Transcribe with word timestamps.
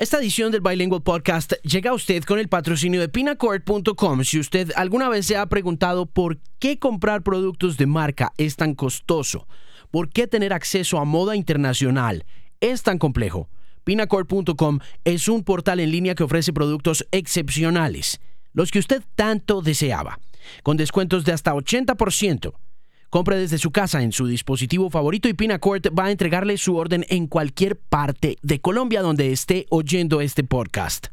Esta 0.00 0.18
edición 0.18 0.50
del 0.50 0.62
Bilingual 0.62 1.02
Podcast 1.02 1.52
llega 1.62 1.90
a 1.90 1.92
usted 1.92 2.24
con 2.24 2.38
el 2.38 2.48
patrocinio 2.48 3.02
de 3.02 3.10
pinacord.com. 3.10 4.24
Si 4.24 4.38
usted 4.38 4.72
alguna 4.74 5.10
vez 5.10 5.26
se 5.26 5.36
ha 5.36 5.44
preguntado 5.44 6.06
por 6.06 6.38
qué 6.58 6.78
comprar 6.78 7.22
productos 7.22 7.76
de 7.76 7.84
marca 7.84 8.32
es 8.38 8.56
tan 8.56 8.74
costoso, 8.74 9.46
por 9.90 10.08
qué 10.08 10.26
tener 10.26 10.54
acceso 10.54 10.98
a 10.98 11.04
moda 11.04 11.36
internacional 11.36 12.24
es 12.60 12.82
tan 12.82 12.96
complejo, 12.96 13.50
pinacord.com 13.84 14.78
es 15.04 15.28
un 15.28 15.44
portal 15.44 15.80
en 15.80 15.90
línea 15.90 16.14
que 16.14 16.24
ofrece 16.24 16.54
productos 16.54 17.06
excepcionales, 17.10 18.22
los 18.54 18.70
que 18.70 18.78
usted 18.78 19.02
tanto 19.16 19.60
deseaba, 19.60 20.18
con 20.62 20.78
descuentos 20.78 21.26
de 21.26 21.32
hasta 21.32 21.52
80%. 21.52 22.54
Compre 23.10 23.36
desde 23.36 23.58
su 23.58 23.70
casa 23.72 24.02
en 24.02 24.12
su 24.12 24.28
dispositivo 24.28 24.88
favorito 24.88 25.28
y 25.28 25.34
Pinacord 25.34 25.82
va 25.98 26.04
a 26.04 26.12
entregarle 26.12 26.56
su 26.56 26.76
orden 26.76 27.04
en 27.08 27.26
cualquier 27.26 27.76
parte 27.76 28.38
de 28.40 28.60
Colombia 28.60 29.02
donde 29.02 29.32
esté 29.32 29.66
oyendo 29.68 30.20
este 30.20 30.44
podcast. 30.44 31.08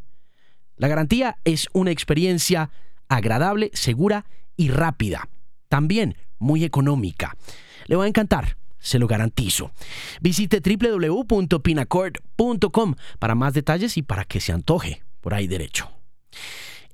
La 0.76 0.88
garantía 0.88 1.40
es 1.44 1.68
una 1.74 1.90
experiencia 1.90 2.70
agradable, 3.10 3.72
segura 3.74 4.26
y 4.56 4.70
rápida. 4.70 5.28
También 5.70 6.16
muy 6.38 6.64
económica. 6.64 7.36
Le 7.88 7.96
va 7.96 8.04
a 8.04 8.08
encantar, 8.08 8.58
se 8.78 9.00
lo 9.00 9.08
garantizo. 9.08 9.72
Visite 10.22 10.62
www.pinacord.com 10.62 12.96
para 13.18 13.34
más 13.34 13.56
detalles 13.56 13.98
y 13.98 14.04
para 14.04 14.24
que 14.24 14.40
se 14.40 14.54
antoje 14.54 15.02
por 15.20 15.34
ahí 15.34 15.48
derecho. 15.48 15.90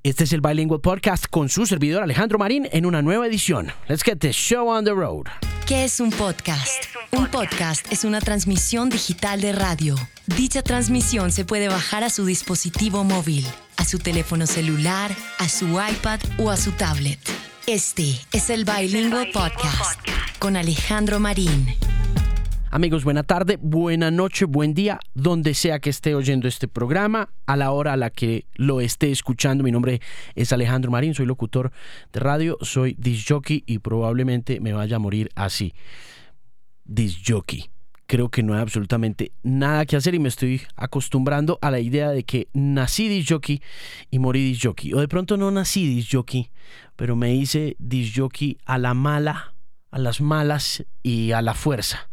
Este 0.04 0.24
es 0.24 0.34
el 0.34 0.42
Bilingual 0.42 0.82
Podcast 0.82 1.24
con 1.30 1.48
su 1.48 1.64
servidor 1.64 2.02
Alejandro 2.02 2.38
Marín 2.38 2.68
en 2.72 2.84
una 2.84 3.00
nueva 3.00 3.26
edición. 3.26 3.72
Let's 3.88 4.02
get 4.02 4.18
the 4.18 4.32
show 4.32 4.68
on 4.68 4.84
the 4.84 4.90
road. 4.90 5.24
¿Qué 5.66 5.84
es 5.84 5.98
un 5.98 6.10
podcast? 6.10 6.84
un, 7.10 7.26
podcast? 7.28 7.90
es 7.90 8.04
una 8.04 8.20
transmisión 8.20 8.90
digital 8.90 9.40
de 9.40 9.54
radio. 9.54 9.96
Dicha 10.26 10.60
transmisión 10.60 11.32
se 11.32 11.46
puede 11.46 11.68
bajar 11.68 12.04
a 12.04 12.10
su 12.10 12.26
dispositivo 12.26 13.02
móvil, 13.02 13.46
a 13.78 13.86
su 13.86 13.98
teléfono 13.98 14.46
celular, 14.46 15.10
a 15.38 15.48
su 15.48 15.68
iPad 15.68 16.20
o 16.36 16.50
a 16.50 16.58
su 16.58 16.72
tablet. 16.72 17.18
Este 17.66 18.20
es 18.32 18.50
el 18.50 18.66
Bilingual 18.66 19.30
Podcast 19.32 20.06
con 20.38 20.58
Alejandro 20.58 21.18
Marín. 21.18 21.74
Amigos, 22.74 23.04
buena 23.04 23.22
tarde, 23.22 23.56
buena 23.62 24.10
noche, 24.10 24.46
buen 24.46 24.74
día, 24.74 24.98
donde 25.14 25.54
sea 25.54 25.78
que 25.78 25.90
esté 25.90 26.16
oyendo 26.16 26.48
este 26.48 26.66
programa, 26.66 27.30
a 27.46 27.54
la 27.54 27.70
hora 27.70 27.92
a 27.92 27.96
la 27.96 28.10
que 28.10 28.46
lo 28.56 28.80
esté 28.80 29.12
escuchando. 29.12 29.62
Mi 29.62 29.70
nombre 29.70 30.00
es 30.34 30.52
Alejandro 30.52 30.90
Marín, 30.90 31.14
soy 31.14 31.24
locutor 31.24 31.70
de 32.12 32.18
radio, 32.18 32.58
soy 32.62 32.96
disjockey 32.98 33.62
y 33.64 33.78
probablemente 33.78 34.58
me 34.58 34.72
vaya 34.72 34.96
a 34.96 34.98
morir 34.98 35.30
así. 35.36 35.72
Disjockey. 36.84 37.70
Creo 38.08 38.28
que 38.28 38.42
no 38.42 38.54
hay 38.54 38.62
absolutamente 38.62 39.30
nada 39.44 39.86
que 39.86 39.94
hacer 39.94 40.16
y 40.16 40.18
me 40.18 40.28
estoy 40.28 40.60
acostumbrando 40.74 41.60
a 41.62 41.70
la 41.70 41.78
idea 41.78 42.10
de 42.10 42.24
que 42.24 42.48
nací 42.54 43.08
disjockey 43.08 43.62
y 44.10 44.18
morí 44.18 44.44
disjockey. 44.44 44.94
O 44.94 44.98
de 44.98 45.06
pronto 45.06 45.36
no 45.36 45.52
nací 45.52 45.86
disjockey, 45.86 46.50
pero 46.96 47.14
me 47.14 47.36
hice 47.36 47.76
disjockey 47.78 48.58
a 48.64 48.78
la 48.78 48.94
mala, 48.94 49.54
a 49.92 50.00
las 50.00 50.20
malas 50.20 50.84
y 51.04 51.30
a 51.30 51.40
la 51.40 51.54
fuerza 51.54 52.08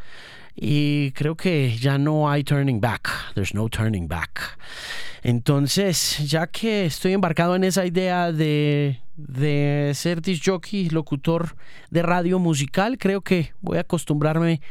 y 0.56 1.12
creo 1.12 1.36
que 1.36 1.78
ya 1.78 1.98
no 1.98 2.30
hay 2.30 2.44
turning 2.44 2.82
back. 2.82 3.10
There's 3.34 3.54
no 3.54 3.70
turning 3.70 4.08
back. 4.08 4.58
Entonces, 5.24 6.18
ya 6.30 6.48
que 6.48 6.86
estoy 6.86 7.14
embarcado 7.14 7.56
en 7.56 7.64
esa 7.64 7.86
idea 7.86 8.32
de, 8.32 9.00
de 9.16 9.92
ser 9.94 10.22
disc 10.22 10.44
jockey, 10.46 10.90
locutor 10.90 11.56
de 11.90 12.02
radio 12.02 12.40
musical, 12.40 12.98
creo 12.98 13.22
que 13.22 13.54
voy 13.62 13.78
a 13.78 13.82
acostumbrarme 13.82 14.62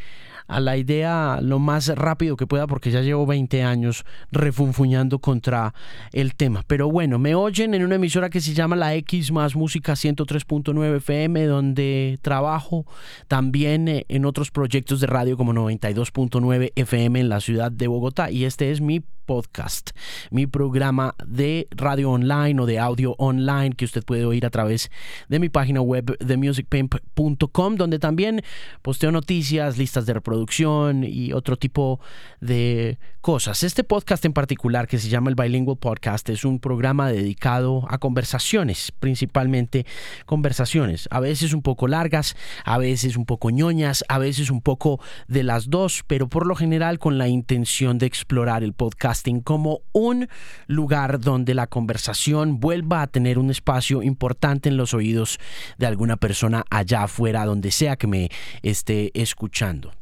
a 0.50 0.60
la 0.60 0.76
idea 0.76 1.38
lo 1.40 1.58
más 1.58 1.88
rápido 1.88 2.36
que 2.36 2.46
pueda 2.46 2.66
porque 2.66 2.90
ya 2.90 3.00
llevo 3.00 3.26
20 3.26 3.62
años 3.62 4.04
refunfuñando 4.32 5.20
contra 5.20 5.74
el 6.12 6.34
tema. 6.34 6.64
Pero 6.66 6.90
bueno, 6.90 7.18
me 7.18 7.34
oyen 7.34 7.74
en 7.74 7.84
una 7.84 7.94
emisora 7.94 8.30
que 8.30 8.40
se 8.40 8.52
llama 8.52 8.76
La 8.76 8.94
X 8.96 9.32
más 9.32 9.54
Música 9.54 9.92
103.9 9.92 10.96
FM 10.96 11.46
donde 11.46 12.18
trabajo 12.22 12.84
también 13.28 13.88
eh, 13.88 14.06
en 14.08 14.24
otros 14.24 14.50
proyectos 14.50 15.00
de 15.00 15.06
radio 15.06 15.36
como 15.36 15.52
92.9 15.52 16.72
FM 16.74 17.20
en 17.20 17.28
la 17.28 17.40
ciudad 17.40 17.70
de 17.70 17.86
Bogotá 17.86 18.30
y 18.30 18.44
este 18.44 18.70
es 18.70 18.80
mi 18.80 19.02
podcast, 19.30 19.90
mi 20.32 20.48
programa 20.48 21.14
de 21.24 21.68
radio 21.70 22.10
online 22.10 22.60
o 22.60 22.66
de 22.66 22.80
audio 22.80 23.14
online 23.18 23.76
que 23.76 23.84
usted 23.84 24.02
puede 24.02 24.24
oír 24.24 24.44
a 24.44 24.50
través 24.50 24.90
de 25.28 25.38
mi 25.38 25.48
página 25.48 25.80
web 25.80 26.16
themusicpimp.com 26.18 27.76
donde 27.76 28.00
también 28.00 28.42
posteo 28.82 29.12
noticias, 29.12 29.78
listas 29.78 30.04
de 30.04 30.14
reproducción 30.14 31.04
y 31.04 31.32
otro 31.32 31.56
tipo 31.56 32.00
de 32.40 32.98
cosas. 33.20 33.62
Este 33.62 33.84
podcast 33.84 34.24
en 34.24 34.32
particular 34.32 34.88
que 34.88 34.98
se 34.98 35.08
llama 35.08 35.30
el 35.30 35.36
Bilingual 35.36 35.76
Podcast 35.76 36.28
es 36.30 36.44
un 36.44 36.58
programa 36.58 37.12
dedicado 37.12 37.84
a 37.88 37.98
conversaciones, 37.98 38.90
principalmente 38.98 39.86
conversaciones, 40.26 41.06
a 41.12 41.20
veces 41.20 41.52
un 41.52 41.62
poco 41.62 41.86
largas, 41.86 42.34
a 42.64 42.78
veces 42.78 43.16
un 43.16 43.26
poco 43.26 43.50
ñoñas, 43.50 44.02
a 44.08 44.18
veces 44.18 44.50
un 44.50 44.60
poco 44.60 45.00
de 45.28 45.44
las 45.44 45.70
dos, 45.70 46.02
pero 46.08 46.28
por 46.28 46.46
lo 46.46 46.56
general 46.56 46.98
con 46.98 47.16
la 47.16 47.28
intención 47.28 47.98
de 47.98 48.06
explorar 48.06 48.64
el 48.64 48.72
podcast 48.72 49.19
como 49.42 49.80
un 49.92 50.28
lugar 50.66 51.20
donde 51.20 51.54
la 51.54 51.66
conversación 51.66 52.60
vuelva 52.60 53.02
a 53.02 53.06
tener 53.06 53.38
un 53.38 53.50
espacio 53.50 54.02
importante 54.02 54.68
en 54.68 54.76
los 54.76 54.94
oídos 54.94 55.38
de 55.78 55.86
alguna 55.86 56.16
persona 56.16 56.64
allá 56.70 57.04
afuera, 57.04 57.44
donde 57.44 57.70
sea 57.70 57.96
que 57.96 58.06
me 58.06 58.30
esté 58.62 59.10
escuchando. 59.14 59.92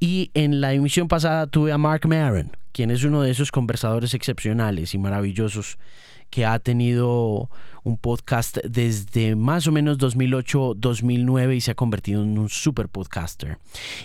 Y 0.00 0.30
en 0.34 0.60
la 0.60 0.72
emisión 0.72 1.08
pasada 1.08 1.46
tuve 1.46 1.72
a 1.72 1.78
Mark 1.78 2.06
Maron, 2.06 2.50
quien 2.72 2.90
es 2.90 3.04
uno 3.04 3.22
de 3.22 3.30
esos 3.30 3.50
conversadores 3.50 4.14
excepcionales 4.14 4.94
y 4.94 4.98
maravillosos 4.98 5.78
que 6.34 6.44
ha 6.44 6.58
tenido 6.58 7.48
un 7.84 7.96
podcast 7.96 8.58
desde 8.64 9.36
más 9.36 9.68
o 9.68 9.72
menos 9.72 9.98
2008-2009 9.98 11.54
y 11.54 11.60
se 11.60 11.70
ha 11.70 11.74
convertido 11.76 12.24
en 12.24 12.36
un 12.38 12.48
super 12.48 12.88
podcaster. 12.88 13.58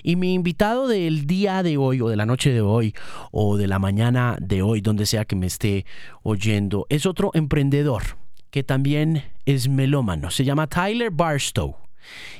Y 0.03 0.15
mi 0.15 0.35
invitado 0.35 0.87
del 0.87 1.25
día 1.25 1.63
de 1.63 1.77
hoy 1.77 2.01
o 2.01 2.07
de 2.07 2.15
la 2.15 2.27
noche 2.27 2.51
de 2.51 2.61
hoy 2.61 2.93
o 3.31 3.57
de 3.57 3.65
la 3.65 3.79
mañana 3.79 4.37
de 4.39 4.61
hoy, 4.61 4.81
donde 4.81 5.07
sea 5.07 5.25
que 5.25 5.35
me 5.35 5.47
esté 5.47 5.87
oyendo, 6.21 6.85
es 6.89 7.07
otro 7.07 7.31
emprendedor 7.33 8.03
que 8.51 8.63
también 8.63 9.23
es 9.47 9.67
melómano. 9.67 10.29
Se 10.29 10.45
llama 10.45 10.67
Tyler 10.67 11.09
Barstow 11.09 11.77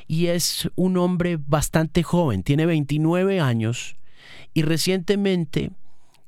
y 0.06 0.28
es 0.28 0.70
un 0.76 0.98
hombre 0.98 1.40
bastante 1.44 2.04
joven, 2.04 2.44
tiene 2.44 2.68
29 2.68 3.40
años 3.40 3.96
y 4.54 4.62
recientemente 4.62 5.72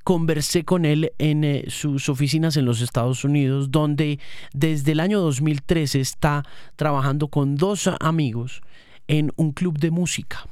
conversé 0.04 0.64
con 0.64 0.86
él 0.86 1.14
en 1.18 1.44
eh, 1.44 1.66
sus 1.68 2.10
oficinas 2.10 2.58
en 2.58 2.66
los 2.66 2.82
Estados 2.82 3.24
Unidos, 3.24 3.72
donde 3.72 4.20
desde 4.54 4.94
el 4.94 5.00
año 5.00 5.20
2013 5.22 6.00
está 6.00 6.44
trabajando 6.76 7.28
con 7.28 7.56
dos 7.56 7.90
amigos 8.00 8.62
en 9.08 9.32
un 9.36 9.52
club 9.52 9.78
de 9.78 9.92
música. 9.92 10.48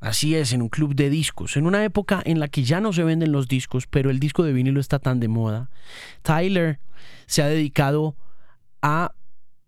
Así 0.00 0.34
es, 0.34 0.52
en 0.52 0.62
un 0.62 0.68
club 0.68 0.96
de 0.96 1.10
discos, 1.10 1.56
en 1.56 1.64
una 1.64 1.84
época 1.84 2.20
en 2.24 2.40
la 2.40 2.48
que 2.48 2.64
ya 2.64 2.80
no 2.80 2.92
se 2.92 3.04
venden 3.04 3.30
los 3.30 3.46
discos, 3.46 3.86
pero 3.86 4.10
el 4.10 4.18
disco 4.18 4.42
de 4.42 4.52
vinilo 4.52 4.80
está 4.80 4.98
tan 4.98 5.20
de 5.20 5.28
moda. 5.28 5.70
Tyler 6.22 6.80
se 7.26 7.42
ha 7.42 7.46
dedicado 7.46 8.16
a 8.82 9.12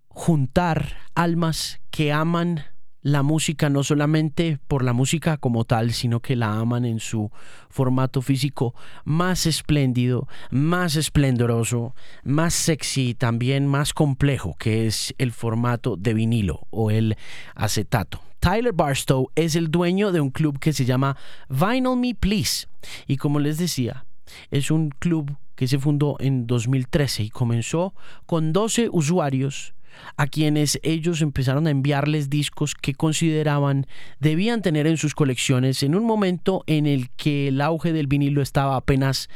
juntar 0.08 0.96
almas 1.14 1.80
que 1.90 2.12
aman 2.12 2.64
la 3.04 3.22
música 3.22 3.68
no 3.68 3.84
solamente 3.84 4.58
por 4.66 4.82
la 4.82 4.94
música 4.94 5.36
como 5.36 5.64
tal, 5.64 5.92
sino 5.92 6.20
que 6.20 6.36
la 6.36 6.58
aman 6.58 6.86
en 6.86 7.00
su 7.00 7.30
formato 7.68 8.22
físico 8.22 8.74
más 9.04 9.44
espléndido, 9.44 10.26
más 10.50 10.96
esplendoroso, 10.96 11.94
más 12.24 12.54
sexy 12.54 13.10
y 13.10 13.14
también 13.14 13.66
más 13.66 13.92
complejo, 13.92 14.56
que 14.58 14.86
es 14.86 15.14
el 15.18 15.32
formato 15.32 15.96
de 15.96 16.14
vinilo 16.14 16.66
o 16.70 16.90
el 16.90 17.16
acetato. 17.54 18.22
Tyler 18.40 18.72
Barstow 18.72 19.30
es 19.34 19.54
el 19.54 19.70
dueño 19.70 20.10
de 20.10 20.22
un 20.22 20.30
club 20.30 20.58
que 20.58 20.72
se 20.72 20.86
llama 20.86 21.18
Vinyl 21.50 21.96
Me 21.98 22.14
Please. 22.14 22.68
Y 23.06 23.18
como 23.18 23.38
les 23.38 23.58
decía, 23.58 24.06
es 24.50 24.70
un 24.70 24.88
club 24.88 25.36
que 25.56 25.68
se 25.68 25.78
fundó 25.78 26.16
en 26.20 26.46
2013 26.46 27.24
y 27.24 27.28
comenzó 27.28 27.92
con 28.24 28.54
12 28.54 28.88
usuarios 28.90 29.74
a 30.16 30.26
quienes 30.26 30.78
ellos 30.82 31.22
empezaron 31.22 31.66
a 31.66 31.70
enviarles 31.70 32.30
discos 32.30 32.74
que 32.74 32.94
consideraban 32.94 33.86
debían 34.20 34.62
tener 34.62 34.86
en 34.86 34.96
sus 34.96 35.14
colecciones 35.14 35.82
en 35.82 35.94
un 35.94 36.04
momento 36.04 36.64
en 36.66 36.86
el 36.86 37.10
que 37.10 37.48
el 37.48 37.60
auge 37.60 37.92
del 37.92 38.06
vinilo 38.06 38.42
estaba 38.42 38.76
apenas 38.76 39.28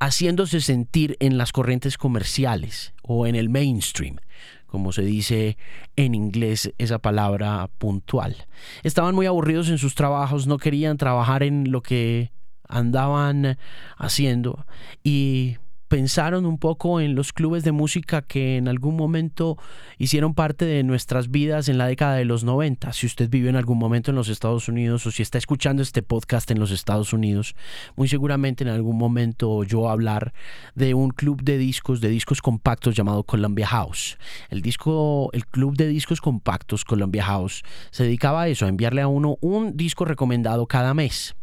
haciéndose 0.00 0.60
sentir 0.60 1.16
en 1.20 1.38
las 1.38 1.52
corrientes 1.52 1.98
comerciales 1.98 2.94
o 3.02 3.26
en 3.26 3.34
el 3.34 3.48
mainstream 3.48 4.16
como 4.66 4.92
se 4.92 5.02
dice 5.02 5.56
en 5.96 6.14
inglés 6.14 6.74
esa 6.76 6.98
palabra 6.98 7.70
puntual. 7.78 8.36
Estaban 8.82 9.14
muy 9.14 9.24
aburridos 9.24 9.70
en 9.70 9.78
sus 9.78 9.94
trabajos, 9.94 10.46
no 10.46 10.58
querían 10.58 10.98
trabajar 10.98 11.42
en 11.42 11.72
lo 11.72 11.82
que 11.82 12.32
andaban 12.68 13.56
haciendo 13.96 14.66
y 15.02 15.56
pensaron 15.88 16.46
un 16.46 16.58
poco 16.58 17.00
en 17.00 17.14
los 17.14 17.32
clubes 17.32 17.64
de 17.64 17.72
música 17.72 18.22
que 18.22 18.56
en 18.56 18.68
algún 18.68 18.96
momento 18.96 19.58
hicieron 19.96 20.34
parte 20.34 20.64
de 20.64 20.82
nuestras 20.82 21.30
vidas 21.30 21.68
en 21.68 21.78
la 21.78 21.86
década 21.86 22.14
de 22.14 22.24
los 22.24 22.44
90. 22.44 22.92
Si 22.92 23.06
usted 23.06 23.28
vive 23.28 23.48
en 23.48 23.56
algún 23.56 23.78
momento 23.78 24.10
en 24.10 24.16
los 24.16 24.28
Estados 24.28 24.68
Unidos 24.68 25.06
o 25.06 25.10
si 25.10 25.22
está 25.22 25.38
escuchando 25.38 25.82
este 25.82 26.02
podcast 26.02 26.50
en 26.50 26.60
los 26.60 26.70
Estados 26.70 27.12
Unidos, 27.12 27.54
muy 27.96 28.08
seguramente 28.08 28.64
en 28.64 28.70
algún 28.70 28.98
momento 28.98 29.50
oyó 29.50 29.88
hablar 29.88 30.32
de 30.74 30.94
un 30.94 31.10
club 31.10 31.42
de 31.42 31.58
discos, 31.58 32.00
de 32.00 32.08
discos 32.08 32.42
compactos 32.42 32.94
llamado 32.94 33.22
Columbia 33.22 33.66
House. 33.66 34.18
El 34.50 34.62
disco, 34.62 35.30
el 35.32 35.46
club 35.46 35.76
de 35.76 35.88
discos 35.88 36.20
compactos 36.20 36.84
Columbia 36.84 37.24
House 37.24 37.62
se 37.90 38.04
dedicaba 38.04 38.42
a 38.42 38.48
eso, 38.48 38.66
a 38.66 38.68
enviarle 38.68 39.00
a 39.00 39.08
uno 39.08 39.38
un 39.40 39.76
disco 39.76 40.04
recomendado 40.04 40.66
cada 40.66 40.92
mes 40.92 41.37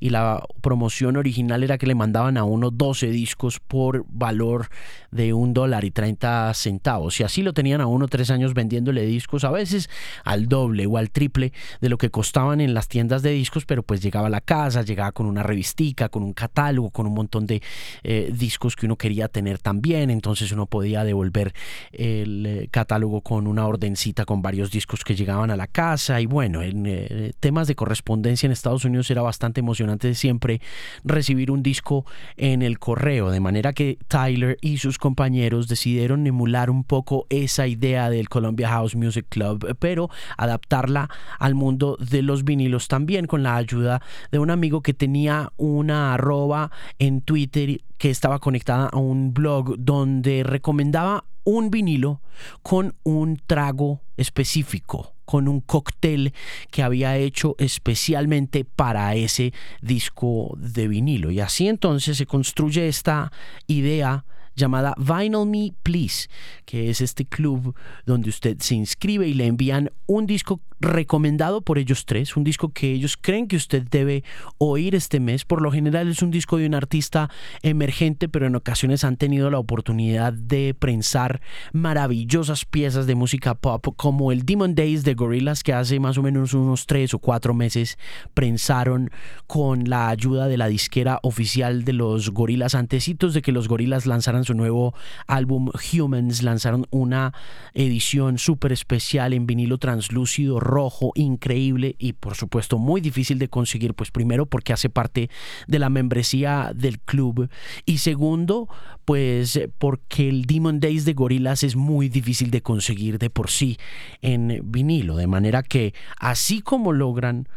y 0.00 0.10
la 0.10 0.42
promoción 0.60 1.16
original 1.16 1.62
era 1.62 1.78
que 1.78 1.86
le 1.86 1.94
mandaban 1.94 2.36
a 2.36 2.44
uno 2.44 2.70
12 2.70 3.08
discos 3.08 3.60
por 3.60 4.04
valor 4.08 4.68
de 5.10 5.32
un 5.32 5.54
dólar 5.54 5.84
y 5.84 5.90
30 5.90 6.52
centavos. 6.54 7.18
Y 7.20 7.24
así 7.24 7.42
lo 7.42 7.52
tenían 7.52 7.80
a 7.80 7.86
uno 7.86 8.08
tres 8.08 8.30
años 8.30 8.54
vendiéndole 8.54 9.06
discos, 9.06 9.44
a 9.44 9.50
veces 9.50 9.88
al 10.24 10.48
doble 10.48 10.86
o 10.86 10.96
al 10.96 11.10
triple 11.10 11.52
de 11.80 11.88
lo 11.88 11.98
que 11.98 12.10
costaban 12.10 12.60
en 12.60 12.74
las 12.74 12.88
tiendas 12.88 13.22
de 13.22 13.30
discos, 13.30 13.64
pero 13.64 13.82
pues 13.82 14.02
llegaba 14.02 14.26
a 14.26 14.30
la 14.30 14.40
casa, 14.40 14.82
llegaba 14.82 15.12
con 15.12 15.26
una 15.26 15.42
revistica, 15.42 16.08
con 16.08 16.22
un 16.22 16.32
catálogo, 16.32 16.90
con 16.90 17.06
un 17.06 17.14
montón 17.14 17.46
de 17.46 17.62
eh, 18.02 18.32
discos 18.34 18.76
que 18.76 18.86
uno 18.86 18.96
quería 18.96 19.28
tener 19.28 19.58
también. 19.58 20.10
Entonces 20.10 20.52
uno 20.52 20.66
podía 20.66 21.04
devolver 21.04 21.52
el 21.92 22.46
eh, 22.46 22.68
catálogo 22.70 23.20
con 23.22 23.46
una 23.46 23.66
ordencita 23.66 24.24
con 24.24 24.42
varios 24.42 24.70
discos 24.70 25.04
que 25.04 25.14
llegaban 25.14 25.50
a 25.50 25.56
la 25.56 25.66
casa. 25.66 26.20
Y 26.20 26.26
bueno, 26.26 26.62
en 26.62 26.84
eh, 26.86 27.32
temas 27.40 27.68
de 27.68 27.74
correspondencia 27.74 28.46
en 28.46 28.52
Estados 28.52 28.84
Unidos 28.84 29.10
era 29.10 29.22
bastante 29.22 29.57
emocionante 29.58 30.14
siempre 30.14 30.60
recibir 31.04 31.50
un 31.50 31.62
disco 31.62 32.04
en 32.36 32.62
el 32.62 32.78
correo, 32.78 33.30
de 33.30 33.40
manera 33.40 33.72
que 33.72 33.98
Tyler 34.08 34.58
y 34.60 34.78
sus 34.78 34.98
compañeros 34.98 35.68
decidieron 35.68 36.26
emular 36.26 36.70
un 36.70 36.84
poco 36.84 37.26
esa 37.30 37.66
idea 37.66 38.10
del 38.10 38.28
Columbia 38.28 38.68
House 38.68 38.96
Music 38.96 39.26
Club, 39.28 39.76
pero 39.78 40.10
adaptarla 40.36 41.08
al 41.38 41.54
mundo 41.54 41.96
de 41.98 42.22
los 42.22 42.44
vinilos 42.44 42.88
también 42.88 43.26
con 43.26 43.42
la 43.42 43.56
ayuda 43.56 44.02
de 44.30 44.38
un 44.38 44.50
amigo 44.50 44.82
que 44.82 44.94
tenía 44.94 45.52
una 45.56 46.14
arroba 46.14 46.70
en 46.98 47.20
Twitter 47.20 47.80
que 47.96 48.10
estaba 48.10 48.38
conectada 48.38 48.88
a 48.88 48.98
un 48.98 49.34
blog 49.34 49.76
donde 49.78 50.42
recomendaba 50.44 51.24
un 51.44 51.70
vinilo 51.70 52.20
con 52.62 52.94
un 53.04 53.40
trago 53.46 54.00
específico 54.16 55.17
con 55.28 55.46
un 55.46 55.60
cóctel 55.60 56.32
que 56.70 56.82
había 56.82 57.18
hecho 57.18 57.54
especialmente 57.58 58.64
para 58.64 59.14
ese 59.14 59.52
disco 59.82 60.56
de 60.56 60.88
vinilo. 60.88 61.30
Y 61.30 61.40
así 61.40 61.68
entonces 61.68 62.16
se 62.16 62.24
construye 62.24 62.88
esta 62.88 63.30
idea 63.66 64.24
llamada 64.58 64.94
Vinyl 64.98 65.46
Me 65.46 65.72
Please, 65.82 66.28
que 66.66 66.90
es 66.90 67.00
este 67.00 67.24
club 67.24 67.74
donde 68.04 68.28
usted 68.28 68.58
se 68.60 68.74
inscribe 68.74 69.26
y 69.26 69.34
le 69.34 69.46
envían 69.46 69.90
un 70.06 70.26
disco 70.26 70.60
recomendado 70.80 71.62
por 71.62 71.78
ellos 71.78 72.06
tres, 72.06 72.36
un 72.36 72.44
disco 72.44 72.70
que 72.70 72.92
ellos 72.92 73.16
creen 73.20 73.48
que 73.48 73.56
usted 73.56 73.82
debe 73.90 74.22
oír 74.58 74.94
este 74.94 75.20
mes. 75.20 75.44
Por 75.44 75.62
lo 75.62 75.72
general 75.72 76.08
es 76.08 76.22
un 76.22 76.30
disco 76.30 76.56
de 76.56 76.66
un 76.66 76.74
artista 76.74 77.30
emergente, 77.62 78.28
pero 78.28 78.46
en 78.46 78.54
ocasiones 78.54 79.04
han 79.04 79.16
tenido 79.16 79.50
la 79.50 79.58
oportunidad 79.58 80.32
de 80.32 80.74
prensar 80.78 81.40
maravillosas 81.72 82.64
piezas 82.64 83.06
de 83.06 83.14
música 83.14 83.54
pop, 83.54 83.86
como 83.96 84.32
el 84.32 84.44
Demon 84.44 84.74
Days 84.74 85.04
de 85.04 85.14
Gorillaz, 85.14 85.62
que 85.62 85.72
hace 85.72 85.98
más 86.00 86.18
o 86.18 86.22
menos 86.22 86.54
unos 86.54 86.86
tres 86.86 87.14
o 87.14 87.18
cuatro 87.18 87.54
meses 87.54 87.98
prensaron 88.34 89.10
con 89.46 89.88
la 89.88 90.08
ayuda 90.08 90.46
de 90.48 90.56
la 90.56 90.68
disquera 90.68 91.18
oficial 91.22 91.84
de 91.84 91.92
los 91.92 92.30
Gorillaz, 92.30 92.74
antecitos 92.74 93.34
de 93.34 93.42
que 93.42 93.52
los 93.52 93.68
Gorillaz 93.68 94.06
lanzaran 94.06 94.44
su 94.48 94.54
nuevo 94.54 94.94
álbum 95.26 95.70
Humans, 95.92 96.42
lanzaron 96.42 96.86
una 96.90 97.34
edición 97.74 98.38
súper 98.38 98.72
especial 98.72 99.34
en 99.34 99.46
vinilo 99.46 99.76
translúcido 99.76 100.58
rojo, 100.58 101.12
increíble 101.14 101.96
y 101.98 102.14
por 102.14 102.34
supuesto 102.34 102.78
muy 102.78 103.00
difícil 103.02 103.38
de 103.38 103.48
conseguir, 103.48 103.94
pues 103.94 104.10
primero 104.10 104.46
porque 104.46 104.72
hace 104.72 104.88
parte 104.88 105.28
de 105.66 105.78
la 105.78 105.90
membresía 105.90 106.72
del 106.74 106.98
club 106.98 107.50
y 107.84 107.98
segundo 107.98 108.68
pues 109.04 109.60
porque 109.78 110.28
el 110.28 110.46
Demon 110.46 110.80
Days 110.80 111.04
de 111.04 111.12
Gorillaz 111.12 111.62
es 111.62 111.76
muy 111.76 112.08
difícil 112.08 112.50
de 112.50 112.62
conseguir 112.62 113.18
de 113.18 113.28
por 113.28 113.50
sí 113.50 113.76
en 114.22 114.60
vinilo, 114.64 115.16
de 115.16 115.26
manera 115.26 115.62
que 115.62 115.92
así 116.18 116.62
como 116.62 116.92
logran 116.92 117.48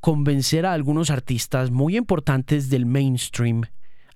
convencer 0.00 0.66
a 0.66 0.74
algunos 0.74 1.08
artistas 1.08 1.70
muy 1.70 1.96
importantes 1.96 2.68
del 2.68 2.84
mainstream 2.84 3.62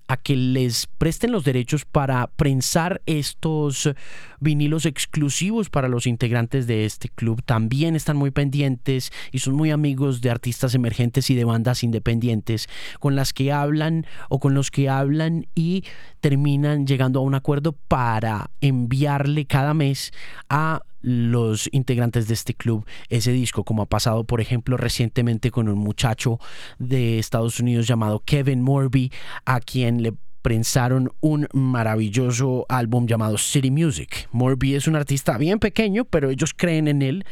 a 0.09 0.17
que 0.17 0.35
les 0.35 0.87
presten 0.97 1.31
los 1.31 1.45
derechos 1.45 1.85
para 1.85 2.25
prensar 2.27 3.01
estos 3.05 3.91
vinilos 4.39 4.87
exclusivos 4.87 5.69
para 5.69 5.87
los 5.87 6.07
integrantes 6.07 6.65
de 6.65 6.85
este 6.85 7.09
club. 7.09 7.43
También 7.45 7.95
están 7.95 8.17
muy 8.17 8.31
pendientes 8.31 9.11
y 9.31 9.39
son 9.39 9.53
muy 9.53 9.69
amigos 9.69 10.21
de 10.21 10.31
artistas 10.31 10.73
emergentes 10.73 11.29
y 11.29 11.35
de 11.35 11.45
bandas 11.45 11.83
independientes 11.83 12.67
con 12.99 13.15
las 13.15 13.33
que 13.33 13.51
hablan 13.51 14.07
o 14.29 14.39
con 14.39 14.55
los 14.55 14.71
que 14.71 14.89
hablan 14.89 15.45
y 15.53 15.83
terminan 16.21 16.87
llegando 16.87 17.19
a 17.19 17.23
un 17.23 17.35
acuerdo 17.35 17.73
para 17.73 18.49
enviarle 18.61 19.45
cada 19.45 19.75
mes 19.75 20.11
a 20.49 20.81
los 21.01 21.69
integrantes 21.71 22.27
de 22.27 22.33
este 22.33 22.53
club 22.53 22.85
ese 23.09 23.31
disco, 23.31 23.63
como 23.63 23.83
ha 23.83 23.85
pasado, 23.85 24.23
por 24.23 24.41
ejemplo, 24.41 24.77
recientemente 24.77 25.51
con 25.51 25.69
un 25.69 25.77
muchacho 25.77 26.39
de 26.77 27.19
Estados 27.19 27.59
Unidos 27.59 27.87
llamado 27.87 28.21
Kevin 28.25 28.61
Morby, 28.61 29.11
a 29.45 29.59
quien 29.59 30.03
le 30.03 30.13
prensaron 30.41 31.11
un 31.21 31.47
maravilloso 31.53 32.65
álbum 32.69 33.07
llamado 33.07 33.37
City 33.37 33.71
Music. 33.71 34.27
Morby 34.31 34.75
es 34.75 34.87
un 34.87 34.95
artista 34.95 35.37
bien 35.37 35.59
pequeño, 35.59 36.05
pero 36.05 36.29
ellos 36.29 36.53
creen 36.55 36.87
en 36.87 37.01
él. 37.01 37.25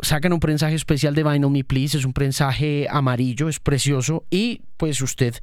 Sacan 0.00 0.32
un 0.32 0.40
prensaje 0.40 0.74
especial 0.74 1.14
de 1.14 1.24
Vinyl 1.24 1.50
Me 1.50 1.64
Please, 1.64 1.98
es 1.98 2.04
un 2.04 2.12
prensaje 2.12 2.86
amarillo, 2.90 3.48
es 3.48 3.58
precioso 3.58 4.24
y 4.30 4.62
pues 4.80 5.02
usted 5.02 5.34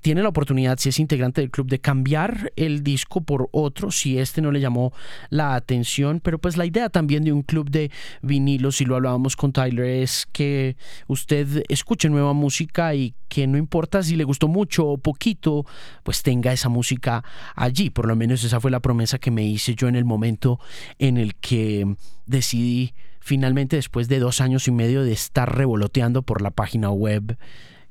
tiene 0.00 0.22
la 0.22 0.30
oportunidad, 0.30 0.78
si 0.78 0.88
es 0.88 0.98
integrante 0.98 1.42
del 1.42 1.50
club, 1.50 1.68
de 1.68 1.78
cambiar 1.78 2.52
el 2.56 2.82
disco 2.82 3.20
por 3.20 3.50
otro, 3.52 3.90
si 3.90 4.18
este 4.18 4.40
no 4.40 4.50
le 4.50 4.60
llamó 4.60 4.94
la 5.28 5.54
atención, 5.56 6.20
pero 6.20 6.38
pues 6.38 6.56
la 6.56 6.64
idea 6.64 6.88
también 6.88 7.22
de 7.22 7.32
un 7.32 7.42
club 7.42 7.68
de 7.68 7.90
vinilos, 8.22 8.76
si 8.76 8.86
lo 8.86 8.96
hablábamos 8.96 9.36
con 9.36 9.52
Tyler, 9.52 9.84
es 9.84 10.26
que 10.32 10.78
usted 11.06 11.64
escuche 11.68 12.08
nueva 12.08 12.32
música 12.32 12.94
y 12.94 13.14
que 13.28 13.46
no 13.46 13.58
importa 13.58 14.02
si 14.02 14.16
le 14.16 14.24
gustó 14.24 14.48
mucho 14.48 14.86
o 14.86 14.96
poquito, 14.96 15.66
pues 16.02 16.22
tenga 16.22 16.54
esa 16.58 16.68
música 16.68 17.24
allí. 17.54 17.90
Por 17.90 18.06
lo 18.06 18.16
menos 18.16 18.44
esa 18.44 18.60
fue 18.60 18.70
la 18.70 18.80
promesa 18.80 19.18
que 19.18 19.30
me 19.30 19.44
hice 19.44 19.74
yo 19.74 19.88
en 19.88 19.96
el 19.96 20.04
momento 20.04 20.60
en 20.98 21.16
el 21.16 21.34
que 21.36 21.96
decidí 22.26 22.94
finalmente, 23.20 23.76
después 23.76 24.08
de 24.08 24.18
dos 24.18 24.40
años 24.40 24.68
y 24.68 24.72
medio 24.72 25.02
de 25.02 25.12
estar 25.12 25.54
revoloteando 25.54 26.22
por 26.22 26.40
la 26.40 26.50
página 26.50 26.90
web, 26.90 27.36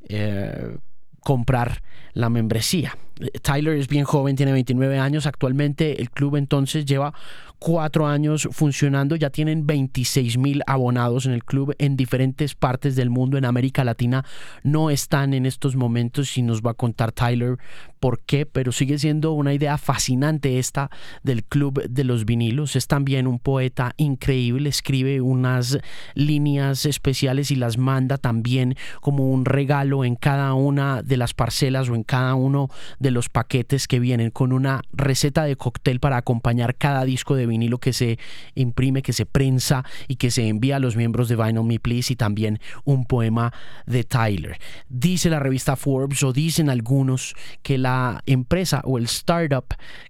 eh, 0.10 0.78
comprar 1.22 1.84
la 2.14 2.30
membresía. 2.30 2.98
Tyler 3.44 3.78
es 3.78 3.88
bien 3.88 4.04
joven, 4.04 4.36
tiene 4.36 4.52
29 4.52 4.98
años. 4.98 5.28
Actualmente 5.28 6.02
el 6.02 6.10
club 6.10 6.38
entonces 6.38 6.86
lleva 6.86 7.14
cuatro 7.59 8.07
años 8.07 8.47
funcionando. 8.52 9.16
Ya 9.16 9.30
tienen 9.30 9.66
26 9.66 10.37
mil 10.37 10.61
abonados 10.68 11.26
en 11.26 11.33
el 11.33 11.44
club 11.44 11.76
en 11.78 11.97
diferentes 11.97 12.56
partes 12.56 12.95
del 12.95 13.09
mundo. 13.09 13.37
En 13.37 13.45
América 13.45 13.83
Latina 13.83 14.26
no 14.64 14.90
están 14.90 15.33
en 15.33 15.45
estos 15.45 15.76
momentos 15.76 16.37
y 16.37 16.42
nos 16.42 16.61
va 16.61 16.71
a 16.71 16.76
contar 16.76 17.11
Tyler 17.11 17.57
por 17.99 18.19
qué, 18.19 18.45
pero 18.45 18.71
sigue 18.71 18.99
siendo 18.99 19.31
una 19.31 19.54
idea 19.54 19.78
fascinante 19.78 20.59
esta 20.59 20.90
del 21.23 21.44
club 21.44 21.83
de 21.90 22.04
los 22.04 22.26
vinilos. 22.26 22.76
Es 22.76 22.87
también 22.87 23.28
un 23.28 23.40
poeta 23.40 23.94
increíble, 23.97 24.69
escribe 24.69 25.21
unas 25.21 25.80
líneas 26.14 26.85
especiales 26.85 27.52
y 27.52 27.56
las 27.56 27.78
manda 27.78 28.18
también 28.18 28.76
como 29.02 29.31
un 29.31 29.45
regalo 29.45 30.06
en 30.06 30.16
cada 30.16 30.54
una 30.54 31.02
de 31.02 31.18
las 31.18 31.33
parcelas 31.33 31.90
o 31.90 31.95
en 31.95 32.04
cada 32.04 32.35
uno 32.35 32.69
de 32.99 33.11
los 33.11 33.30
paquetes 33.30 33.87
que 33.87 33.99
vienen 33.99 34.31
con 34.31 34.52
una 34.54 34.81
receta 34.94 35.44
de 35.44 35.56
cóctel 35.56 35.99
para 35.99 36.18
acompañar 36.18 36.76
cada 36.76 37.04
disco 37.06 37.35
de 37.35 37.46
vinilo 37.47 37.80
que 37.80 37.94
se 37.94 38.19
imprime, 38.56 39.01
que 39.01 39.13
se 39.13 39.25
prensa 39.25 39.83
y 40.07 40.16
que 40.16 40.31
se 40.31 40.47
envía 40.47 40.77
a 40.77 40.80
los 40.80 40.95
miembros 40.95 41.30
de 41.30 41.35
Vinyl 41.35 41.63
Me 41.63 41.80
Please 41.80 42.13
y 42.13 42.16
también 42.16 42.59
un 42.83 43.06
poema 43.06 43.54
de 43.85 44.04
Tyler. 44.04 44.59
Dice 44.89 45.30
la 45.30 45.39
revista 45.39 45.75
Forbes 45.75 46.23
o 46.23 46.33
dicen 46.33 46.69
algunos 46.69 47.33
que 47.63 47.77
la 47.77 48.21
empresa 48.25 48.81
o 48.83 48.97
el 48.97 49.06
startup 49.06 49.66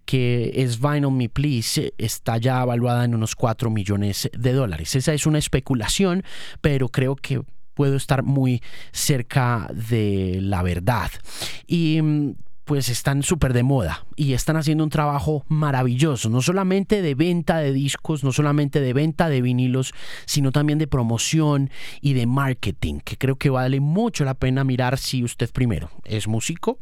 que 0.06 0.51
es 0.56 0.79
Vinyl 0.79 1.12
Me 1.12 1.29
Please 1.29 1.94
está 1.98 2.38
ya 2.38 2.63
evaluada 2.63 3.06
en 3.06 3.15
unos 3.15 3.36
4 3.36 3.70
millones 3.70 4.29
de 4.38 4.53
dólares. 4.53 4.96
Esa 4.96 5.13
es 5.13 5.25
una 5.25 5.38
especulación, 5.38 6.24
pero 6.62 6.89
creo 6.89 7.15
que 7.15 7.41
puedo 7.77 7.96
estar 7.96 8.24
muy 8.24 8.63
cerca 8.91 9.70
de 9.72 10.39
la 10.41 10.63
verdad. 10.63 11.12
Y 11.67 12.01
mm, 12.01 12.34
pues 12.68 12.90
están 12.90 13.24
súper 13.24 13.54
de 13.54 13.64
moda 13.64 14.06
y 14.18 14.34
están 14.34 14.58
haciendo 14.58 14.84
un 14.84 14.90
trabajo 14.90 15.46
maravilloso, 15.48 16.30
no 16.30 16.42
solamente 16.42 17.02
de 17.02 17.16
venta 17.16 17.60
de 17.60 17.72
discos, 17.72 18.26
no 18.26 18.34
solamente 18.34 18.82
de 18.82 18.92
venta 18.92 19.30
de 19.30 19.42
vinilos, 19.42 19.94
sino 20.26 20.52
también 20.52 20.78
de 20.78 20.86
promoción 20.86 21.72
y 22.02 22.14
de 22.14 22.28
marketing, 22.28 23.00
que 23.00 23.18
creo 23.18 23.38
que 23.38 23.50
vale 23.50 23.80
mucho 23.80 24.26
la 24.26 24.34
pena 24.34 24.66
mirar 24.66 24.98
si 24.98 25.24
usted 25.24 25.50
primero 25.50 25.90
es 26.04 26.28
músico, 26.28 26.78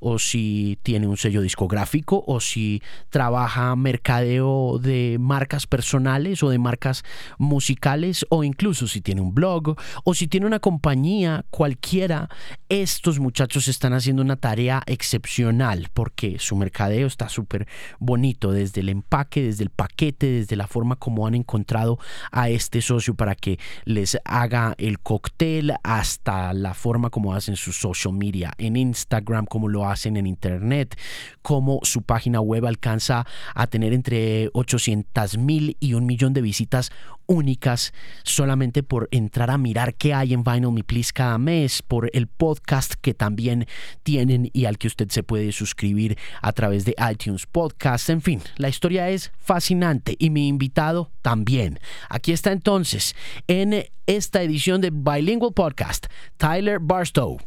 o 0.00 0.18
si 0.18 0.78
tiene 0.82 1.06
un 1.06 1.16
sello 1.16 1.42
discográfico 1.42 2.24
o 2.26 2.40
si 2.40 2.82
trabaja 3.10 3.74
mercadeo 3.76 4.78
de 4.78 5.16
marcas 5.20 5.66
personales 5.66 6.42
o 6.42 6.50
de 6.50 6.58
marcas 6.58 7.04
musicales 7.38 8.26
o 8.28 8.44
incluso 8.44 8.86
si 8.86 9.00
tiene 9.00 9.20
un 9.20 9.34
blog 9.34 9.76
o 10.04 10.14
si 10.14 10.28
tiene 10.28 10.46
una 10.46 10.60
compañía 10.60 11.44
cualquiera, 11.50 12.28
estos 12.68 13.18
muchachos 13.18 13.68
están 13.68 13.92
haciendo 13.92 14.22
una 14.22 14.36
tarea 14.36 14.82
excepcional 14.86 15.88
porque 15.92 16.38
su 16.38 16.56
mercadeo 16.56 17.06
está 17.06 17.28
súper 17.28 17.66
bonito 17.98 18.52
desde 18.52 18.80
el 18.80 18.88
empaque, 18.88 19.42
desde 19.42 19.64
el 19.64 19.70
paquete, 19.70 20.26
desde 20.26 20.56
la 20.56 20.66
forma 20.66 20.96
como 20.96 21.26
han 21.26 21.34
encontrado 21.34 21.98
a 22.32 22.48
este 22.48 22.80
socio 22.82 23.14
para 23.14 23.34
que 23.34 23.58
les 23.84 24.18
haga 24.24 24.74
el 24.78 25.00
cóctel 25.00 25.74
hasta 25.82 26.52
la 26.52 26.74
forma 26.74 27.10
como 27.10 27.34
hacen 27.34 27.56
su 27.56 27.72
social 27.72 28.14
media 28.14 28.52
en 28.58 28.76
Instagram, 28.76 29.46
como 29.50 29.68
lo 29.68 29.86
hacen 29.86 30.16
en 30.16 30.28
Internet, 30.28 30.96
como 31.42 31.80
su 31.82 32.02
página 32.02 32.40
web 32.40 32.64
alcanza 32.64 33.26
a 33.54 33.66
tener 33.66 33.92
entre 33.92 34.48
800 34.54 35.36
mil 35.36 35.76
y 35.80 35.94
un 35.94 36.06
millón 36.06 36.32
de 36.32 36.40
visitas 36.40 36.92
únicas 37.26 37.92
solamente 38.24 38.82
por 38.82 39.08
entrar 39.12 39.50
a 39.50 39.58
mirar 39.58 39.94
qué 39.94 40.14
hay 40.14 40.34
en 40.34 40.42
Vinyl 40.42 40.72
Me 40.72 40.84
Please 40.84 41.12
cada 41.12 41.38
mes, 41.38 41.82
por 41.82 42.10
el 42.12 42.26
podcast 42.26 42.94
que 43.00 43.14
también 43.14 43.66
tienen 44.02 44.50
y 44.52 44.64
al 44.64 44.78
que 44.78 44.88
usted 44.88 45.08
se 45.10 45.22
puede 45.22 45.52
suscribir 45.52 46.18
a 46.42 46.52
través 46.52 46.84
de 46.84 46.94
iTunes 47.10 47.46
Podcast. 47.46 48.10
En 48.10 48.20
fin, 48.20 48.40
la 48.56 48.68
historia 48.68 49.10
es 49.10 49.32
fascinante 49.38 50.16
y 50.18 50.30
mi 50.30 50.48
invitado 50.48 51.10
también. 51.22 51.78
Aquí 52.08 52.32
está 52.32 52.52
entonces 52.52 53.14
en 53.46 53.84
esta 54.06 54.42
edición 54.42 54.80
de 54.80 54.90
Bilingual 54.90 55.52
Podcast, 55.52 56.06
Tyler 56.36 56.78
Barstow, 56.80 57.38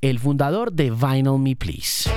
el 0.00 0.18
fundador 0.18 0.72
de 0.72 0.90
Vinyl 0.90 1.38
Me 1.38 1.54
Please. 1.54 2.10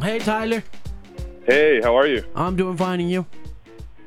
Hey, 0.00 0.20
Tyler. 0.20 0.62
Hey, 1.46 1.80
how 1.82 1.96
are 1.96 2.06
you? 2.06 2.24
I'm 2.34 2.54
doing 2.54 2.76
fine, 2.76 3.00
and 3.00 3.10
you? 3.10 3.26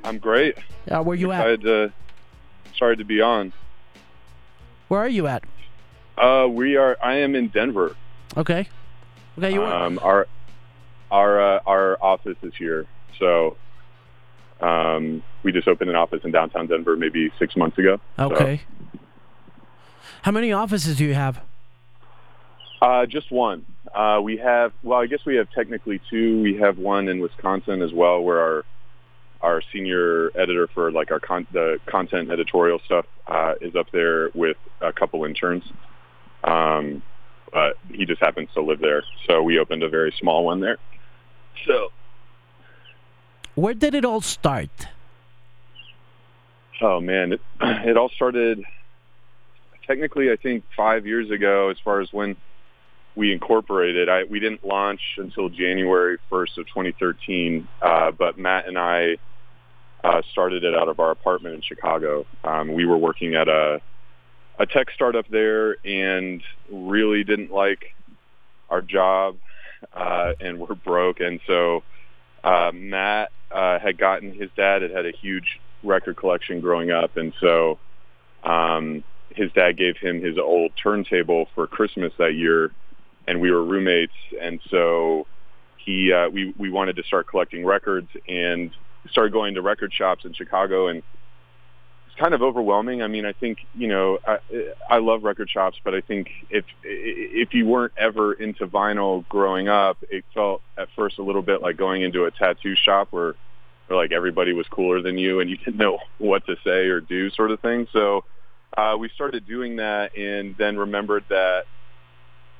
I'm 0.03 0.17
great. 0.17 0.57
Yeah, 0.87 0.99
where 0.99 1.17
you 1.17 1.31
at? 1.31 1.41
Excited 1.41 1.61
to, 1.63 1.93
sorry 2.77 2.95
to 2.97 3.03
be 3.03 3.21
on. 3.21 3.51
Where 4.87 5.01
are 5.01 5.09
you 5.09 5.27
at? 5.27 5.43
Uh, 6.19 6.47
we 6.49 6.75
are. 6.75 6.97
I 7.01 7.15
am 7.19 7.35
in 7.35 7.47
Denver. 7.47 7.95
Okay. 8.35 8.67
Okay, 9.37 9.53
you 9.53 9.61
are. 9.61 9.85
Um, 9.85 9.99
our 10.03 10.27
our 11.09 11.55
uh, 11.57 11.59
our 11.65 11.97
office 12.03 12.37
is 12.43 12.53
here, 12.57 12.85
so 13.17 13.55
um, 14.59 15.23
we 15.43 15.51
just 15.51 15.67
opened 15.67 15.89
an 15.89 15.95
office 15.95 16.21
in 16.25 16.31
downtown 16.31 16.67
Denver 16.67 16.97
maybe 16.97 17.31
six 17.39 17.55
months 17.55 17.77
ago. 17.77 17.99
So, 18.17 18.31
Okay. 18.33 18.61
How 20.23 20.31
many 20.31 20.51
offices 20.51 20.97
do 20.97 21.05
you 21.05 21.13
have? 21.13 21.39
uh, 22.81 23.05
just 23.05 23.31
one. 23.31 23.65
Uh, 23.95 24.19
we 24.21 24.37
have. 24.37 24.73
Well, 24.83 24.99
I 24.99 25.05
guess 25.07 25.21
we 25.25 25.37
have 25.37 25.49
technically 25.51 26.01
two. 26.09 26.41
We 26.41 26.57
have 26.57 26.77
one 26.77 27.07
in 27.07 27.19
Wisconsin 27.19 27.81
as 27.81 27.93
well, 27.93 28.21
where 28.21 28.39
our 28.41 28.65
our 29.41 29.61
senior 29.71 30.31
editor 30.37 30.67
for 30.67 30.91
like 30.91 31.11
our 31.11 31.19
con- 31.21 31.47
the 31.53 31.79
content 31.85 32.29
editorial 32.29 32.79
stuff 32.83 33.05
uh, 33.27 33.53
is 33.61 33.73
up 33.77 33.87
there 33.93 34.29
with 34.35 34.57
a 34.81 34.91
couple 34.91 35.23
interns. 35.23 35.63
Um, 36.43 37.01
but 37.51 37.77
he 37.91 38.05
just 38.05 38.21
happens 38.21 38.49
to 38.53 38.61
live 38.61 38.79
there, 38.79 39.03
so 39.27 39.41
we 39.41 39.59
opened 39.59 39.83
a 39.83 39.89
very 39.89 40.13
small 40.19 40.45
one 40.45 40.59
there. 40.59 40.77
So, 41.65 41.89
Where 43.55 43.73
did 43.73 43.95
it 43.95 44.05
all 44.05 44.21
start? 44.21 44.69
oh 46.81 47.01
man, 47.01 47.33
it, 47.33 47.41
it 47.61 47.97
all 47.97 48.09
started 48.09 48.63
technically, 49.89 50.31
I 50.31 50.35
think 50.35 50.63
five 50.77 51.05
years 51.05 51.31
ago. 51.31 51.69
As 51.69 51.77
far 51.83 51.99
as 51.99 52.13
when 52.13 52.37
we 53.15 53.33
incorporated, 53.33 54.07
I, 54.07 54.23
we 54.23 54.39
didn't 54.39 54.65
launch 54.65 55.01
until 55.17 55.49
January 55.49 56.17
1st 56.31 56.59
of 56.59 56.67
2013. 56.67 57.67
Uh, 57.81 58.11
but 58.11 58.37
Matt 58.37 58.67
and 58.67 58.77
I 58.77 59.17
uh, 60.03 60.21
started 60.31 60.63
it 60.63 60.75
out 60.75 60.87
of 60.87 60.99
our 60.99 61.11
apartment 61.11 61.55
in 61.55 61.61
Chicago. 61.61 62.25
Um, 62.43 62.73
we 62.73 62.85
were 62.85 62.97
working 62.97 63.35
at 63.35 63.47
a 63.47 63.81
a 64.59 64.65
tech 64.65 64.87
startup 64.93 65.27
there 65.29 65.77
and 65.85 66.43
really 66.69 67.23
didn't 67.23 67.51
like 67.51 67.95
our 68.69 68.81
job 68.81 69.37
uh, 69.93 70.33
and 70.39 70.59
we're 70.59 70.75
broke. 70.75 71.19
And 71.21 71.39
so 71.47 71.83
uh, 72.43 72.71
Matt 72.73 73.31
uh, 73.51 73.79
had 73.79 73.97
gotten 73.97 74.33
his 74.33 74.49
dad 74.55 74.81
had 74.81 74.91
had 74.91 75.05
a 75.05 75.11
huge 75.11 75.59
record 75.83 76.17
collection 76.17 76.59
growing 76.59 76.91
up, 76.91 77.17
and 77.17 77.33
so 77.39 77.79
um, 78.43 79.03
his 79.29 79.51
dad 79.53 79.77
gave 79.77 79.97
him 79.97 80.21
his 80.21 80.37
old 80.37 80.71
turntable 80.81 81.47
for 81.55 81.65
Christmas 81.67 82.13
that 82.17 82.35
year, 82.35 82.71
and 83.27 83.41
we 83.41 83.49
were 83.51 83.63
roommates, 83.63 84.13
and 84.39 84.59
so 84.69 85.25
he 85.77 86.11
uh, 86.11 86.29
we 86.29 86.53
we 86.57 86.69
wanted 86.69 86.95
to 86.97 87.03
start 87.03 87.27
collecting 87.27 87.65
records 87.65 88.09
and 88.27 88.71
started 89.09 89.33
going 89.33 89.55
to 89.55 89.61
record 89.61 89.93
shops 89.93 90.25
in 90.25 90.33
Chicago. 90.33 90.87
And 90.87 91.01
kind 92.19 92.33
of 92.33 92.41
overwhelming. 92.41 93.01
I 93.01 93.07
mean, 93.07 93.25
I 93.25 93.31
think 93.31 93.59
you 93.73 93.87
know, 93.87 94.19
I, 94.27 94.37
I 94.89 94.97
love 94.99 95.23
record 95.23 95.49
shops, 95.49 95.77
but 95.83 95.95
I 95.95 96.01
think 96.01 96.29
if 96.49 96.65
if 96.83 97.53
you 97.53 97.65
weren't 97.65 97.93
ever 97.97 98.33
into 98.33 98.67
vinyl 98.67 99.27
growing 99.29 99.69
up, 99.69 99.97
it 100.09 100.25
felt 100.33 100.61
at 100.77 100.89
first 100.95 101.17
a 101.17 101.23
little 101.23 101.41
bit 101.41 101.61
like 101.61 101.77
going 101.77 102.01
into 102.01 102.25
a 102.25 102.31
tattoo 102.31 102.75
shop 102.75 103.07
where, 103.11 103.35
where 103.87 103.97
like 103.97 104.11
everybody 104.11 104.53
was 104.53 104.67
cooler 104.67 105.01
than 105.01 105.17
you 105.17 105.39
and 105.39 105.49
you 105.49 105.57
didn't 105.57 105.77
know 105.77 105.99
what 106.17 106.45
to 106.45 106.55
say 106.63 106.87
or 106.87 106.99
do, 106.99 107.29
sort 107.29 107.51
of 107.51 107.59
thing. 107.61 107.87
So 107.93 108.25
uh, 108.77 108.95
we 108.99 109.09
started 109.09 109.47
doing 109.47 109.77
that, 109.77 110.15
and 110.17 110.55
then 110.57 110.77
remembered 110.77 111.23
that 111.29 111.63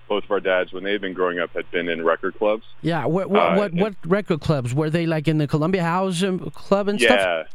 both 0.08 0.24
of 0.24 0.32
our 0.32 0.40
dads, 0.40 0.74
when 0.74 0.84
they'd 0.84 1.02
been 1.02 1.14
growing 1.14 1.40
up, 1.40 1.52
had 1.52 1.70
been 1.70 1.88
in 1.88 2.04
record 2.04 2.36
clubs. 2.38 2.64
Yeah, 2.82 3.06
what 3.06 3.30
what 3.30 3.40
Uh, 3.40 3.56
what, 3.56 3.74
what 3.74 3.96
record 4.06 4.42
clubs 4.42 4.74
were 4.74 4.90
they 4.90 5.06
like 5.06 5.28
in 5.28 5.38
the 5.38 5.48
Columbia 5.48 5.84
House 5.84 6.24
um, 6.24 6.40
Club 6.40 6.88
and 6.88 7.00
stuff? 7.00 7.48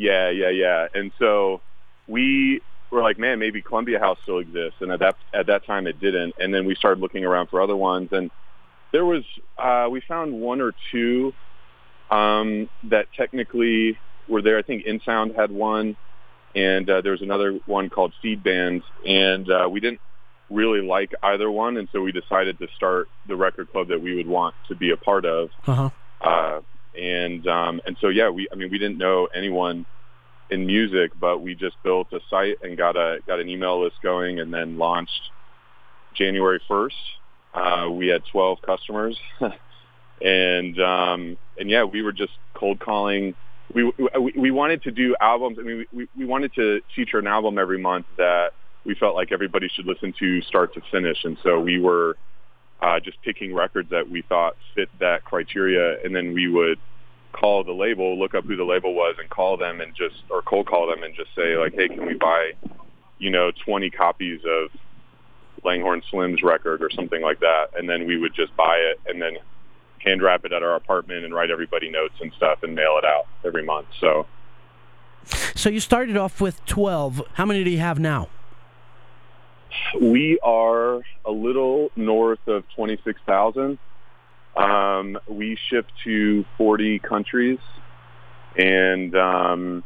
Yeah, 0.00 0.30
yeah, 0.30 0.48
yeah. 0.48 0.86
And 0.94 1.12
so 1.18 1.60
we 2.08 2.62
were 2.90 3.02
like, 3.02 3.18
man, 3.18 3.38
maybe 3.38 3.60
Columbia 3.60 3.98
House 3.98 4.18
still 4.22 4.38
exists. 4.38 4.80
And 4.80 4.90
at 4.90 5.00
that 5.00 5.16
at 5.34 5.46
that 5.46 5.66
time, 5.66 5.86
it 5.86 6.00
didn't. 6.00 6.34
And 6.38 6.52
then 6.54 6.64
we 6.64 6.74
started 6.74 7.00
looking 7.00 7.24
around 7.24 7.48
for 7.48 7.60
other 7.60 7.76
ones, 7.76 8.08
and 8.12 8.30
there 8.92 9.04
was 9.04 9.24
uh, 9.58 9.88
we 9.90 10.00
found 10.08 10.32
one 10.32 10.62
or 10.62 10.72
two 10.90 11.34
um, 12.10 12.70
that 12.84 13.06
technically 13.14 13.98
were 14.26 14.40
there. 14.40 14.58
I 14.58 14.62
think 14.62 14.86
InSound 14.86 15.36
had 15.36 15.50
one, 15.50 15.96
and 16.54 16.88
uh, 16.88 17.02
there 17.02 17.12
was 17.12 17.22
another 17.22 17.60
one 17.66 17.90
called 17.90 18.14
Feed 18.22 18.42
Bands, 18.42 18.84
and 19.06 19.50
uh, 19.50 19.68
we 19.70 19.80
didn't 19.80 20.00
really 20.48 20.80
like 20.80 21.12
either 21.22 21.50
one, 21.50 21.76
and 21.76 21.88
so 21.92 22.00
we 22.00 22.10
decided 22.10 22.58
to 22.58 22.66
start 22.74 23.08
the 23.28 23.36
record 23.36 23.70
club 23.70 23.88
that 23.88 24.00
we 24.00 24.16
would 24.16 24.26
want 24.26 24.54
to 24.68 24.74
be 24.74 24.90
a 24.92 24.96
part 24.96 25.26
of. 25.26 25.50
Uh 25.66 25.74
huh. 25.74 25.90
Uh, 26.20 26.60
and 26.94 27.46
um, 27.46 27.80
and 27.86 27.96
so 28.00 28.08
yeah, 28.08 28.28
we 28.28 28.48
I 28.52 28.56
mean 28.56 28.70
we 28.70 28.78
didn't 28.78 28.98
know 28.98 29.28
anyone 29.34 29.86
in 30.50 30.66
music, 30.66 31.12
but 31.20 31.38
we 31.38 31.54
just 31.54 31.76
built 31.82 32.08
a 32.12 32.20
site 32.28 32.58
and 32.62 32.76
got 32.76 32.96
a 32.96 33.18
got 33.26 33.40
an 33.40 33.48
email 33.48 33.82
list 33.82 33.96
going, 34.02 34.40
and 34.40 34.52
then 34.52 34.78
launched 34.78 35.30
January 36.14 36.60
first. 36.68 36.96
Uh, 37.54 37.88
we 37.90 38.06
had 38.06 38.22
12 38.30 38.58
customers, 38.64 39.18
and 40.22 40.80
um, 40.80 41.38
and 41.58 41.70
yeah, 41.70 41.84
we 41.84 42.02
were 42.02 42.12
just 42.12 42.32
cold 42.54 42.80
calling. 42.80 43.34
We, 43.72 43.84
we 43.84 44.32
we 44.36 44.50
wanted 44.50 44.82
to 44.82 44.90
do 44.90 45.14
albums. 45.20 45.58
I 45.60 45.62
mean, 45.62 45.86
we 45.92 46.08
we 46.16 46.24
wanted 46.24 46.52
to 46.54 46.80
feature 46.94 47.18
an 47.18 47.26
album 47.26 47.58
every 47.58 47.78
month 47.78 48.06
that 48.18 48.50
we 48.84 48.94
felt 48.94 49.14
like 49.14 49.30
everybody 49.30 49.68
should 49.74 49.86
listen 49.86 50.12
to 50.18 50.42
start 50.42 50.74
to 50.74 50.80
finish, 50.90 51.18
and 51.24 51.38
so 51.42 51.60
we 51.60 51.78
were 51.78 52.16
uh, 52.82 53.00
just 53.00 53.20
picking 53.22 53.54
records 53.54 53.90
that 53.90 54.08
we 54.08 54.22
thought 54.22 54.56
fit 54.74 54.88
that 54.98 55.24
criteria, 55.24 56.02
and 56.04 56.14
then 56.14 56.32
we 56.32 56.48
would 56.48 56.78
call 57.32 57.62
the 57.62 57.72
label, 57.72 58.18
look 58.18 58.34
up 58.34 58.44
who 58.44 58.56
the 58.56 58.64
label 58.64 58.94
was, 58.94 59.16
and 59.18 59.28
call 59.30 59.56
them 59.56 59.80
and 59.80 59.94
just 59.94 60.16
or 60.30 60.42
cold 60.42 60.66
call 60.66 60.88
them 60.88 61.02
and 61.02 61.14
just 61.14 61.34
say 61.34 61.56
like, 61.56 61.74
hey, 61.74 61.88
can 61.88 62.06
we 62.06 62.14
buy, 62.14 62.52
you 63.18 63.30
know, 63.30 63.50
20 63.64 63.90
copies 63.90 64.40
of 64.44 64.70
Langhorne 65.62 66.02
Slim's 66.10 66.42
record 66.42 66.82
or 66.82 66.90
something 66.90 67.22
like 67.22 67.40
that, 67.40 67.68
and 67.76 67.88
then 67.88 68.06
we 68.06 68.16
would 68.16 68.34
just 68.34 68.54
buy 68.56 68.76
it 68.76 69.00
and 69.06 69.20
then 69.20 69.36
hand 69.98 70.22
wrap 70.22 70.44
it 70.46 70.52
at 70.52 70.62
our 70.62 70.76
apartment 70.76 71.24
and 71.24 71.34
write 71.34 71.50
everybody 71.50 71.90
notes 71.90 72.14
and 72.20 72.32
stuff 72.32 72.62
and 72.62 72.74
mail 72.74 72.96
it 72.96 73.04
out 73.04 73.26
every 73.44 73.62
month. 73.62 73.86
So 74.00 74.26
So 75.54 75.68
you 75.68 75.80
started 75.80 76.16
off 76.16 76.40
with 76.40 76.64
twelve. 76.64 77.22
How 77.34 77.44
many 77.44 77.62
do 77.62 77.70
you 77.70 77.78
have 77.78 77.98
now? 77.98 78.28
We 80.00 80.38
are 80.42 81.00
a 81.24 81.30
little 81.30 81.90
north 81.96 82.46
of 82.46 82.64
26,000. 82.74 83.78
Um, 84.56 85.18
we 85.28 85.56
ship 85.68 85.86
to 86.04 86.44
40 86.58 86.98
countries, 86.98 87.58
and 88.56 89.14
um, 89.14 89.84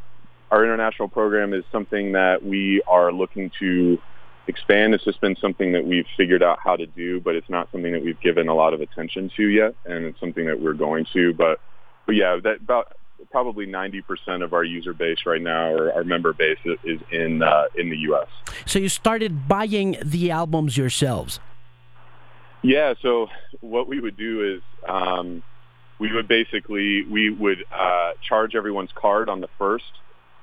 our 0.51 0.63
international 0.63 1.07
program 1.07 1.53
is 1.53 1.63
something 1.71 2.13
that 2.13 2.43
we 2.43 2.81
are 2.87 3.11
looking 3.11 3.51
to 3.59 3.99
expand. 4.47 4.93
It's 4.93 5.03
just 5.03 5.21
been 5.21 5.35
something 5.35 5.73
that 5.73 5.85
we've 5.85 6.07
figured 6.17 6.43
out 6.43 6.59
how 6.63 6.75
to 6.75 6.85
do, 6.85 7.19
but 7.19 7.35
it's 7.35 7.49
not 7.49 7.71
something 7.71 7.91
that 7.93 8.03
we've 8.03 8.19
given 8.19 8.47
a 8.47 8.55
lot 8.55 8.73
of 8.73 8.81
attention 8.81 9.31
to 9.37 9.43
yet, 9.43 9.75
and 9.85 10.05
it's 10.05 10.19
something 10.19 10.45
that 10.45 10.59
we're 10.59 10.73
going 10.73 11.05
to. 11.13 11.33
But 11.33 11.59
but 12.05 12.15
yeah, 12.15 12.37
that 12.43 12.57
about 12.61 12.93
probably 13.31 13.65
90% 13.65 14.43
of 14.43 14.53
our 14.53 14.63
user 14.63 14.93
base 14.93 15.19
right 15.25 15.41
now 15.41 15.71
or 15.71 15.91
our 15.93 16.03
member 16.03 16.33
base 16.33 16.59
is 16.83 16.99
in 17.11 17.41
uh, 17.43 17.65
in 17.75 17.89
the 17.89 17.97
US. 18.09 18.27
So 18.65 18.79
you 18.79 18.89
started 18.89 19.47
buying 19.47 19.97
the 20.03 20.31
albums 20.31 20.77
yourselves. 20.77 21.39
Yeah, 22.61 22.95
so 23.01 23.27
what 23.61 23.87
we 23.87 23.99
would 23.99 24.17
do 24.17 24.55
is 24.55 24.61
um, 24.87 25.43
we 25.99 26.11
would 26.13 26.27
basically 26.27 27.03
we 27.03 27.29
would 27.29 27.63
uh, 27.71 28.13
charge 28.27 28.55
everyone's 28.55 28.91
card 28.95 29.29
on 29.29 29.41
the 29.41 29.49
first 29.57 29.91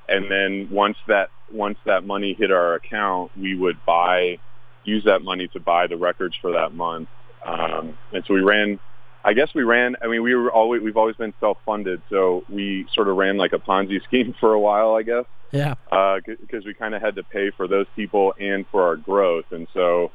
and 0.09 0.31
then 0.31 0.69
once 0.71 0.97
that 1.09 1.31
once 1.51 1.79
that 1.85 2.05
money 2.05 2.35
hit 2.35 2.51
our 2.51 2.75
account, 2.75 3.31
we 3.37 3.55
would 3.55 3.85
buy 3.85 4.39
use 4.85 5.05
that 5.05 5.23
money 5.23 5.49
to 5.49 5.61
buy 5.61 5.87
the 5.87 5.97
records 5.97 6.37
for 6.41 6.53
that 6.53 6.75
month. 6.75 7.09
Um, 7.45 7.97
and 8.13 8.25
so 8.27 8.35
we 8.35 8.41
ran 8.41 8.81
I 9.25 9.33
guess 9.35 9.49
we 9.55 9.63
ran. 9.63 9.97
I 10.03 10.09
mean, 10.09 10.23
we 10.23 10.35
were 10.35 10.51
always 10.51 10.83
we've 10.83 10.97
always 10.97 11.17
been 11.17 11.35
self-funded, 11.41 12.03
so 12.11 12.45
we 12.49 12.87
sort 12.93 13.09
of 13.09 13.17
ran 13.17 13.37
like 13.37 13.53
a 13.53 13.59
Ponzi 13.59 14.03
scheme 14.05 14.35
for 14.41 14.53
a 14.53 14.61
while, 14.61 14.95
I 14.95 15.03
guess. 15.03 15.25
Yeah. 15.53 15.75
Because 15.91 16.65
uh, 16.65 16.67
we 16.67 16.75
kind 16.75 16.95
of 16.95 17.03
had 17.03 17.17
to 17.17 17.23
pay 17.23 17.51
for 17.51 17.69
those 17.69 17.87
people 17.95 18.35
and 18.41 18.67
for 18.71 18.83
our 18.83 18.97
growth, 18.97 19.45
and 19.51 19.69
so 19.75 20.11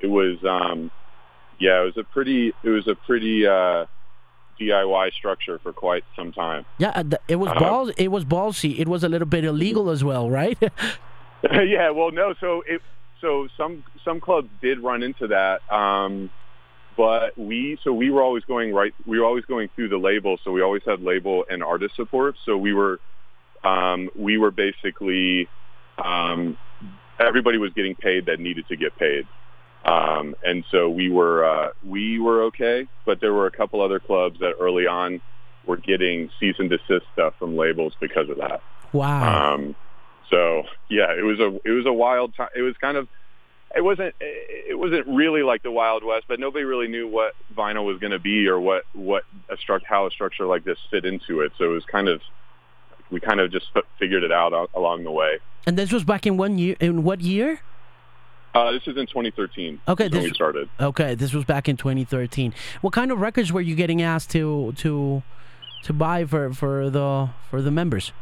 it 0.00 0.06
was, 0.06 0.38
um, 0.48 0.90
yeah, 1.58 1.82
it 1.82 1.84
was 1.84 1.96
a 1.98 2.04
pretty, 2.04 2.54
it 2.62 2.68
was 2.68 2.88
a 2.88 2.94
pretty 2.94 3.46
uh, 3.46 3.84
DIY 4.60 5.12
structure 5.12 5.58
for 5.62 5.72
quite 5.72 6.04
some 6.16 6.32
time. 6.32 6.64
Yeah, 6.78 6.92
uh, 6.94 7.04
it 7.28 7.36
was 7.36 7.50
uh, 7.50 7.58
balls. 7.58 7.92
It 7.96 8.08
was 8.08 8.24
ballsy. 8.24 8.78
It 8.78 8.88
was 8.88 9.04
a 9.04 9.08
little 9.08 9.28
bit 9.28 9.44
illegal 9.44 9.90
as 9.90 10.02
well, 10.02 10.30
right? 10.30 10.58
yeah. 11.42 11.90
Well, 11.90 12.10
no. 12.10 12.34
So 12.40 12.62
it, 12.66 12.82
so 13.20 13.48
some 13.56 13.84
some 14.04 14.20
clubs 14.20 14.48
did 14.60 14.80
run 14.80 15.02
into 15.02 15.28
that. 15.28 15.60
Um, 15.72 16.30
but 16.96 17.36
we 17.38 17.78
so 17.82 17.92
we 17.92 18.10
were 18.10 18.22
always 18.22 18.44
going 18.44 18.74
right 18.74 18.94
we 19.06 19.18
were 19.18 19.24
always 19.24 19.44
going 19.44 19.68
through 19.74 19.88
the 19.88 19.98
label. 19.98 20.38
So 20.44 20.52
we 20.52 20.62
always 20.62 20.82
had 20.86 21.02
label 21.02 21.44
and 21.48 21.62
artist 21.62 21.96
support. 21.96 22.36
So 22.44 22.56
we 22.56 22.72
were 22.72 23.00
um, 23.64 24.10
we 24.14 24.38
were 24.38 24.50
basically 24.50 25.48
um, 26.02 26.56
everybody 27.18 27.58
was 27.58 27.72
getting 27.74 27.94
paid 27.94 28.26
that 28.26 28.40
needed 28.40 28.66
to 28.68 28.76
get 28.76 28.96
paid. 28.96 29.26
Um, 29.84 30.34
and 30.44 30.64
so 30.70 30.90
we 30.90 31.10
were 31.10 31.44
uh, 31.44 31.68
we 31.84 32.18
were 32.18 32.42
okay. 32.44 32.86
But 33.06 33.20
there 33.20 33.32
were 33.32 33.46
a 33.46 33.52
couple 33.52 33.80
other 33.80 34.00
clubs 34.00 34.40
that 34.40 34.54
early 34.60 34.86
on 34.86 35.20
were 35.66 35.76
getting 35.76 36.30
cease 36.38 36.56
and 36.58 36.70
desist 36.70 37.06
stuff 37.12 37.34
from 37.38 37.56
labels 37.56 37.94
because 38.00 38.28
of 38.28 38.38
that. 38.38 38.62
Wow. 38.92 39.54
Um, 39.54 39.76
so 40.30 40.62
yeah 40.88 41.12
it 41.12 41.22
was 41.22 41.38
a 41.40 41.48
it 41.68 41.72
was 41.72 41.86
a 41.86 41.92
wild 41.92 42.34
time 42.34 42.48
it 42.56 42.62
was 42.62 42.74
kind 42.80 42.96
of 42.96 43.08
it 43.74 43.82
wasn't 43.82 44.14
it 44.20 44.78
wasn't 44.78 45.06
really 45.06 45.42
like 45.42 45.62
the 45.62 45.70
Wild 45.70 46.04
West, 46.04 46.24
but 46.28 46.40
nobody 46.40 46.64
really 46.64 46.88
knew 46.88 47.06
what 47.06 47.34
vinyl 47.56 47.84
was 47.86 47.98
going 47.98 48.12
to 48.12 48.18
be 48.18 48.48
or 48.48 48.60
what 48.60 48.84
what 48.92 49.24
a 49.48 49.56
struct 49.56 49.84
how 49.84 50.06
a 50.06 50.10
structure 50.10 50.46
like 50.46 50.64
this 50.64 50.78
fit 50.90 51.04
into 51.04 51.40
it. 51.40 51.52
So 51.56 51.64
it 51.64 51.68
was 51.68 51.84
kind 51.84 52.08
of 52.08 52.20
we 53.10 53.20
kind 53.20 53.40
of 53.40 53.50
just 53.52 53.66
figured 53.98 54.24
it 54.24 54.32
out 54.32 54.70
along 54.74 55.04
the 55.04 55.12
way. 55.12 55.38
And 55.66 55.76
this 55.76 55.92
was 55.92 56.04
back 56.04 56.26
in 56.26 56.36
one 56.36 56.58
year. 56.58 56.76
In 56.80 57.04
what 57.04 57.20
year? 57.20 57.60
Uh, 58.52 58.72
this 58.72 58.82
is 58.88 58.96
in 58.96 59.06
2013. 59.06 59.80
Okay, 59.86 60.08
this, 60.08 60.14
when 60.14 60.22
we 60.24 60.34
started. 60.34 60.68
Okay, 60.80 61.14
this 61.14 61.32
was 61.32 61.44
back 61.44 61.68
in 61.68 61.76
2013. 61.76 62.52
What 62.80 62.92
kind 62.92 63.12
of 63.12 63.20
records 63.20 63.52
were 63.52 63.60
you 63.60 63.76
getting 63.76 64.02
asked 64.02 64.30
to 64.30 64.72
to 64.78 65.22
to 65.84 65.92
buy 65.92 66.24
for 66.24 66.52
for 66.52 66.90
the 66.90 67.30
for 67.48 67.62
the 67.62 67.70
members? 67.70 68.12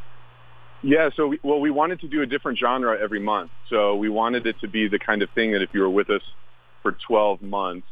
Yeah, 0.82 1.11
so 1.16 1.28
we, 1.28 1.40
well, 1.42 1.61
we 1.61 1.70
wanted 1.70 2.00
to 2.00 2.08
do 2.08 2.23
a 2.23 2.26
different 2.26 2.58
genre 2.58 2.99
every 3.00 3.20
month. 3.20 3.50
So 3.68 3.97
we 3.97 4.08
wanted 4.08 4.47
it 4.47 4.56
to 4.61 4.68
be 4.68 4.88
the 4.88 4.99
kind 4.99 5.23
of 5.23 5.30
thing 5.35 5.52
that 5.52 5.62
if 5.62 5.70
you 5.75 5.80
were 5.80 5.90
with 5.90 6.11
us 6.11 6.23
for 6.82 6.97
12 7.06 7.42
months, 7.42 7.87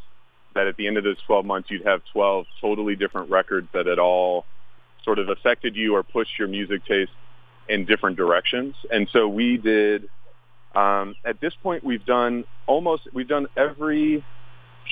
that 0.55 0.67
at 0.67 0.77
the 0.77 0.87
end 0.87 0.97
of 0.97 1.05
those 1.05 1.17
12 1.27 1.45
months 1.45 1.71
you'd 1.71 1.87
have 1.87 2.01
12 2.13 2.47
totally 2.61 2.97
different 2.97 3.31
records 3.31 3.69
that 3.75 3.87
at 3.87 3.99
all 3.99 4.47
sort 5.05 5.19
of 5.19 5.29
affected 5.29 5.77
you 5.77 5.95
or 5.95 6.03
pushed 6.03 6.39
your 6.39 6.49
music 6.49 6.85
taste 6.87 7.13
in 7.69 7.85
different 7.85 8.17
directions. 8.17 8.75
And 8.91 9.09
so 9.13 9.29
we 9.29 9.57
did. 9.57 10.09
Um, 10.75 11.17
at 11.25 11.41
this 11.41 11.55
point, 11.63 11.85
we've 11.85 12.05
done 12.05 12.45
almost 12.67 13.03
we've 13.13 13.29
done 13.29 13.47
every 13.57 14.25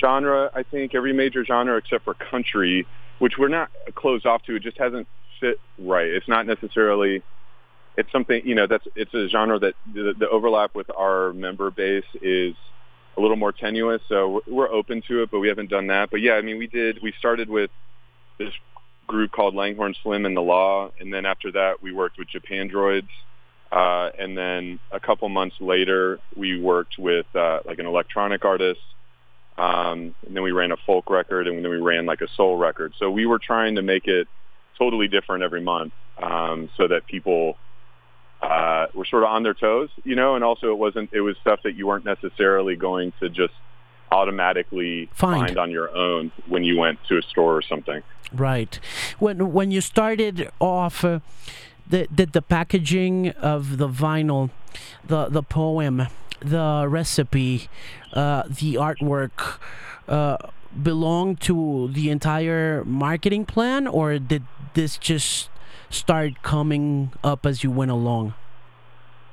genre. 0.00 0.50
I 0.54 0.62
think 0.62 0.94
every 0.94 1.12
major 1.12 1.44
genre 1.44 1.76
except 1.76 2.04
for 2.04 2.14
country, 2.14 2.86
which 3.18 3.34
we're 3.38 3.48
not 3.48 3.70
closed 3.94 4.26
off 4.26 4.42
to. 4.44 4.56
It 4.56 4.62
just 4.62 4.78
hasn't 4.78 5.06
fit 5.40 5.58
right. 5.78 6.06
It's 6.06 6.28
not 6.28 6.46
necessarily 6.46 7.22
it's 7.96 8.10
something 8.12 8.42
you 8.44 8.54
know 8.54 8.66
that's 8.66 8.86
it's 8.96 9.14
a 9.14 9.28
genre 9.28 9.58
that 9.58 9.74
the, 9.92 10.14
the 10.18 10.28
overlap 10.28 10.74
with 10.74 10.90
our 10.96 11.32
member 11.32 11.70
base 11.70 12.04
is 12.20 12.54
a 13.16 13.20
little 13.20 13.36
more 13.36 13.52
tenuous. 13.52 14.02
So 14.08 14.42
we're, 14.46 14.70
open 14.70 15.02
to 15.08 15.22
it, 15.22 15.30
but 15.30 15.38
we 15.38 15.48
haven't 15.48 15.70
done 15.70 15.86
that. 15.88 16.10
But 16.10 16.20
yeah, 16.20 16.32
I 16.32 16.42
mean, 16.42 16.58
we 16.58 16.66
did. 16.66 16.98
We 17.02 17.12
started 17.18 17.48
with 17.48 17.70
this 18.38 18.52
group 19.06 19.30
called 19.30 19.54
Langhorne 19.54 19.94
Slim 20.02 20.26
and 20.26 20.36
the 20.36 20.40
Law, 20.40 20.90
and 20.98 21.12
then 21.12 21.26
after 21.26 21.52
that, 21.52 21.82
we 21.82 21.92
worked 21.92 22.18
with 22.18 22.28
Japandroids. 22.28 23.08
Uh, 23.70 24.10
and 24.18 24.36
then 24.36 24.78
a 24.92 25.00
couple 25.00 25.28
months 25.28 25.56
later, 25.60 26.18
we 26.36 26.60
worked 26.60 26.94
with 26.98 27.26
uh, 27.34 27.60
like 27.64 27.78
an 27.78 27.86
electronic 27.86 28.44
artist. 28.44 28.80
Um, 29.56 30.14
and 30.26 30.34
then 30.34 30.42
we 30.42 30.52
ran 30.52 30.72
a 30.72 30.76
folk 30.84 31.10
record, 31.10 31.46
and 31.46 31.64
then 31.64 31.70
we 31.70 31.78
ran 31.78 32.06
like 32.06 32.20
a 32.20 32.28
soul 32.36 32.56
record. 32.56 32.94
So 32.98 33.10
we 33.10 33.26
were 33.26 33.38
trying 33.38 33.76
to 33.76 33.82
make 33.82 34.06
it 34.06 34.26
totally 34.78 35.06
different 35.06 35.44
every 35.44 35.60
month, 35.60 35.92
um, 36.20 36.68
so 36.76 36.88
that 36.88 37.06
people 37.06 37.56
uh, 38.42 38.86
were 38.94 39.04
sort 39.04 39.22
of 39.22 39.30
on 39.30 39.42
their 39.42 39.54
toes, 39.54 39.90
you 40.04 40.16
know, 40.16 40.34
and 40.34 40.44
also 40.44 40.70
it 40.70 40.78
wasn't, 40.78 41.10
it 41.12 41.20
was 41.20 41.36
stuff 41.40 41.60
that 41.64 41.74
you 41.74 41.86
weren't 41.86 42.04
necessarily 42.04 42.76
going 42.76 43.12
to 43.20 43.28
just 43.28 43.54
automatically 44.12 45.08
find, 45.12 45.46
find 45.46 45.58
on 45.58 45.70
your 45.70 45.94
own 45.94 46.30
when 46.46 46.62
you 46.62 46.78
went 46.78 46.98
to 47.08 47.18
a 47.18 47.22
store 47.22 47.56
or 47.56 47.62
something. 47.62 48.02
Right. 48.32 48.78
When 49.18 49.52
when 49.52 49.70
you 49.70 49.80
started 49.80 50.50
off, 50.60 51.04
uh, 51.04 51.20
the, 51.86 52.08
the 52.10 52.26
the 52.26 52.42
packaging 52.42 53.30
of 53.30 53.78
the 53.78 53.88
vinyl, 53.88 54.50
the 55.06 55.26
the 55.26 55.42
poem, 55.42 56.06
the 56.40 56.86
recipe, 56.88 57.68
uh, 58.12 58.42
the 58.48 58.74
artwork, 58.74 59.58
uh, 60.08 60.36
belong 60.82 61.36
to 61.36 61.88
the 61.92 62.10
entire 62.10 62.84
marketing 62.84 63.46
plan, 63.46 63.86
or 63.86 64.18
did 64.18 64.42
this 64.74 64.96
just 64.96 65.48
start 65.94 66.42
coming 66.42 67.12
up 67.22 67.46
as 67.46 67.64
you 67.64 67.70
went 67.70 67.90
along? 67.90 68.34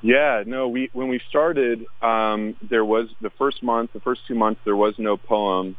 Yeah, 0.02 0.44
no, 0.46 0.68
we 0.68 0.90
when 0.94 1.10
we 1.10 1.22
started, 1.30 1.86
um, 2.02 2.56
there 2.68 2.86
was 2.86 3.10
the 3.22 3.30
first 3.38 3.62
month, 3.62 3.94
the 3.94 4.00
first 4.00 4.22
two 4.28 4.36
months, 4.36 4.62
there 4.66 4.76
was 4.76 4.96
no 4.98 5.16
poem 5.16 5.76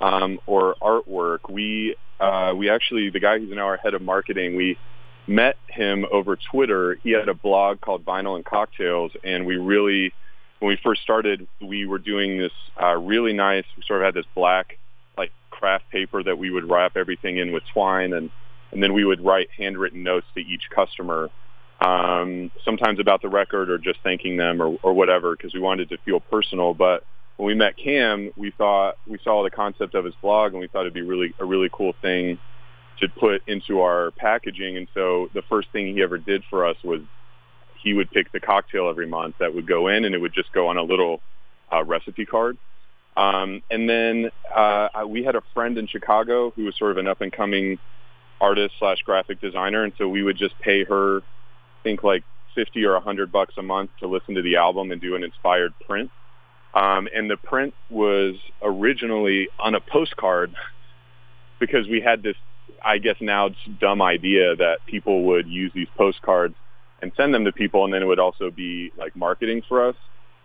um, 0.00 0.38
or 0.46 0.74
artwork. 0.80 1.50
We 1.50 1.96
uh, 2.18 2.54
we 2.56 2.70
actually, 2.70 3.10
the 3.10 3.20
guy 3.20 3.38
who's 3.38 3.50
now 3.50 3.66
our 3.66 3.76
head 3.76 3.94
of 3.94 4.00
marketing, 4.02 4.56
we 4.56 4.78
met 5.26 5.56
him 5.68 6.06
over 6.10 6.36
Twitter. 6.36 6.98
He 7.02 7.10
had 7.10 7.28
a 7.28 7.34
blog 7.34 7.80
called 7.80 8.04
Vinyl 8.04 8.36
and 8.36 8.44
Cocktails, 8.44 9.12
and 9.22 9.44
we 9.44 9.56
really, 9.56 10.14
when 10.60 10.68
we 10.68 10.78
first 10.82 11.02
started, 11.02 11.46
we 11.60 11.86
were 11.86 11.98
doing 11.98 12.38
this 12.38 12.52
uh, 12.80 12.96
really 12.96 13.32
nice. 13.32 13.64
We 13.76 13.82
sort 13.86 14.00
of 14.00 14.06
had 14.06 14.14
this 14.14 14.26
black 14.34 14.78
like 15.18 15.32
craft 15.50 15.90
paper 15.90 16.22
that 16.22 16.38
we 16.38 16.50
would 16.50 16.68
wrap 16.70 16.96
everything 16.96 17.36
in 17.36 17.52
with 17.52 17.64
twine 17.72 18.12
and 18.14 18.30
and 18.72 18.82
then 18.82 18.92
we 18.92 19.04
would 19.04 19.24
write 19.24 19.48
handwritten 19.56 20.02
notes 20.02 20.26
to 20.34 20.40
each 20.40 20.62
customer, 20.74 21.30
um, 21.80 22.50
sometimes 22.64 22.98
about 23.00 23.22
the 23.22 23.28
record 23.28 23.70
or 23.70 23.78
just 23.78 24.00
thanking 24.02 24.36
them 24.36 24.62
or, 24.62 24.78
or 24.82 24.92
whatever, 24.92 25.36
because 25.36 25.52
we 25.54 25.60
wanted 25.60 25.88
to 25.90 25.98
feel 25.98 26.20
personal. 26.20 26.74
But 26.74 27.04
when 27.36 27.46
we 27.46 27.54
met 27.54 27.76
Cam, 27.76 28.30
we 28.36 28.50
thought 28.50 28.96
we 29.06 29.18
saw 29.22 29.42
the 29.42 29.50
concept 29.50 29.94
of 29.94 30.04
his 30.04 30.14
blog, 30.22 30.52
and 30.52 30.60
we 30.60 30.68
thought 30.68 30.82
it'd 30.82 30.94
be 30.94 31.02
really 31.02 31.34
a 31.38 31.44
really 31.44 31.68
cool 31.72 31.92
thing 32.00 32.38
to 33.00 33.08
put 33.08 33.42
into 33.46 33.80
our 33.80 34.10
packaging. 34.12 34.76
And 34.76 34.88
so 34.94 35.28
the 35.34 35.42
first 35.48 35.68
thing 35.72 35.94
he 35.94 36.02
ever 36.02 36.18
did 36.18 36.44
for 36.48 36.66
us 36.66 36.76
was 36.84 37.00
he 37.82 37.94
would 37.94 38.10
pick 38.10 38.30
the 38.32 38.40
cocktail 38.40 38.88
every 38.88 39.08
month 39.08 39.36
that 39.40 39.54
would 39.54 39.66
go 39.66 39.88
in, 39.88 40.04
and 40.04 40.14
it 40.14 40.18
would 40.18 40.34
just 40.34 40.52
go 40.52 40.68
on 40.68 40.76
a 40.76 40.82
little 40.82 41.20
uh, 41.72 41.82
recipe 41.84 42.24
card. 42.24 42.56
Um, 43.16 43.62
and 43.70 43.88
then 43.88 44.30
uh, 44.54 44.88
we 45.06 45.24
had 45.24 45.36
a 45.36 45.42
friend 45.52 45.76
in 45.76 45.86
Chicago 45.86 46.52
who 46.54 46.64
was 46.64 46.76
sort 46.78 46.92
of 46.92 46.96
an 46.98 47.08
up 47.08 47.20
and 47.20 47.32
coming 47.32 47.78
artist 48.42 48.74
slash 48.78 48.98
graphic 49.04 49.40
designer, 49.40 49.84
and 49.84 49.92
so 49.96 50.08
we 50.08 50.22
would 50.22 50.36
just 50.36 50.58
pay 50.60 50.84
her, 50.84 51.18
I 51.18 51.82
think 51.84 52.02
like 52.02 52.24
fifty 52.54 52.84
or 52.84 52.96
a 52.96 53.00
hundred 53.00 53.32
bucks 53.32 53.54
a 53.56 53.62
month 53.62 53.90
to 54.00 54.08
listen 54.08 54.34
to 54.34 54.42
the 54.42 54.56
album 54.56 54.90
and 54.90 55.00
do 55.00 55.14
an 55.14 55.22
inspired 55.22 55.72
print. 55.88 56.10
Um, 56.74 57.08
and 57.14 57.30
the 57.30 57.36
print 57.36 57.72
was 57.90 58.34
originally 58.62 59.48
on 59.60 59.74
a 59.74 59.80
postcard 59.80 60.54
because 61.60 61.86
we 61.88 62.00
had 62.00 62.22
this, 62.22 62.36
I 62.84 62.98
guess 62.98 63.16
now 63.20 63.50
dumb 63.80 64.02
idea 64.02 64.56
that 64.56 64.78
people 64.86 65.24
would 65.24 65.46
use 65.46 65.70
these 65.74 65.88
postcards 65.96 66.54
and 67.00 67.12
send 67.16 67.32
them 67.32 67.44
to 67.44 67.52
people, 67.52 67.84
and 67.84 67.94
then 67.94 68.02
it 68.02 68.06
would 68.06 68.18
also 68.18 68.50
be 68.50 68.90
like 68.98 69.14
marketing 69.16 69.62
for 69.68 69.88
us. 69.88 69.96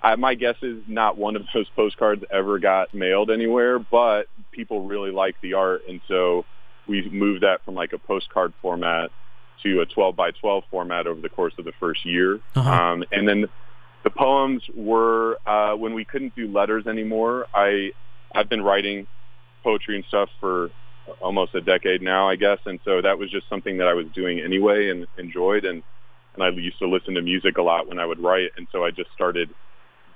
I, 0.03 0.15
my 0.15 0.35
guess 0.35 0.55
is 0.61 0.77
not 0.87 1.17
one 1.17 1.35
of 1.35 1.43
those 1.53 1.67
postcards 1.75 2.23
ever 2.31 2.59
got 2.59 2.93
mailed 2.93 3.31
anywhere, 3.31 3.79
but 3.79 4.27
people 4.51 4.85
really 4.85 5.11
liked 5.11 5.41
the 5.41 5.53
art, 5.53 5.81
and 5.89 5.99
so 6.07 6.45
we 6.87 7.09
moved 7.09 7.43
that 7.43 7.63
from 7.65 7.75
like 7.75 7.93
a 7.93 7.97
postcard 7.97 8.53
format 8.61 9.11
to 9.63 9.81
a 9.81 9.85
12 9.85 10.15
by 10.15 10.31
12 10.31 10.63
format 10.69 11.07
over 11.07 11.19
the 11.19 11.29
course 11.29 11.53
of 11.57 11.65
the 11.65 11.73
first 11.79 12.05
year. 12.05 12.39
Uh-huh. 12.55 12.69
Um, 12.69 13.03
and 13.11 13.27
then 13.27 13.45
the 14.03 14.09
poems 14.09 14.63
were 14.75 15.37
uh, 15.45 15.75
when 15.75 15.93
we 15.93 16.05
couldn't 16.05 16.35
do 16.35 16.47
letters 16.47 16.87
anymore. 16.87 17.47
I 17.53 17.91
I've 18.33 18.49
been 18.49 18.61
writing 18.61 19.07
poetry 19.63 19.95
and 19.95 20.05
stuff 20.05 20.29
for 20.39 20.69
almost 21.21 21.55
a 21.55 21.61
decade 21.61 22.01
now, 22.01 22.29
I 22.29 22.35
guess, 22.35 22.59
and 22.65 22.79
so 22.85 23.01
that 23.01 23.17
was 23.17 23.31
just 23.31 23.47
something 23.49 23.77
that 23.77 23.87
I 23.87 23.93
was 23.93 24.05
doing 24.13 24.39
anyway 24.39 24.89
and 24.89 25.07
enjoyed, 25.17 25.65
and 25.65 25.83
and 26.35 26.43
I 26.43 26.49
used 26.49 26.77
to 26.79 26.87
listen 26.87 27.15
to 27.15 27.21
music 27.21 27.57
a 27.57 27.61
lot 27.61 27.87
when 27.87 27.99
I 27.99 28.05
would 28.05 28.19
write, 28.19 28.51
and 28.57 28.67
so 28.71 28.85
I 28.85 28.91
just 28.91 29.11
started 29.13 29.49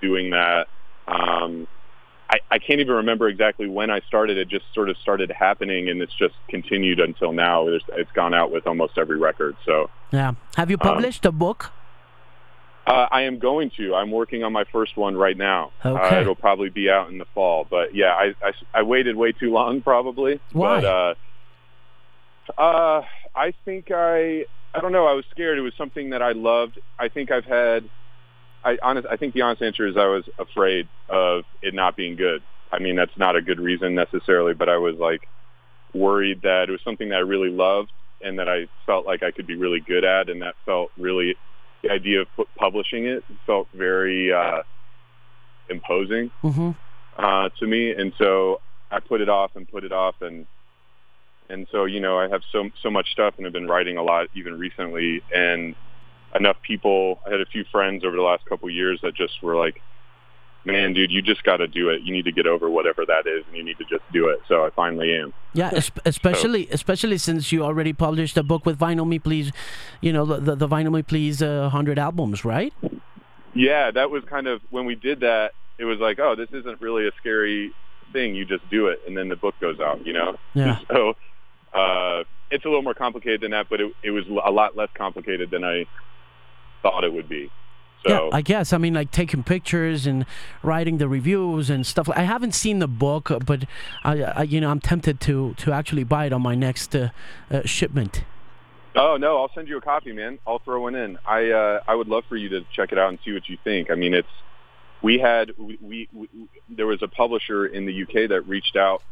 doing 0.02 0.30
that. 0.32 0.68
Um, 1.08 1.68
I, 2.32 2.40
I 2.50 2.60
can't 2.60 2.80
even 2.80 2.96
remember 2.96 3.28
exactly 3.28 3.68
when 3.68 3.92
I 3.92 4.00
started. 4.08 4.38
It 4.38 4.48
just 4.48 4.66
sort 4.74 4.90
of 4.90 4.98
started 4.98 5.30
happening, 5.32 5.90
and 5.90 6.02
it's 6.02 6.14
just 6.14 6.34
continued 6.48 7.00
until 7.02 7.34
now. 7.34 7.68
It's, 7.68 7.84
it's 7.90 8.12
gone 8.14 8.34
out 8.34 8.52
with 8.52 8.66
almost 8.66 8.98
every 8.98 9.18
record. 9.18 9.58
So 9.66 9.90
yeah, 10.12 10.34
have 10.56 10.72
you 10.72 10.78
published 10.78 11.26
um, 11.26 11.36
a 11.36 11.38
book? 11.38 11.72
Uh, 12.88 13.08
I 13.12 13.24
am 13.24 13.38
going 13.38 13.72
to. 13.78 13.94
I'm 13.94 14.12
working 14.12 14.44
on 14.44 14.54
my 14.54 14.64
first 14.72 14.98
one 14.98 15.16
right 15.16 15.38
now. 15.38 15.72
Okay. 15.86 16.18
Uh, 16.18 16.22
it'll 16.22 16.36
probably 16.36 16.70
be 16.70 16.90
out 16.90 17.10
in 17.10 17.18
the 17.18 17.26
fall. 17.34 17.68
But 17.70 17.94
yeah, 17.94 18.14
I, 18.14 18.34
I, 18.42 18.52
I 18.74 18.82
waited 18.84 19.16
way 19.16 19.34
too 19.34 19.52
long 19.52 19.82
probably. 19.84 20.40
Why? 20.54 20.82
But, 20.82 20.86
uh, 20.86 21.14
uh, 22.58 23.04
I 23.36 23.54
think 23.66 23.92
I, 23.92 24.46
I 24.74 24.80
don't 24.82 24.92
know. 24.92 25.06
I 25.06 25.14
was 25.14 25.26
scared. 25.32 25.58
It 25.58 25.62
was 25.62 25.74
something 25.78 26.10
that 26.12 26.22
I 26.22 26.32
loved. 26.32 26.80
I 26.98 27.10
think 27.10 27.32
I've 27.32 27.46
had, 27.46 27.90
I 28.64 28.78
honest, 28.82 29.08
I 29.10 29.18
think 29.18 29.34
the 29.34 29.42
honest 29.42 29.62
answer 29.62 29.88
is 29.88 29.98
I 29.98 30.08
was 30.08 30.24
afraid 30.38 30.88
of 31.10 31.44
it 31.62 31.74
not 31.74 31.96
being 31.96 32.16
good. 32.16 32.44
I 32.72 32.80
mean, 32.80 32.96
that's 32.96 33.18
not 33.18 33.36
a 33.36 33.42
good 33.42 33.60
reason 33.60 33.96
necessarily, 33.96 34.54
but 34.54 34.70
I 34.70 34.78
was 34.78 34.96
like 34.96 35.28
worried 35.94 36.42
that 36.44 36.70
it 36.70 36.72
was 36.72 36.82
something 36.84 37.10
that 37.10 37.16
I 37.16 37.20
really 37.20 37.50
loved 37.50 37.92
and 38.22 38.40
that 38.40 38.48
I 38.48 38.68
felt 38.86 39.06
like 39.06 39.24
I 39.24 39.32
could 39.32 39.48
be 39.48 39.56
really 39.56 39.80
good 39.80 40.06
at. 40.06 40.30
And 40.30 40.42
that 40.42 40.56
felt 40.66 40.92
really 40.98 41.36
the 41.82 41.90
idea 41.90 42.22
of 42.22 42.28
publishing 42.56 43.06
it 43.06 43.24
felt 43.46 43.68
very 43.74 44.32
uh, 44.32 44.62
imposing 45.70 46.32
mm-hmm. 46.44 46.72
uh, 47.18 47.50
to 47.60 47.68
me, 47.68 47.92
and 47.92 48.14
so 48.18 48.62
I 48.90 49.00
put 49.00 49.22
it 49.22 49.30
off 49.30 49.52
and 49.56 49.68
put 49.68 49.84
it 49.84 49.92
off, 49.92 50.16
and 50.22 50.46
and 51.50 51.68
so 51.72 51.86
you 51.86 52.00
know 52.00 52.20
I 52.20 52.28
have 52.30 52.42
so 52.52 52.70
so 52.82 52.90
much 52.90 53.12
stuff, 53.12 53.36
and 53.38 53.46
have 53.46 53.54
been 53.54 53.68
writing 53.68 53.98
a 53.98 54.04
lot 54.04 54.28
even 54.36 54.58
recently, 54.58 55.22
and 55.34 55.76
enough 56.36 56.58
people. 56.62 57.20
I 57.26 57.32
had 57.32 57.42
a 57.42 57.46
few 57.46 57.64
friends 57.72 58.04
over 58.04 58.16
the 58.16 58.22
last 58.22 58.46
couple 58.46 58.68
of 58.68 58.74
years 58.74 59.00
that 59.04 59.16
just 59.16 59.42
were 59.42 59.56
like, 59.56 59.82
man, 60.66 60.94
dude, 60.94 61.12
you 61.12 61.22
just 61.22 61.44
got 61.44 61.58
to 61.58 61.68
do 61.68 61.90
it. 61.90 62.02
You 62.04 62.14
need 62.14 62.26
to 62.26 62.32
get 62.32 62.48
over 62.48 62.70
whatever 62.70 63.06
that 63.06 63.28
is, 63.28 63.44
and 63.48 63.58
you 63.58 63.64
need 63.64 63.78
to 63.78 63.86
just 63.86 64.04
do 64.12 64.30
it. 64.30 64.40
So 64.48 64.66
I 64.66 64.70
finally 64.70 65.14
am. 65.16 65.34
Yeah, 65.54 65.72
especially 66.06 66.66
so. 66.68 66.74
especially 66.74 67.18
since 67.18 67.52
you 67.52 67.64
already 67.64 67.94
published 67.94 68.38
a 68.38 68.44
book 68.44 68.66
with 68.66 68.80
Vinyl 68.80 69.08
Me 69.08 69.20
Please, 69.20 69.52
you 70.02 70.14
know, 70.14 70.26
the 70.26 70.56
the 70.56 70.68
Vinyl 70.68 70.94
Me 70.94 71.02
Please 71.02 71.42
uh, 71.42 71.70
hundred 71.70 72.00
albums, 72.00 72.46
right? 72.46 72.74
Yeah, 73.54 73.92
that 73.92 74.10
was 74.10 74.24
kind 74.26 74.48
of 74.48 74.62
when 74.70 74.86
we 74.86 74.96
did 74.96 75.22
that. 75.22 75.52
It 75.78 75.86
was 75.86 76.00
like, 76.00 76.20
oh, 76.20 76.36
this 76.36 76.50
isn't 76.52 76.80
really 76.80 77.08
a 77.08 77.12
scary 77.20 77.74
thing. 78.14 78.36
You 78.36 78.46
just 78.46 78.70
do 78.70 78.88
it, 78.88 79.02
and 79.08 79.18
then 79.18 79.30
the 79.30 79.36
book 79.36 79.56
goes 79.60 79.80
out. 79.80 80.06
You 80.06 80.14
know. 80.14 80.38
Yeah. 80.54 80.80
So. 80.88 81.16
Uh, 81.74 82.26
it's 82.52 82.66
a 82.66 82.68
little 82.68 82.82
more 82.82 82.94
complicated 82.94 83.40
than 83.40 83.52
that, 83.52 83.68
but 83.70 83.80
it, 83.80 83.94
it 84.04 84.12
was 84.12 84.26
a 84.28 84.52
lot 84.52 84.76
less 84.76 84.90
complicated 84.94 85.52
than 85.52 85.64
I 85.64 85.86
thought 86.82 87.04
it 87.04 87.14
would 87.14 87.30
be. 87.30 87.52
So, 88.06 88.30
yeah, 88.30 88.36
I 88.36 88.42
guess. 88.42 88.74
I 88.74 88.80
mean, 88.80 88.96
like 88.96 89.12
taking 89.12 89.44
pictures 89.44 90.08
and 90.08 90.26
writing 90.64 90.98
the 90.98 91.08
reviews 91.08 91.70
and 91.70 91.86
stuff. 91.86 92.10
I 92.10 92.24
haven't 92.24 92.56
seen 92.56 92.80
the 92.80 92.88
book, 92.88 93.32
but 93.46 93.66
I, 94.04 94.24
I 94.24 94.42
you 94.44 94.60
know, 94.60 94.72
I'm 94.72 94.80
tempted 94.80 95.20
to 95.22 95.54
to 95.58 95.72
actually 95.72 96.04
buy 96.04 96.26
it 96.26 96.34
on 96.34 96.42
my 96.42 96.56
next 96.56 96.96
uh, 96.96 97.10
uh, 97.52 97.62
shipment. 97.64 98.24
Oh 98.96 99.18
no, 99.18 99.38
I'll 99.38 99.52
send 99.54 99.68
you 99.68 99.78
a 99.78 99.82
copy, 99.82 100.14
man. 100.14 100.40
I'll 100.48 100.60
throw 100.60 100.82
one 100.82 100.96
in. 100.96 101.20
I 101.26 101.52
uh, 101.52 101.82
I 101.88 101.94
would 101.94 102.08
love 102.08 102.24
for 102.28 102.36
you 102.36 102.50
to 102.50 102.66
check 102.74 102.92
it 102.92 102.98
out 102.98 103.10
and 103.10 103.20
see 103.24 103.34
what 103.34 103.48
you 103.48 103.58
think. 103.64 103.92
I 103.92 103.96
mean, 103.96 104.16
it's 104.16 104.28
we 105.04 105.20
had 105.20 105.52
we, 105.58 105.78
we, 105.80 106.10
we 106.12 106.28
there 106.70 106.88
was 106.88 107.04
a 107.04 107.08
publisher 107.08 107.68
in 107.68 107.86
the 107.86 108.04
UK 108.04 108.30
that 108.30 108.48
reached 108.48 108.76
out 108.76 109.04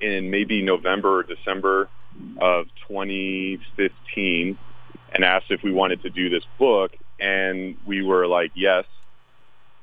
in 0.00 0.30
maybe 0.30 0.62
November 0.62 1.20
or 1.20 1.22
December 1.22 1.88
of 2.40 2.66
2015 2.88 4.58
and 5.12 5.24
asked 5.24 5.46
if 5.50 5.62
we 5.62 5.72
wanted 5.72 6.02
to 6.02 6.10
do 6.10 6.28
this 6.30 6.44
book 6.58 6.92
and 7.20 7.76
we 7.86 8.02
were 8.02 8.26
like, 8.26 8.52
yes. 8.54 8.84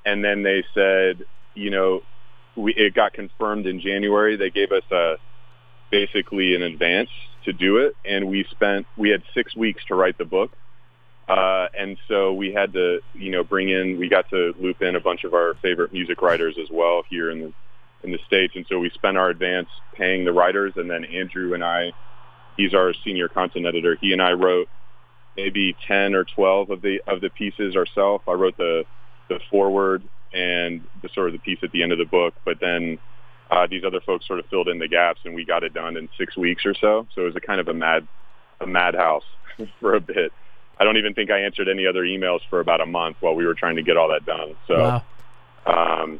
And 0.05 0.23
then 0.23 0.43
they 0.43 0.63
said, 0.73 1.25
you 1.53 1.69
know, 1.69 2.01
we, 2.55 2.73
it 2.73 2.93
got 2.93 3.13
confirmed 3.13 3.67
in 3.67 3.79
January. 3.79 4.35
They 4.35 4.49
gave 4.49 4.71
us 4.71 4.83
a 4.91 5.15
basically 5.91 6.55
an 6.55 6.63
advance 6.63 7.09
to 7.45 7.53
do 7.53 7.77
it, 7.77 7.95
and 8.03 8.27
we 8.27 8.45
spent 8.51 8.87
we 8.97 9.09
had 9.09 9.23
six 9.33 9.55
weeks 9.55 9.83
to 9.85 9.95
write 9.95 10.17
the 10.17 10.25
book. 10.25 10.51
Uh, 11.27 11.67
and 11.77 11.97
so 12.07 12.33
we 12.33 12.53
had 12.53 12.71
to, 12.73 12.99
you 13.13 13.31
know, 13.31 13.43
bring 13.43 13.69
in. 13.69 13.99
We 13.99 14.07
got 14.07 14.29
to 14.29 14.53
loop 14.59 14.81
in 14.81 14.95
a 14.95 14.99
bunch 14.99 15.25
of 15.25 15.33
our 15.33 15.55
favorite 15.61 15.91
music 15.91 16.21
writers 16.21 16.55
as 16.61 16.69
well 16.71 17.03
here 17.09 17.29
in 17.29 17.39
the 17.39 17.53
in 18.03 18.11
the 18.11 18.19
states. 18.25 18.53
And 18.55 18.65
so 18.69 18.79
we 18.79 18.89
spent 18.91 19.17
our 19.17 19.29
advance 19.29 19.67
paying 19.93 20.23
the 20.25 20.31
writers, 20.33 20.73
and 20.75 20.89
then 20.89 21.03
Andrew 21.05 21.53
and 21.53 21.63
I, 21.63 21.91
he's 22.55 22.73
our 22.73 22.93
senior 23.03 23.27
content 23.27 23.65
editor. 23.65 23.97
He 23.99 24.13
and 24.13 24.21
I 24.21 24.33
wrote 24.33 24.69
maybe 25.37 25.77
10 25.87 26.15
or 26.15 26.25
12 26.25 26.71
of 26.71 26.81
the 26.81 27.01
of 27.07 27.21
the 27.21 27.29
pieces 27.29 27.75
ourselves. 27.75 28.23
I 28.27 28.33
wrote 28.33 28.57
the 28.57 28.83
the 29.29 29.39
foreword 29.49 30.03
and 30.33 30.81
the 31.01 31.09
sort 31.13 31.27
of 31.27 31.33
the 31.33 31.39
piece 31.39 31.59
at 31.63 31.71
the 31.71 31.83
end 31.83 31.91
of 31.91 31.99
the 31.99 32.05
book, 32.05 32.33
but 32.43 32.59
then 32.59 32.97
uh, 33.49 33.67
these 33.67 33.83
other 33.85 34.01
folks 34.01 34.27
sort 34.27 34.39
of 34.39 34.45
filled 34.47 34.67
in 34.67 34.79
the 34.79 34.87
gaps, 34.87 35.21
and 35.23 35.33
we 35.33 35.45
got 35.45 35.63
it 35.63 35.73
done 35.73 35.95
in 35.95 36.09
six 36.17 36.35
weeks 36.35 36.65
or 36.65 36.73
so. 36.73 37.07
So 37.15 37.21
it 37.21 37.25
was 37.25 37.35
a 37.35 37.39
kind 37.39 37.61
of 37.61 37.67
a 37.67 37.73
mad 37.73 38.07
a 38.59 38.67
madhouse 38.67 39.23
for 39.79 39.93
a 39.93 40.01
bit. 40.01 40.33
I 40.79 40.83
don't 40.83 40.97
even 40.97 41.13
think 41.13 41.31
I 41.31 41.39
answered 41.39 41.69
any 41.69 41.87
other 41.87 42.03
emails 42.03 42.41
for 42.49 42.59
about 42.59 42.81
a 42.81 42.85
month 42.85 43.17
while 43.19 43.35
we 43.35 43.45
were 43.45 43.55
trying 43.55 43.77
to 43.77 43.83
get 43.83 43.97
all 43.97 44.09
that 44.09 44.25
done. 44.25 44.55
So, 44.67 45.01
wow. 45.65 46.03
um, 46.03 46.19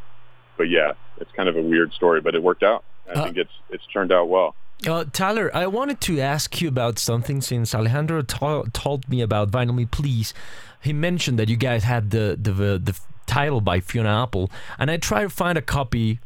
but 0.57 0.63
yeah, 0.63 0.93
it's 1.19 1.31
kind 1.33 1.47
of 1.47 1.55
a 1.55 1.61
weird 1.61 1.93
story, 1.93 2.21
but 2.21 2.33
it 2.33 2.41
worked 2.41 2.63
out. 2.63 2.83
I 3.07 3.11
uh, 3.13 3.23
think 3.25 3.37
it's 3.37 3.51
it's 3.69 3.85
turned 3.87 4.11
out 4.11 4.29
well. 4.29 4.55
Uh, 4.85 5.05
Tyler, 5.11 5.49
I 5.55 5.65
wanted 5.67 5.99
to 6.01 6.19
ask 6.19 6.61
you 6.61 6.67
about 6.67 6.99
something 6.99 7.41
since 7.41 7.73
Alejandro 7.73 8.21
told 8.21 9.09
me 9.09 9.21
about 9.21 9.49
Vinyl 9.49 9.73
Me 9.73 9.85
Please. 9.85 10.33
He 10.83 10.93
mentioned 10.93 11.39
that 11.39 11.49
you 11.49 11.57
guys 11.57 11.83
had 11.83 12.11
the, 12.11 12.37
the, 12.39 12.51
the, 12.51 12.79
the 12.79 12.99
Tidal 13.25 13.61
by 13.61 13.79
Fiona 13.79 14.23
Apple, 14.23 14.51
and 14.77 14.91
I 14.91 14.97
tried 14.97 15.23
to 15.23 15.29
find 15.29 15.57
a 15.57 15.61
copy 15.61 16.19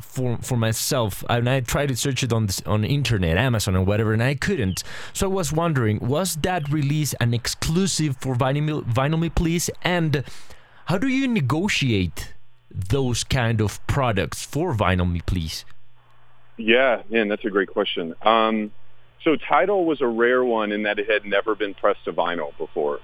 for 0.00 0.36
for 0.42 0.58
myself 0.58 1.24
and 1.30 1.48
I 1.48 1.60
tried 1.60 1.88
to 1.88 1.96
search 1.96 2.22
it 2.22 2.32
on 2.32 2.46
this, 2.46 2.60
on 2.66 2.84
internet 2.84 3.38
Amazon 3.38 3.76
or 3.76 3.82
whatever 3.82 4.12
and 4.12 4.22
I 4.22 4.34
couldn't. 4.34 4.82
So 5.14 5.26
I 5.26 5.32
was 5.32 5.52
wondering 5.52 6.00
was 6.00 6.36
that 6.36 6.68
release 6.68 7.14
an 7.14 7.32
exclusive 7.32 8.18
for 8.18 8.34
Vinyl, 8.34 8.82
Vinyl 8.84 9.18
Me 9.18 9.30
Please? 9.30 9.70
And 9.82 10.24
how 10.86 10.98
do 10.98 11.08
you 11.08 11.26
negotiate 11.28 12.34
those 12.70 13.24
kind 13.24 13.60
of 13.60 13.84
products 13.86 14.44
for 14.44 14.74
Vinyl 14.74 15.10
Me 15.10 15.20
Please 15.24 15.64
yeah, 16.56 17.02
man, 17.08 17.28
that's 17.28 17.44
a 17.44 17.50
great 17.50 17.68
question. 17.68 18.14
Um, 18.22 18.72
so 19.24 19.36
Tidal 19.36 19.84
was 19.84 20.00
a 20.00 20.06
rare 20.06 20.44
one 20.44 20.72
in 20.72 20.82
that 20.84 20.98
it 20.98 21.10
had 21.10 21.24
never 21.24 21.54
been 21.54 21.74
pressed 21.74 22.04
to 22.04 22.12
vinyl 22.12 22.56
before. 22.58 22.98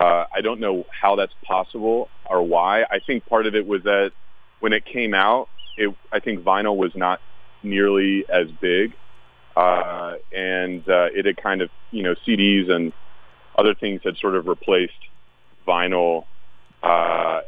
Uh, 0.00 0.24
I 0.34 0.40
don't 0.42 0.60
know 0.60 0.84
how 1.00 1.16
that's 1.16 1.34
possible 1.44 2.08
or 2.28 2.42
why. 2.42 2.82
I 2.84 3.00
think 3.04 3.26
part 3.26 3.46
of 3.46 3.54
it 3.54 3.66
was 3.66 3.82
that 3.82 4.12
when 4.60 4.72
it 4.72 4.84
came 4.84 5.14
out, 5.14 5.48
it, 5.76 5.94
I 6.12 6.20
think 6.20 6.40
vinyl 6.42 6.76
was 6.76 6.92
not 6.94 7.20
nearly 7.62 8.24
as 8.28 8.46
big, 8.60 8.92
uh, 9.56 10.14
and 10.32 10.88
uh, 10.88 11.08
it 11.14 11.26
had 11.26 11.36
kind 11.36 11.62
of, 11.62 11.70
you 11.90 12.02
know, 12.02 12.14
CDs 12.26 12.70
and 12.70 12.92
other 13.56 13.74
things 13.74 14.00
had 14.04 14.16
sort 14.18 14.36
of 14.36 14.46
replaced 14.46 14.92
vinyl 15.66 16.24
uh, 16.82 17.40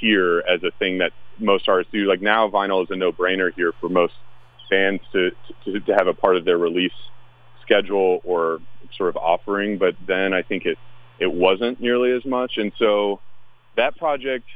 here 0.00 0.42
as 0.48 0.62
a 0.62 0.70
thing 0.78 0.98
that 0.98 1.12
most 1.38 1.68
artists 1.68 1.92
do. 1.92 2.06
Like 2.06 2.22
now, 2.22 2.48
vinyl 2.48 2.82
is 2.84 2.90
a 2.90 2.96
no-brainer 2.96 3.52
here 3.54 3.72
for 3.80 3.88
most 3.88 4.14
bands 4.72 5.02
to, 5.12 5.30
to, 5.64 5.80
to 5.86 5.92
have 5.98 6.08
a 6.14 6.14
part 6.14 6.34
of 6.38 6.44
their 6.46 6.58
release 6.68 6.98
schedule 7.64 8.20
or 8.24 8.58
sort 8.96 9.10
of 9.12 9.16
offering, 9.16 9.78
but 9.84 9.94
then 10.06 10.32
I 10.32 10.42
think 10.42 10.64
it, 10.64 10.78
it 11.18 11.32
wasn't 11.46 11.80
nearly 11.86 12.10
as 12.18 12.24
much. 12.24 12.52
And 12.56 12.72
so 12.78 13.20
that 13.76 13.92
project, 13.96 14.46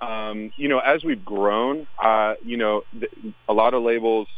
um, 0.00 0.36
you 0.56 0.68
know, 0.68 0.80
as 0.80 1.04
we've 1.04 1.24
grown, 1.24 1.86
uh, 2.02 2.34
you 2.50 2.56
know, 2.56 2.82
th- 2.98 3.12
a 3.48 3.54
lot 3.62 3.74
of 3.74 3.82
labels, 3.82 4.28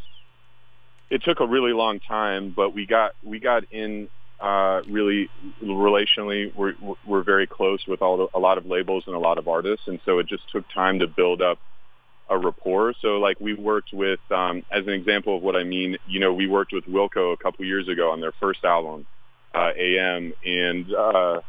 it 1.10 1.22
took 1.22 1.40
a 1.40 1.46
really 1.46 1.72
long 1.72 2.00
time, 2.00 2.52
but 2.54 2.68
we 2.74 2.86
got, 2.86 3.12
we 3.24 3.38
got 3.38 3.62
in 3.70 4.08
uh, 4.40 4.80
really 4.88 5.28
relationally, 5.62 6.40
we're, 6.56 6.74
we're 7.06 7.22
very 7.34 7.46
close 7.46 7.80
with 7.86 8.02
all 8.02 8.16
the, 8.16 8.26
a 8.34 8.40
lot 8.40 8.58
of 8.58 8.66
labels 8.66 9.04
and 9.06 9.14
a 9.14 9.18
lot 9.28 9.38
of 9.38 9.46
artists. 9.46 9.86
And 9.86 9.98
so 10.04 10.18
it 10.20 10.26
just 10.26 10.44
took 10.50 10.64
time 10.82 10.98
to 10.98 11.06
build 11.06 11.40
up 11.40 11.58
a 12.32 12.38
rapport. 12.38 12.94
So 13.02 13.18
like 13.18 13.38
we 13.40 13.54
worked 13.54 13.92
with, 13.92 14.20
um, 14.30 14.64
as 14.70 14.86
an 14.86 14.94
example 14.94 15.36
of 15.36 15.42
what 15.42 15.54
I 15.54 15.64
mean, 15.64 15.98
you 16.08 16.18
know, 16.18 16.32
we 16.32 16.46
worked 16.46 16.72
with 16.72 16.84
Wilco 16.86 17.32
a 17.32 17.36
couple 17.36 17.64
years 17.66 17.88
ago 17.88 18.10
on 18.10 18.20
their 18.20 18.32
first 18.40 18.64
album, 18.64 19.06
uh, 19.54 19.70
AM, 19.76 20.32
and 20.44 20.94
uh, 20.94 21.40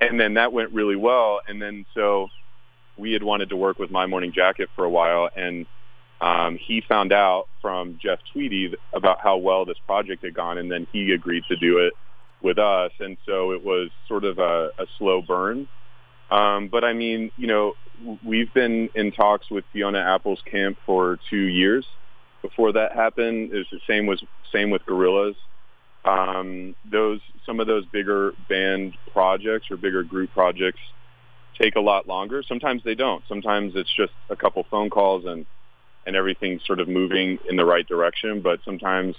and 0.00 0.20
then 0.20 0.34
that 0.34 0.52
went 0.52 0.72
really 0.72 0.96
well. 0.96 1.40
And 1.48 1.60
then 1.60 1.84
so 1.94 2.28
we 2.96 3.12
had 3.12 3.22
wanted 3.22 3.48
to 3.50 3.56
work 3.56 3.78
with 3.78 3.90
My 3.90 4.06
Morning 4.06 4.32
Jacket 4.32 4.68
for 4.76 4.84
a 4.84 4.90
while, 4.90 5.28
and 5.34 5.66
um, 6.20 6.56
he 6.56 6.82
found 6.88 7.12
out 7.12 7.46
from 7.60 7.98
Jeff 8.00 8.20
Tweedy 8.32 8.74
about 8.92 9.18
how 9.20 9.38
well 9.38 9.64
this 9.64 9.78
project 9.84 10.24
had 10.24 10.34
gone, 10.34 10.58
and 10.58 10.70
then 10.70 10.86
he 10.92 11.10
agreed 11.12 11.42
to 11.48 11.56
do 11.56 11.78
it 11.78 11.94
with 12.42 12.58
us. 12.58 12.92
And 13.00 13.16
so 13.26 13.52
it 13.52 13.64
was 13.64 13.90
sort 14.06 14.24
of 14.24 14.38
a, 14.38 14.70
a 14.78 14.86
slow 14.96 15.22
burn. 15.22 15.66
Um, 16.30 16.68
but 16.68 16.84
I 16.84 16.92
mean, 16.92 17.32
you 17.36 17.48
know, 17.48 17.72
we've 18.24 18.52
been 18.54 18.88
in 18.94 19.12
talks 19.12 19.50
with 19.50 19.64
Fiona 19.72 19.98
Apple's 19.98 20.40
camp 20.50 20.78
for 20.86 21.18
two 21.28 21.36
years. 21.36 21.86
Before 22.42 22.72
that 22.72 22.92
happened, 22.92 23.52
it 23.52 23.58
was 23.58 23.66
the 23.70 23.80
same 23.86 24.06
was 24.06 24.22
same 24.52 24.70
with 24.70 24.82
Gorillaz. 24.86 25.34
Um, 26.04 26.74
those 26.90 27.20
some 27.44 27.60
of 27.60 27.66
those 27.66 27.84
bigger 27.86 28.32
band 28.48 28.96
projects 29.12 29.70
or 29.70 29.76
bigger 29.76 30.02
group 30.02 30.30
projects 30.32 30.80
take 31.60 31.76
a 31.76 31.80
lot 31.80 32.08
longer. 32.08 32.42
Sometimes 32.42 32.82
they 32.84 32.94
don't. 32.94 33.22
Sometimes 33.28 33.72
it's 33.76 33.94
just 33.94 34.12
a 34.30 34.36
couple 34.36 34.64
phone 34.70 34.90
calls 34.90 35.24
and 35.26 35.46
and 36.06 36.16
everything's 36.16 36.64
sort 36.66 36.80
of 36.80 36.88
moving 36.88 37.38
in 37.48 37.56
the 37.56 37.64
right 37.64 37.86
direction. 37.86 38.40
But 38.40 38.60
sometimes, 38.64 39.14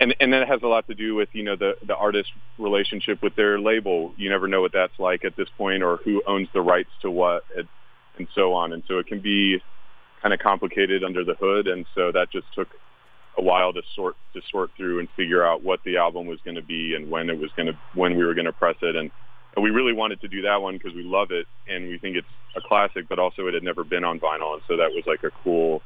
and 0.00 0.14
and 0.20 0.32
that 0.32 0.48
has 0.48 0.60
a 0.62 0.66
lot 0.66 0.86
to 0.88 0.94
do 0.94 1.14
with 1.14 1.28
you 1.32 1.44
know 1.44 1.56
the 1.56 1.76
the 1.86 1.94
artist 1.94 2.30
relationship 2.58 3.22
with 3.22 3.36
their 3.36 3.60
label. 3.60 4.12
You 4.16 4.30
never 4.30 4.48
know 4.48 4.60
what 4.60 4.72
that's 4.72 4.98
like 4.98 5.24
at 5.24 5.36
this 5.36 5.48
point, 5.56 5.82
or 5.82 5.98
who 6.04 6.22
owns 6.26 6.48
the 6.52 6.60
rights 6.60 6.90
to 7.02 7.10
what, 7.10 7.44
and 8.18 8.28
so 8.34 8.54
on. 8.54 8.72
And 8.72 8.82
so 8.86 8.98
it 8.98 9.06
can 9.06 9.20
be 9.20 9.60
kind 10.22 10.32
of 10.32 10.40
complicated 10.40 11.04
under 11.04 11.24
the 11.24 11.34
hood. 11.34 11.66
And 11.66 11.86
so 11.94 12.10
that 12.12 12.30
just 12.32 12.46
took 12.54 12.68
a 13.36 13.42
while 13.42 13.72
to 13.72 13.82
sort 13.94 14.16
to 14.32 14.40
sort 14.50 14.70
through 14.76 15.00
and 15.00 15.08
figure 15.16 15.44
out 15.44 15.62
what 15.62 15.80
the 15.84 15.96
album 15.96 16.26
was 16.26 16.38
going 16.44 16.54
to 16.54 16.62
be 16.62 16.94
and 16.94 17.10
when 17.10 17.28
it 17.28 17.38
was 17.38 17.50
going 17.56 17.66
to 17.66 17.76
when 17.94 18.16
we 18.16 18.24
were 18.24 18.34
going 18.34 18.46
to 18.46 18.52
press 18.52 18.76
it. 18.82 18.96
And, 18.96 19.10
and 19.56 19.62
we 19.62 19.70
really 19.70 19.92
wanted 19.92 20.20
to 20.22 20.28
do 20.28 20.42
that 20.42 20.62
one 20.62 20.74
because 20.74 20.94
we 20.94 21.02
love 21.02 21.30
it 21.30 21.46
and 21.68 21.88
we 21.88 21.98
think 21.98 22.16
it's 22.16 22.28
a 22.56 22.60
classic 22.60 23.08
but 23.08 23.18
also 23.18 23.46
it 23.46 23.54
had 23.54 23.62
never 23.62 23.84
been 23.84 24.04
on 24.04 24.20
vinyl. 24.20 24.54
And 24.54 24.62
so 24.68 24.76
that 24.76 24.90
was 24.92 25.04
like 25.06 25.22
a 25.24 25.30
cool 25.42 25.82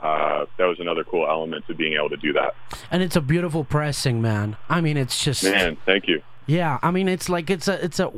uh, 0.00 0.46
that 0.56 0.66
was 0.66 0.78
another 0.78 1.02
cool 1.02 1.26
element 1.28 1.66
to 1.66 1.74
being 1.74 1.94
able 1.94 2.08
to 2.08 2.16
do 2.16 2.32
that. 2.32 2.54
And 2.90 3.02
it's 3.02 3.16
a 3.16 3.20
beautiful 3.20 3.64
pressing 3.64 4.22
man. 4.22 4.56
I 4.68 4.80
mean 4.80 4.96
it's 4.96 5.22
just 5.22 5.44
man 5.44 5.76
thank 5.84 6.06
you. 6.08 6.22
Yeah 6.46 6.78
i 6.82 6.90
mean 6.90 7.08
it's 7.08 7.28
like 7.28 7.50
it's 7.50 7.68
a 7.68 7.84
it's 7.84 8.00
a 8.00 8.10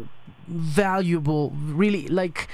valuable 0.46 1.50
really 1.50 2.08
like 2.08 2.48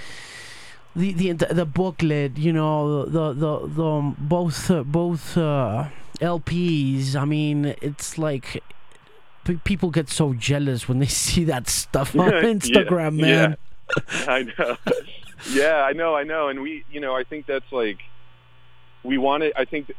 the 0.97 1.33
the 1.33 1.47
the 1.55 1.67
booklet, 1.67 2.39
you 2.39 2.53
know, 2.53 3.05
the 3.05 3.33
the 3.33 3.67
the 3.69 3.85
um, 3.85 4.17
both 4.19 4.71
uh, 4.71 4.83
both 4.83 5.37
uh, 5.37 5.89
LPs. 6.21 7.15
I 7.15 7.25
mean, 7.25 7.75
it's 7.83 8.17
like 8.19 8.63
p- 9.45 9.61
people 9.65 9.91
get 9.91 10.09
so 10.09 10.33
jealous 10.35 10.89
when 10.89 10.99
they 10.99 11.07
see 11.25 11.45
that 11.45 11.69
stuff 11.69 12.17
on 12.17 12.31
Instagram, 12.31 13.19
yeah, 13.21 13.27
man. 13.27 13.57
Yeah. 13.57 14.25
I 14.27 14.43
know. 14.59 14.77
yeah, 15.51 15.85
I 15.85 15.93
know, 15.93 16.17
I 16.17 16.25
know, 16.25 16.49
and 16.49 16.61
we, 16.61 16.85
you 16.91 17.01
know, 17.01 17.15
I 17.15 17.23
think 17.23 17.47
that's 17.47 17.71
like 17.71 17.99
we 19.05 19.19
want 19.19 19.43
it. 19.43 19.53
I 19.57 19.65
think 19.67 19.93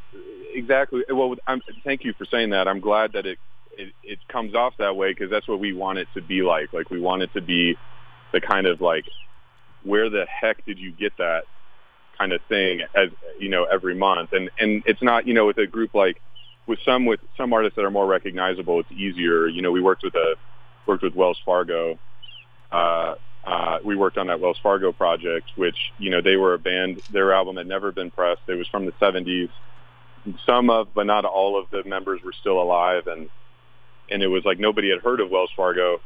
exactly. 0.53 1.03
Well, 1.09 1.35
I'm, 1.45 1.61
thank 1.83 2.03
you 2.03 2.13
for 2.13 2.25
saying 2.25 2.49
that. 2.49 2.67
I'm 2.67 2.79
glad 2.79 3.13
that 3.13 3.25
it 3.25 3.37
it, 3.77 3.93
it 4.03 4.19
comes 4.27 4.55
off 4.55 4.73
that 4.77 4.95
way 4.95 5.11
because 5.11 5.29
that's 5.29 5.47
what 5.47 5.59
we 5.59 5.73
want 5.73 5.99
it 5.99 6.07
to 6.15 6.21
be 6.21 6.41
like. 6.41 6.73
Like 6.73 6.89
we 6.89 6.99
want 6.99 7.21
it 7.21 7.31
to 7.33 7.41
be 7.41 7.77
the 8.33 8.41
kind 8.41 8.65
of 8.67 8.81
like 8.81 9.05
where 9.87 10.09
the 10.09 10.25
heck 10.27 10.63
did 10.65 10.79
you 10.79 10.91
get 10.91 11.13
that 11.17 11.43
kind 12.17 12.33
of 12.33 12.41
thing 12.49 12.81
as 12.95 13.09
you 13.39 13.49
know 13.49 13.65
every 13.65 13.95
month 13.95 14.31
and 14.33 14.49
and 14.59 14.83
it's 14.85 15.01
not 15.03 15.27
you 15.27 15.33
know 15.33 15.47
with 15.47 15.57
a 15.59 15.67
group 15.67 15.93
like 15.95 16.21
with 16.67 16.79
some 16.85 17.05
with 17.05 17.19
some 17.37 17.53
artists 17.53 17.75
that 17.75 17.85
are 17.85 17.91
more 17.91 18.07
recognizable 18.07 18.79
it's 18.79 18.91
easier 18.91 19.47
you 19.47 19.61
know 19.61 19.71
we 19.71 19.81
worked 19.81 20.03
with 20.03 20.15
a 20.15 20.35
worked 20.87 21.03
with 21.03 21.15
Wells 21.15 21.39
Fargo 21.45 21.99
uh 22.71 23.15
uh, 23.47 23.77
we 23.83 23.95
worked 23.95 24.17
on 24.17 24.27
that 24.27 24.41
Wells 24.41 24.59
Fargo 24.61 24.91
project, 24.91 25.51
which 25.55 25.77
you 25.97 26.09
know 26.09 26.21
they 26.21 26.35
were 26.35 26.53
a 26.53 26.59
band. 26.59 27.01
Their 27.09 27.33
album 27.33 27.55
had 27.55 27.67
never 27.67 27.93
been 27.93 28.11
pressed. 28.11 28.41
It 28.47 28.55
was 28.55 28.67
from 28.67 28.85
the 28.85 28.91
'70s. 28.93 29.49
Some 30.45 30.69
of, 30.69 30.89
but 30.93 31.05
not 31.05 31.23
all 31.23 31.57
of 31.57 31.69
the 31.71 31.87
members 31.89 32.19
were 32.25 32.33
still 32.37 32.61
alive, 32.61 33.07
and 33.07 33.29
and 34.09 34.21
it 34.21 34.27
was 34.27 34.43
like 34.43 34.59
nobody 34.59 34.89
had 34.89 34.99
heard 34.99 35.21
of 35.21 35.29
Wells 35.29 35.51
Fargo 35.55 35.99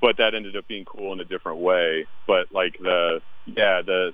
but 0.00 0.18
that 0.18 0.34
ended 0.34 0.56
up 0.56 0.66
being 0.68 0.84
cool 0.84 1.12
in 1.12 1.20
a 1.20 1.24
different 1.24 1.58
way. 1.58 2.06
But 2.26 2.52
like 2.52 2.78
the 2.78 3.20
yeah 3.46 3.82
the 3.82 4.12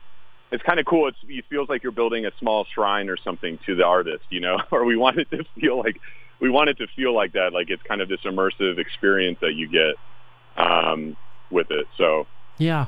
it's 0.50 0.62
kind 0.62 0.78
of 0.78 0.86
cool. 0.86 1.08
It's, 1.08 1.18
it 1.26 1.44
feels 1.48 1.68
like 1.68 1.82
you're 1.82 1.92
building 1.92 2.26
a 2.26 2.30
small 2.38 2.66
shrine 2.74 3.08
or 3.08 3.16
something 3.16 3.58
to 3.66 3.74
the 3.74 3.84
artist, 3.84 4.24
you 4.30 4.40
know, 4.40 4.58
or 4.70 4.84
we 4.84 4.96
want 4.96 5.18
it 5.18 5.30
to 5.30 5.44
feel 5.58 5.78
like 5.78 5.98
we 6.40 6.50
want 6.50 6.68
it 6.68 6.78
to 6.78 6.86
feel 6.88 7.14
like 7.14 7.32
that, 7.32 7.52
like 7.52 7.70
it's 7.70 7.82
kind 7.84 8.00
of 8.00 8.08
this 8.08 8.20
immersive 8.24 8.78
experience 8.78 9.38
that 9.40 9.54
you 9.54 9.68
get 9.68 9.94
um, 10.56 11.16
with 11.50 11.70
it. 11.70 11.86
So 11.96 12.26
yeah, 12.58 12.86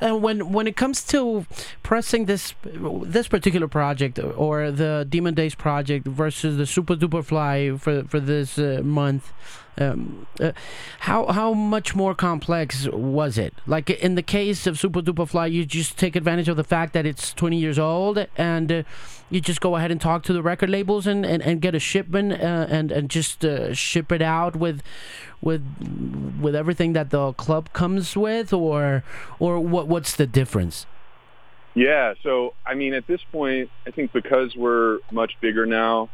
and 0.00 0.22
when 0.22 0.52
when 0.52 0.66
it 0.66 0.76
comes 0.76 1.04
to 1.04 1.46
pressing 1.82 2.24
this 2.24 2.54
this 2.64 3.28
particular 3.28 3.68
project 3.68 4.18
or 4.18 4.70
the 4.70 5.06
Demon 5.08 5.34
Days 5.34 5.54
project 5.54 6.06
versus 6.06 6.56
the 6.56 6.66
Super 6.66 6.96
Duper 6.96 7.24
Fly 7.24 7.76
for 7.76 8.04
for 8.04 8.18
this 8.18 8.58
uh, 8.58 8.80
month, 8.82 9.32
um, 9.78 10.26
uh, 10.40 10.52
how 11.00 11.26
how 11.26 11.52
much 11.52 11.94
more 11.94 12.14
complex 12.14 12.88
was 12.88 13.38
it? 13.38 13.54
Like 13.66 13.90
in 13.90 14.14
the 14.14 14.22
case 14.22 14.66
of 14.66 14.78
Super 14.78 15.02
Duper 15.02 15.28
Fly, 15.28 15.46
you 15.46 15.64
just 15.64 15.98
take 15.98 16.16
advantage 16.16 16.48
of 16.48 16.56
the 16.56 16.64
fact 16.64 16.92
that 16.94 17.06
it's 17.06 17.32
20 17.34 17.56
years 17.56 17.78
old 17.78 18.26
and 18.36 18.72
uh, 18.72 18.82
you 19.30 19.40
just 19.40 19.60
go 19.60 19.76
ahead 19.76 19.90
and 19.90 20.00
talk 20.00 20.22
to 20.24 20.32
the 20.32 20.42
record 20.42 20.70
labels 20.70 21.06
and, 21.06 21.26
and, 21.26 21.42
and 21.42 21.60
get 21.60 21.74
a 21.74 21.80
shipment 21.80 22.32
uh, 22.32 22.66
and 22.68 22.90
and 22.90 23.10
just 23.10 23.44
uh, 23.44 23.74
ship 23.74 24.12
it 24.12 24.22
out 24.22 24.56
with 24.56 24.82
with 25.40 25.62
with 26.40 26.54
everything 26.54 26.92
that 26.94 27.10
the 27.10 27.32
club 27.34 27.72
comes 27.72 28.16
with, 28.16 28.52
or 28.52 29.02
or 29.38 29.60
what 29.60 29.88
what's 29.88 30.16
the 30.16 30.26
difference? 30.26 30.86
Yeah, 31.74 32.14
so 32.22 32.54
I 32.64 32.74
mean, 32.74 32.94
at 32.94 33.06
this 33.06 33.20
point, 33.32 33.70
I 33.86 33.90
think 33.90 34.12
because 34.12 34.56
we're 34.56 35.00
much 35.10 35.32
bigger 35.40 35.66
now, 35.66 36.08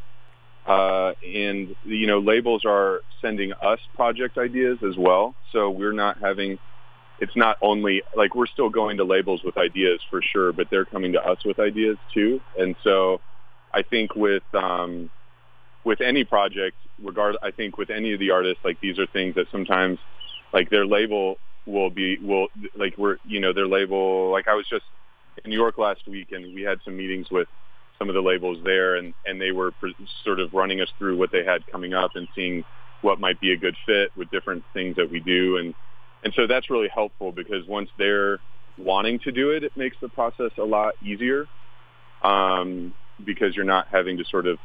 uh, 0.66 1.12
and 1.26 1.74
you 1.84 2.06
know, 2.06 2.20
labels 2.20 2.62
are 2.66 3.00
sending 3.20 3.52
us 3.62 3.80
project 3.94 4.38
ideas 4.38 4.78
as 4.88 4.96
well. 4.96 5.34
So 5.52 5.70
we're 5.70 5.92
not 5.92 6.18
having. 6.22 6.58
It's 7.20 7.36
not 7.36 7.56
only 7.62 8.02
like 8.16 8.34
we're 8.34 8.46
still 8.46 8.68
going 8.70 8.96
to 8.96 9.04
labels 9.04 9.42
with 9.44 9.56
ideas 9.56 10.00
for 10.10 10.20
sure, 10.22 10.52
but 10.52 10.68
they're 10.70 10.84
coming 10.84 11.12
to 11.12 11.22
us 11.22 11.38
with 11.44 11.58
ideas 11.60 11.98
too. 12.12 12.40
And 12.58 12.76
so, 12.82 13.20
I 13.74 13.82
think 13.82 14.14
with 14.16 14.42
um, 14.54 15.10
with 15.84 16.00
any 16.00 16.24
project, 16.24 16.76
regard, 17.02 17.36
I 17.42 17.50
think 17.50 17.78
with 17.78 17.90
any 17.90 18.12
of 18.12 18.20
the 18.20 18.30
artists, 18.30 18.60
like 18.64 18.78
these 18.80 18.98
are 18.98 19.06
things 19.08 19.34
that 19.36 19.46
sometimes, 19.50 19.98
like 20.52 20.70
their 20.70 20.86
label 20.86 21.36
will 21.66 21.90
be 21.90 22.18
will 22.20 22.48
like 22.76 22.96
we're 22.98 23.18
you 23.24 23.40
know 23.40 23.52
their 23.52 23.68
label. 23.68 24.30
Like 24.30 24.48
I 24.48 24.54
was 24.54 24.66
just 24.68 24.84
in 25.44 25.50
New 25.50 25.56
York 25.56 25.78
last 25.78 26.02
week, 26.08 26.28
and 26.32 26.54
we 26.54 26.62
had 26.62 26.78
some 26.84 26.96
meetings 26.96 27.28
with 27.30 27.48
some 28.02 28.08
of 28.08 28.16
the 28.16 28.20
labels 28.20 28.58
there, 28.64 28.96
and 28.96 29.14
and 29.24 29.40
they 29.40 29.52
were 29.52 29.72
sort 30.24 30.40
of 30.40 30.52
running 30.52 30.80
us 30.80 30.88
through 30.98 31.16
what 31.16 31.30
they 31.30 31.44
had 31.44 31.64
coming 31.70 31.94
up 31.94 32.10
and 32.16 32.26
seeing 32.34 32.64
what 33.02 33.20
might 33.20 33.40
be 33.40 33.52
a 33.52 33.56
good 33.56 33.76
fit 33.86 34.10
with 34.16 34.28
different 34.30 34.64
things 34.72 34.96
that 34.96 35.08
we 35.08 35.20
do, 35.20 35.56
and 35.58 35.72
and 36.24 36.34
so 36.34 36.48
that's 36.48 36.68
really 36.68 36.88
helpful 36.92 37.30
because 37.30 37.64
once 37.68 37.88
they're 37.98 38.40
wanting 38.76 39.20
to 39.20 39.30
do 39.30 39.50
it, 39.50 39.62
it 39.62 39.76
makes 39.76 39.96
the 40.02 40.08
process 40.08 40.50
a 40.58 40.64
lot 40.64 40.94
easier 41.04 41.46
um, 42.22 42.92
because 43.24 43.54
you're 43.54 43.64
not 43.64 43.86
having 43.90 44.16
to 44.16 44.24
sort 44.24 44.48
of 44.48 44.58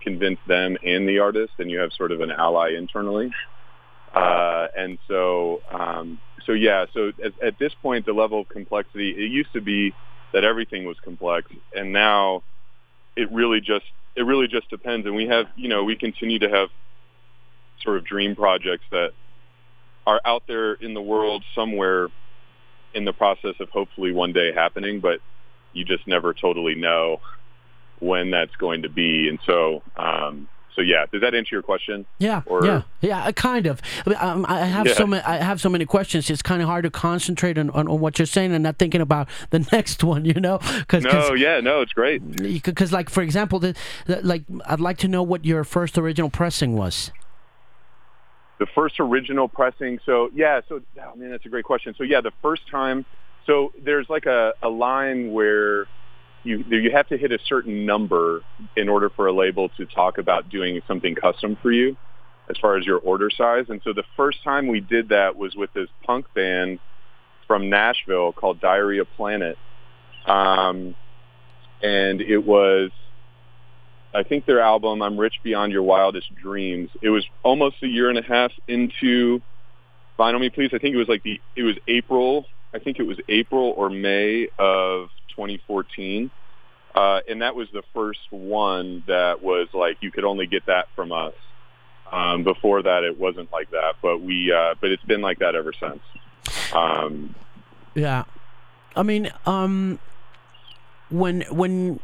convince 0.00 0.38
them 0.46 0.76
and 0.84 1.08
the 1.08 1.18
artist, 1.18 1.52
and 1.58 1.70
you 1.70 1.78
have 1.78 1.90
sort 1.96 2.12
of 2.12 2.20
an 2.20 2.30
ally 2.30 2.70
internally. 2.76 3.30
Uh, 4.14 4.66
and 4.76 4.98
so, 5.08 5.60
um, 5.72 6.20
so 6.46 6.52
yeah, 6.52 6.86
so 6.94 7.12
at, 7.24 7.32
at 7.42 7.58
this 7.58 7.72
point, 7.82 8.06
the 8.06 8.12
level 8.12 8.40
of 8.40 8.48
complexity, 8.48 9.10
it 9.10 9.30
used 9.30 9.52
to 9.52 9.60
be 9.60 9.92
that 10.32 10.44
everything 10.44 10.84
was 10.84 10.96
complex, 11.04 11.50
and 11.74 11.92
now 11.92 12.42
it 13.20 13.30
really 13.30 13.60
just 13.60 13.84
it 14.16 14.22
really 14.22 14.48
just 14.48 14.68
depends. 14.70 15.06
And 15.06 15.14
we 15.14 15.26
have, 15.28 15.46
you 15.56 15.68
know, 15.68 15.84
we 15.84 15.94
continue 15.94 16.38
to 16.40 16.48
have 16.48 16.68
sort 17.82 17.96
of 17.98 18.04
dream 18.04 18.34
projects 18.34 18.84
that 18.90 19.10
are 20.06 20.20
out 20.24 20.42
there 20.48 20.74
in 20.74 20.94
the 20.94 21.02
world 21.02 21.44
somewhere 21.54 22.08
in 22.94 23.04
the 23.04 23.12
process 23.12 23.54
of 23.60 23.68
hopefully 23.68 24.12
one 24.12 24.32
day 24.32 24.52
happening, 24.52 25.00
but 25.00 25.20
you 25.72 25.84
just 25.84 26.06
never 26.06 26.34
totally 26.34 26.74
know 26.74 27.20
when 28.00 28.30
that's 28.30 28.54
going 28.56 28.82
to 28.82 28.88
be. 28.88 29.28
And 29.28 29.38
so, 29.46 29.82
um, 29.96 30.48
so 30.74 30.82
yeah, 30.82 31.06
does 31.10 31.20
that 31.20 31.34
answer 31.34 31.54
your 31.54 31.62
question? 31.62 32.06
Yeah, 32.18 32.42
or, 32.46 32.64
yeah, 32.64 32.82
yeah, 33.00 33.30
kind 33.32 33.66
of. 33.66 33.82
Um, 34.18 34.46
I 34.48 34.64
have 34.64 34.86
yeah. 34.86 34.94
so 34.94 35.06
many. 35.06 35.22
I 35.22 35.36
have 35.36 35.60
so 35.60 35.68
many 35.68 35.84
questions. 35.84 36.30
It's 36.30 36.42
kind 36.42 36.62
of 36.62 36.68
hard 36.68 36.84
to 36.84 36.90
concentrate 36.90 37.58
on, 37.58 37.70
on, 37.70 37.88
on, 37.88 38.00
what 38.00 38.18
you're 38.18 38.26
saying 38.26 38.52
and 38.52 38.62
not 38.62 38.78
thinking 38.78 39.00
about 39.00 39.28
the 39.50 39.58
next 39.72 40.04
one. 40.04 40.24
You 40.24 40.34
know? 40.34 40.58
Cause, 40.88 41.02
no, 41.02 41.10
cause, 41.10 41.40
yeah, 41.40 41.60
no, 41.60 41.80
it's 41.80 41.92
great. 41.92 42.20
Because, 42.36 42.92
like, 42.92 43.10
for 43.10 43.22
example, 43.22 43.58
the, 43.58 43.74
the, 44.06 44.20
like, 44.22 44.44
I'd 44.66 44.80
like 44.80 44.98
to 44.98 45.08
know 45.08 45.22
what 45.22 45.44
your 45.44 45.64
first 45.64 45.98
original 45.98 46.30
pressing 46.30 46.76
was. 46.76 47.10
The 48.58 48.66
first 48.66 49.00
original 49.00 49.48
pressing. 49.48 49.98
So 50.04 50.30
yeah, 50.34 50.60
so 50.68 50.82
oh 51.02 51.16
man, 51.16 51.30
that's 51.30 51.46
a 51.46 51.48
great 51.48 51.64
question. 51.64 51.94
So 51.96 52.04
yeah, 52.04 52.20
the 52.20 52.32
first 52.42 52.68
time. 52.68 53.04
So 53.46 53.72
there's 53.82 54.08
like 54.08 54.26
a, 54.26 54.52
a 54.62 54.68
line 54.68 55.32
where 55.32 55.86
you 56.42 56.64
you 56.68 56.90
have 56.90 57.06
to 57.08 57.18
hit 57.18 57.32
a 57.32 57.38
certain 57.46 57.84
number 57.84 58.40
in 58.76 58.88
order 58.88 59.10
for 59.10 59.26
a 59.26 59.32
label 59.32 59.68
to 59.70 59.86
talk 59.86 60.18
about 60.18 60.48
doing 60.48 60.80
something 60.86 61.14
custom 61.14 61.56
for 61.60 61.70
you 61.70 61.96
as 62.48 62.56
far 62.58 62.76
as 62.76 62.84
your 62.84 62.98
order 62.98 63.30
size. 63.30 63.66
And 63.68 63.80
so 63.84 63.92
the 63.92 64.04
first 64.16 64.42
time 64.42 64.66
we 64.66 64.80
did 64.80 65.10
that 65.10 65.36
was 65.36 65.54
with 65.54 65.72
this 65.72 65.88
punk 66.04 66.26
band 66.34 66.78
from 67.46 67.68
Nashville 67.68 68.32
called 68.32 68.60
Diarrhea 68.60 69.04
Planet. 69.04 69.56
Um, 70.26 70.94
and 71.82 72.20
it 72.20 72.38
was, 72.38 72.90
I 74.12 74.24
think 74.24 74.46
their 74.46 74.60
album, 74.60 75.00
I'm 75.00 75.16
Rich 75.16 75.40
Beyond 75.44 75.72
Your 75.72 75.82
Wildest 75.82 76.34
Dreams. 76.34 76.90
It 77.02 77.10
was 77.10 77.24
almost 77.44 77.76
a 77.82 77.86
year 77.86 78.08
and 78.08 78.18
a 78.18 78.22
half 78.22 78.50
into 78.66 79.40
Vinyl 80.18 80.40
Me 80.40 80.50
Please. 80.50 80.70
I 80.72 80.78
think 80.78 80.94
it 80.94 80.98
was 80.98 81.08
like 81.08 81.22
the, 81.22 81.40
it 81.54 81.62
was 81.62 81.76
April 81.86 82.46
I 82.72 82.78
think 82.78 82.98
it 82.98 83.02
was 83.02 83.18
April 83.28 83.74
or 83.76 83.90
May 83.90 84.48
of 84.58 85.08
2014. 85.40 86.30
Uh, 86.94 87.20
and 87.28 87.42
that 87.42 87.54
was 87.54 87.68
the 87.72 87.82
first 87.94 88.20
one 88.30 89.02
that 89.06 89.42
was 89.42 89.68
like 89.72 89.98
you 90.00 90.10
could 90.10 90.24
only 90.24 90.46
get 90.46 90.66
that 90.66 90.88
from 90.94 91.12
us. 91.12 91.34
Um, 92.12 92.42
before 92.42 92.82
that, 92.82 93.04
it 93.04 93.18
wasn't 93.18 93.52
like 93.52 93.70
that, 93.70 93.94
but 94.02 94.20
we 94.20 94.52
uh, 94.52 94.74
but 94.80 94.90
it's 94.90 95.04
been 95.04 95.20
like 95.20 95.38
that 95.38 95.54
ever 95.54 95.72
since. 95.72 96.00
Um, 96.74 97.36
yeah, 97.94 98.24
I 98.96 99.04
mean, 99.04 99.30
um, 99.46 100.00
when 101.08 101.42
when 101.42 102.00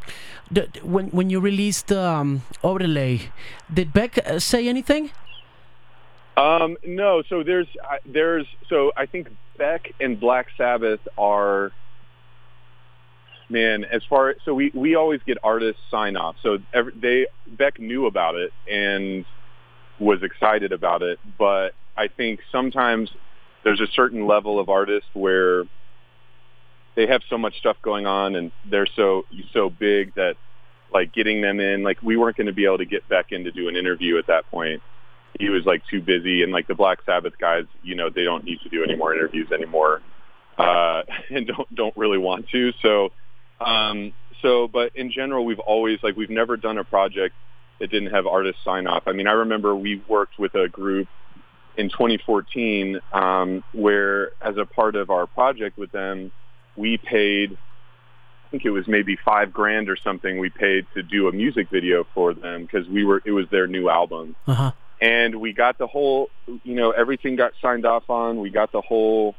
the, 0.49 0.69
when 0.85 1.09
when 1.09 1.29
you 1.29 1.41
released 1.41 1.91
um, 1.91 2.43
Odelay, 2.63 3.31
did 3.73 3.93
Beck 3.93 4.19
uh, 4.25 4.39
say 4.39 4.69
anything? 4.69 5.11
Um, 6.37 6.77
no, 6.87 7.25
so 7.29 7.43
there's 7.43 7.67
uh, 7.83 7.97
there's 8.07 8.47
so 8.69 8.93
I 8.97 9.07
think 9.07 9.29
Beck 9.59 9.93
and 9.99 10.21
Black 10.21 10.47
Sabbath 10.57 11.01
are 11.19 11.73
man 13.49 13.85
as 13.85 14.03
far 14.09 14.35
so 14.45 14.55
we 14.55 14.71
we 14.75 14.97
always 14.97 15.21
get 15.27 15.39
artists 15.43 15.81
sign 15.91 16.17
off. 16.17 16.37
So 16.43 16.59
every, 16.75 16.93
they 17.01 17.27
Beck 17.57 17.79
knew 17.79 18.07
about 18.07 18.35
it 18.35 18.53
and 18.71 19.25
was 19.99 20.23
excited 20.23 20.73
about 20.73 21.03
it. 21.03 21.19
But 21.39 21.71
I 21.97 22.09
think 22.09 22.41
sometimes 22.53 23.11
there's 23.65 23.81
a 23.81 23.87
certain 23.95 24.27
level 24.27 24.59
of 24.59 24.69
artist 24.69 25.07
where 25.15 25.65
they 26.95 27.07
have 27.07 27.21
so 27.29 27.37
much 27.39 27.59
stuff 27.59 27.77
going 27.83 28.07
on 28.07 28.37
and 28.37 28.53
they're 28.71 28.89
so 28.97 29.25
so 29.53 29.71
big 29.71 30.15
that 30.15 30.37
like 30.93 31.13
getting 31.13 31.41
them 31.41 31.61
in 31.61 31.83
like 31.83 32.01
we 32.03 32.17
weren't 32.17 32.37
going 32.37 32.47
to 32.47 32.53
be 32.53 32.65
able 32.65 32.79
to 32.79 32.87
get 32.87 33.09
Beck 33.09 33.27
in 33.31 33.45
to 33.45 33.53
do 33.53 33.69
an 33.69 33.77
interview 33.77 34.19
at 34.19 34.27
that 34.29 34.49
point. 34.51 34.83
He 35.39 35.51
was 35.51 35.65
like 35.67 35.83
too 35.91 36.01
busy. 36.01 36.43
And 36.43 36.53
like 36.53 36.67
the 36.67 36.75
Black 36.75 36.99
Sabbath 37.05 37.35
guys 37.39 37.65
you 37.83 37.95
know 37.95 38.11
they 38.11 38.25
don't 38.25 38.45
need 38.45 38.59
to 38.63 38.69
do 38.69 38.83
any 38.83 38.97
more 38.97 39.15
interviews 39.15 39.49
anymore 39.53 40.03
uh 40.59 41.03
and 41.31 41.47
don't 41.47 41.75
don't 41.75 41.97
really 41.97 42.19
want 42.19 42.49
to. 42.51 42.73
So 42.83 43.11
um, 43.61 44.13
so, 44.43 44.69
but 44.69 44.93
in 44.95 45.11
general, 45.11 45.45
we've 45.45 45.59
always 45.61 45.99
like 46.03 46.17
we've 46.17 46.31
never 46.31 46.57
done 46.57 46.79
a 46.79 46.85
project 46.85 47.35
that 47.81 47.91
didn't 47.91 48.11
have 48.13 48.27
artists 48.27 48.63
sign 48.65 48.87
off. 48.87 49.05
I 49.07 49.13
mean, 49.13 49.27
I 49.27 49.33
remember 49.33 49.75
we 49.75 50.03
worked 50.09 50.39
with 50.39 50.55
a 50.55 50.69
group 50.69 51.09
in 51.77 51.89
2014 51.91 53.01
um, 53.13 53.63
where, 53.73 54.31
as 54.41 54.57
a 54.57 54.65
part 54.65 54.97
of 54.97 55.11
our 55.11 55.27
project 55.27 55.77
with 55.79 55.93
them, 55.93 56.33
we 56.77 56.97
paid. 56.99 57.57
I 58.47 58.49
think 58.51 58.65
it 58.65 58.71
was 58.71 58.87
maybe 58.87 59.17
five 59.25 59.53
grand 59.53 59.91
or 59.91 59.97
something. 59.97 60.39
We 60.39 60.51
paid 60.51 60.87
to 60.95 61.03
do 61.03 61.29
a 61.29 61.33
music 61.33 61.69
video 61.69 62.07
for 62.15 62.33
them 62.33 62.63
because 62.63 62.89
we 62.89 63.05
were. 63.05 63.21
It 63.25 63.33
was 63.33 63.47
their 63.51 63.67
new 63.67 63.89
album, 63.89 64.37
Uh-huh. 64.47 64.71
and 65.01 65.41
we 65.41 65.53
got 65.53 65.79
the 65.79 65.87
whole. 65.87 66.29
You 66.47 66.75
know, 66.75 66.91
everything 66.93 67.37
got 67.37 67.53
signed 67.61 67.85
off 67.85 68.09
on. 68.09 68.41
We 68.41 68.51
got 68.51 68.71
the 68.73 68.81
whole 68.83 69.35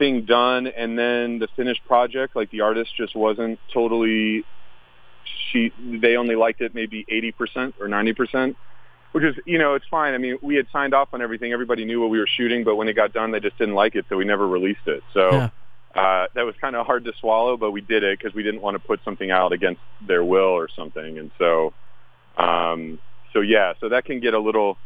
thing 0.00 0.24
done 0.24 0.66
and 0.66 0.98
then 0.98 1.38
the 1.38 1.46
finished 1.56 1.84
project 1.84 2.34
like 2.34 2.50
the 2.50 2.62
artist 2.62 2.90
just 2.96 3.14
wasn't 3.14 3.60
totally 3.72 4.42
she 5.52 5.70
they 6.02 6.16
only 6.16 6.34
liked 6.34 6.62
it 6.62 6.74
maybe 6.74 7.04
80% 7.12 7.74
or 7.78 7.86
90% 7.86 8.56
which 9.12 9.24
is 9.24 9.36
you 9.44 9.58
know 9.58 9.74
it's 9.74 9.84
fine. 9.90 10.14
I 10.14 10.18
mean 10.18 10.38
we 10.42 10.54
had 10.56 10.66
signed 10.72 10.94
off 10.94 11.08
on 11.12 11.20
everything. 11.20 11.52
Everybody 11.52 11.84
knew 11.84 12.00
what 12.00 12.08
we 12.08 12.18
were 12.18 12.28
shooting 12.38 12.64
but 12.64 12.76
when 12.76 12.88
it 12.88 12.94
got 12.94 13.12
done 13.12 13.30
they 13.30 13.40
just 13.40 13.58
didn't 13.58 13.74
like 13.74 13.94
it 13.94 14.06
so 14.08 14.16
we 14.16 14.24
never 14.24 14.48
released 14.48 14.86
it. 14.86 15.02
So 15.12 15.30
Yeah. 15.32 15.50
uh 15.94 16.26
that 16.34 16.46
was 16.46 16.54
kind 16.62 16.74
of 16.76 16.86
hard 16.86 17.04
to 17.04 17.12
swallow 17.20 17.58
but 17.58 17.70
we 17.72 17.82
did 17.82 18.02
it 18.02 18.18
because 18.18 18.34
we 18.34 18.42
didn't 18.42 18.62
want 18.62 18.76
to 18.76 18.80
put 18.80 19.04
something 19.04 19.30
out 19.30 19.52
against 19.52 19.82
their 20.08 20.24
will 20.24 20.54
or 20.62 20.68
something 20.74 21.18
and 21.18 21.30
so 21.36 21.74
um 22.38 22.98
so 23.34 23.40
yeah 23.42 23.74
so 23.80 23.90
that 23.90 24.06
can 24.06 24.18
get 24.20 24.32
a 24.32 24.38
little 24.38 24.78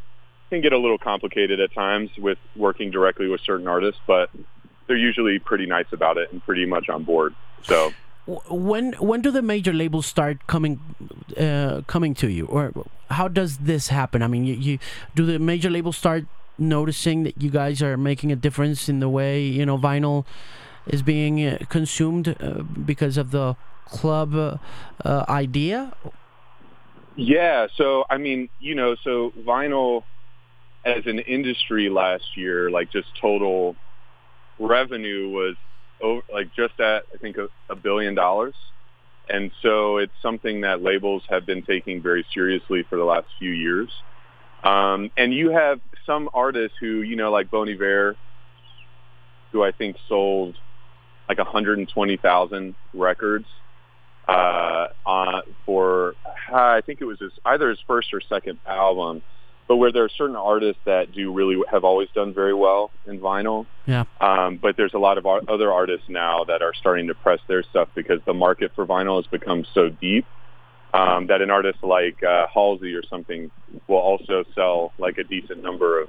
can 0.51 0.61
get 0.61 0.73
a 0.73 0.79
little 0.79 0.99
complicated 0.99 1.61
at 1.61 1.73
times 1.73 2.11
with 2.19 2.39
working 2.57 2.91
directly 2.91 3.29
with 3.29 3.41
certain 3.47 3.69
artists 3.69 4.01
but 4.09 4.29
they're 4.87 4.97
usually 4.97 5.39
pretty 5.39 5.67
nice 5.67 5.87
about 5.93 6.17
it 6.19 6.33
and 6.33 6.45
pretty 6.45 6.67
much 6.67 6.89
on 6.89 7.05
board. 7.05 7.35
So 7.63 7.93
When 8.49 8.93
when 8.95 9.21
do 9.21 9.31
the 9.31 9.43
major 9.43 9.73
labels 9.73 10.07
start 10.07 10.47
coming 10.47 10.81
uh, 11.37 11.83
coming 11.87 12.15
to 12.15 12.29
you, 12.29 12.47
or 12.47 12.73
how 13.11 13.29
does 13.29 13.59
this 13.59 13.89
happen? 13.89 14.23
I 14.23 14.29
mean, 14.29 14.45
you, 14.45 14.55
you 14.55 14.79
do 15.15 15.27
the 15.27 15.39
major 15.39 15.69
labels 15.69 15.97
start 15.97 16.25
noticing 16.57 17.25
that 17.25 17.43
you 17.43 17.51
guys 17.51 17.83
are 17.83 17.97
making 17.97 18.33
a 18.33 18.37
difference 18.37 18.89
in 18.89 19.01
the 19.01 19.09
way 19.09 19.43
you 19.43 19.67
know 19.67 19.77
vinyl 19.77 20.25
is 20.87 21.03
being 21.03 21.45
uh, 21.45 21.59
consumed 21.69 22.29
uh, 22.29 22.63
because 22.63 23.17
of 23.19 23.31
the 23.31 23.57
club 23.87 24.35
uh, 24.35 24.57
uh, 25.05 25.25
idea? 25.29 25.93
yeah, 27.17 27.67
so 27.77 28.05
I 28.11 28.19
mean, 28.19 28.49
you 28.61 28.75
know, 28.75 28.97
so 29.03 29.33
vinyl 29.47 30.05
as 30.85 31.07
an 31.07 31.19
industry 31.21 31.89
last 31.89 32.37
year, 32.37 32.71
like 32.71 32.91
just 32.91 33.09
total 33.21 33.77
revenue 34.59 35.31
was 35.31 35.57
over, 36.01 36.23
like 36.33 36.55
just 36.55 36.79
at 36.81 37.05
I 37.15 37.19
think 37.21 37.37
a, 37.37 37.49
a 37.71 37.77
billion 37.77 38.15
dollars. 38.15 38.55
And 39.29 39.51
so 39.63 39.97
it's 39.97 40.13
something 40.21 40.61
that 40.63 40.83
labels 40.83 41.23
have 41.31 41.47
been 41.47 41.63
taking 41.63 42.03
very 42.03 42.27
seriously 42.35 42.85
for 42.89 42.97
the 42.97 43.05
last 43.05 43.27
few 43.39 43.51
years. 43.51 43.89
Um, 44.65 45.11
and 45.17 45.33
you 45.33 45.51
have 45.51 45.81
some 46.05 46.29
artists 46.35 46.77
who, 46.79 47.03
you 47.03 47.17
know, 47.17 47.31
like 47.31 47.51
Bon 47.51 47.69
Iver, 47.69 48.17
who 49.53 49.63
I 49.63 49.73
think 49.73 49.97
sold 50.09 50.57
like 51.29 51.39
120,000 51.39 52.75
records 52.93 53.47
uh, 54.29 54.87
uh, 55.07 55.41
for, 55.65 56.15
I 56.53 56.81
think 56.85 57.01
it 57.01 57.05
was 57.05 57.19
his, 57.19 57.33
either 57.45 57.71
his 57.71 57.79
first 57.87 58.13
or 58.13 58.21
second 58.21 58.59
album, 58.67 59.23
but 59.67 59.77
where 59.77 59.93
there 59.93 60.05
are 60.05 60.11
certain 60.11 60.37
artists 60.37 60.81
that 60.85 61.13
do 61.13 61.33
really 61.33 61.57
have 61.71 61.85
always 61.85 62.09
done 62.15 62.35
very 62.35 62.55
well 62.55 62.91
in 63.07 63.19
vinyl. 63.19 63.67
Yeah. 63.87 64.05
Um, 64.21 64.59
but 64.61 64.77
there's 64.77 64.95
a 64.95 64.99
lot 64.99 65.19
of 65.19 65.27
other 65.27 65.73
artists 65.73 66.07
now 66.09 66.45
that 66.45 66.63
are 66.63 66.75
starting 66.75 67.07
to 67.09 67.15
press 67.15 67.41
their 67.49 67.63
stuff 67.63 67.89
because 67.95 68.21
the 68.27 68.35
market 68.35 68.73
for 68.75 68.87
vinyl 68.87 69.17
has 69.17 69.27
become 69.27 69.65
so 69.73 69.89
deep 69.89 70.27
um, 70.95 71.27
that 71.27 71.43
an 71.43 71.51
artist 71.51 71.79
like 71.83 72.23
uh, 72.23 72.47
Halsey 72.53 72.95
or 72.95 73.03
something 73.11 73.51
will 73.89 73.97
also 73.97 74.45
sell 74.55 74.93
like 74.99 75.19
a 75.19 75.25
decent 75.25 75.63
number 75.63 76.01
of 76.01 76.09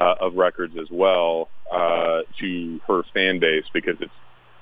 uh, 0.00 0.14
of 0.20 0.34
records 0.34 0.74
as 0.80 0.88
well 0.90 1.48
uh, 1.72 2.20
to 2.38 2.80
her 2.86 3.02
fan 3.12 3.38
base 3.38 3.64
because 3.72 3.96
it's 4.00 4.12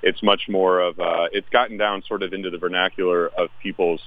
it's 0.02 0.22
much 0.22 0.42
more 0.48 0.81
of 0.81 0.98
uh, 0.98 1.26
it's 1.33 1.48
gotten 1.50 1.76
down 1.76 2.02
sort 2.09 2.22
of 2.22 2.33
into 2.33 2.50
the 2.50 2.59
vernacular 2.59 3.29
of 3.29 3.48
people's 3.62 4.00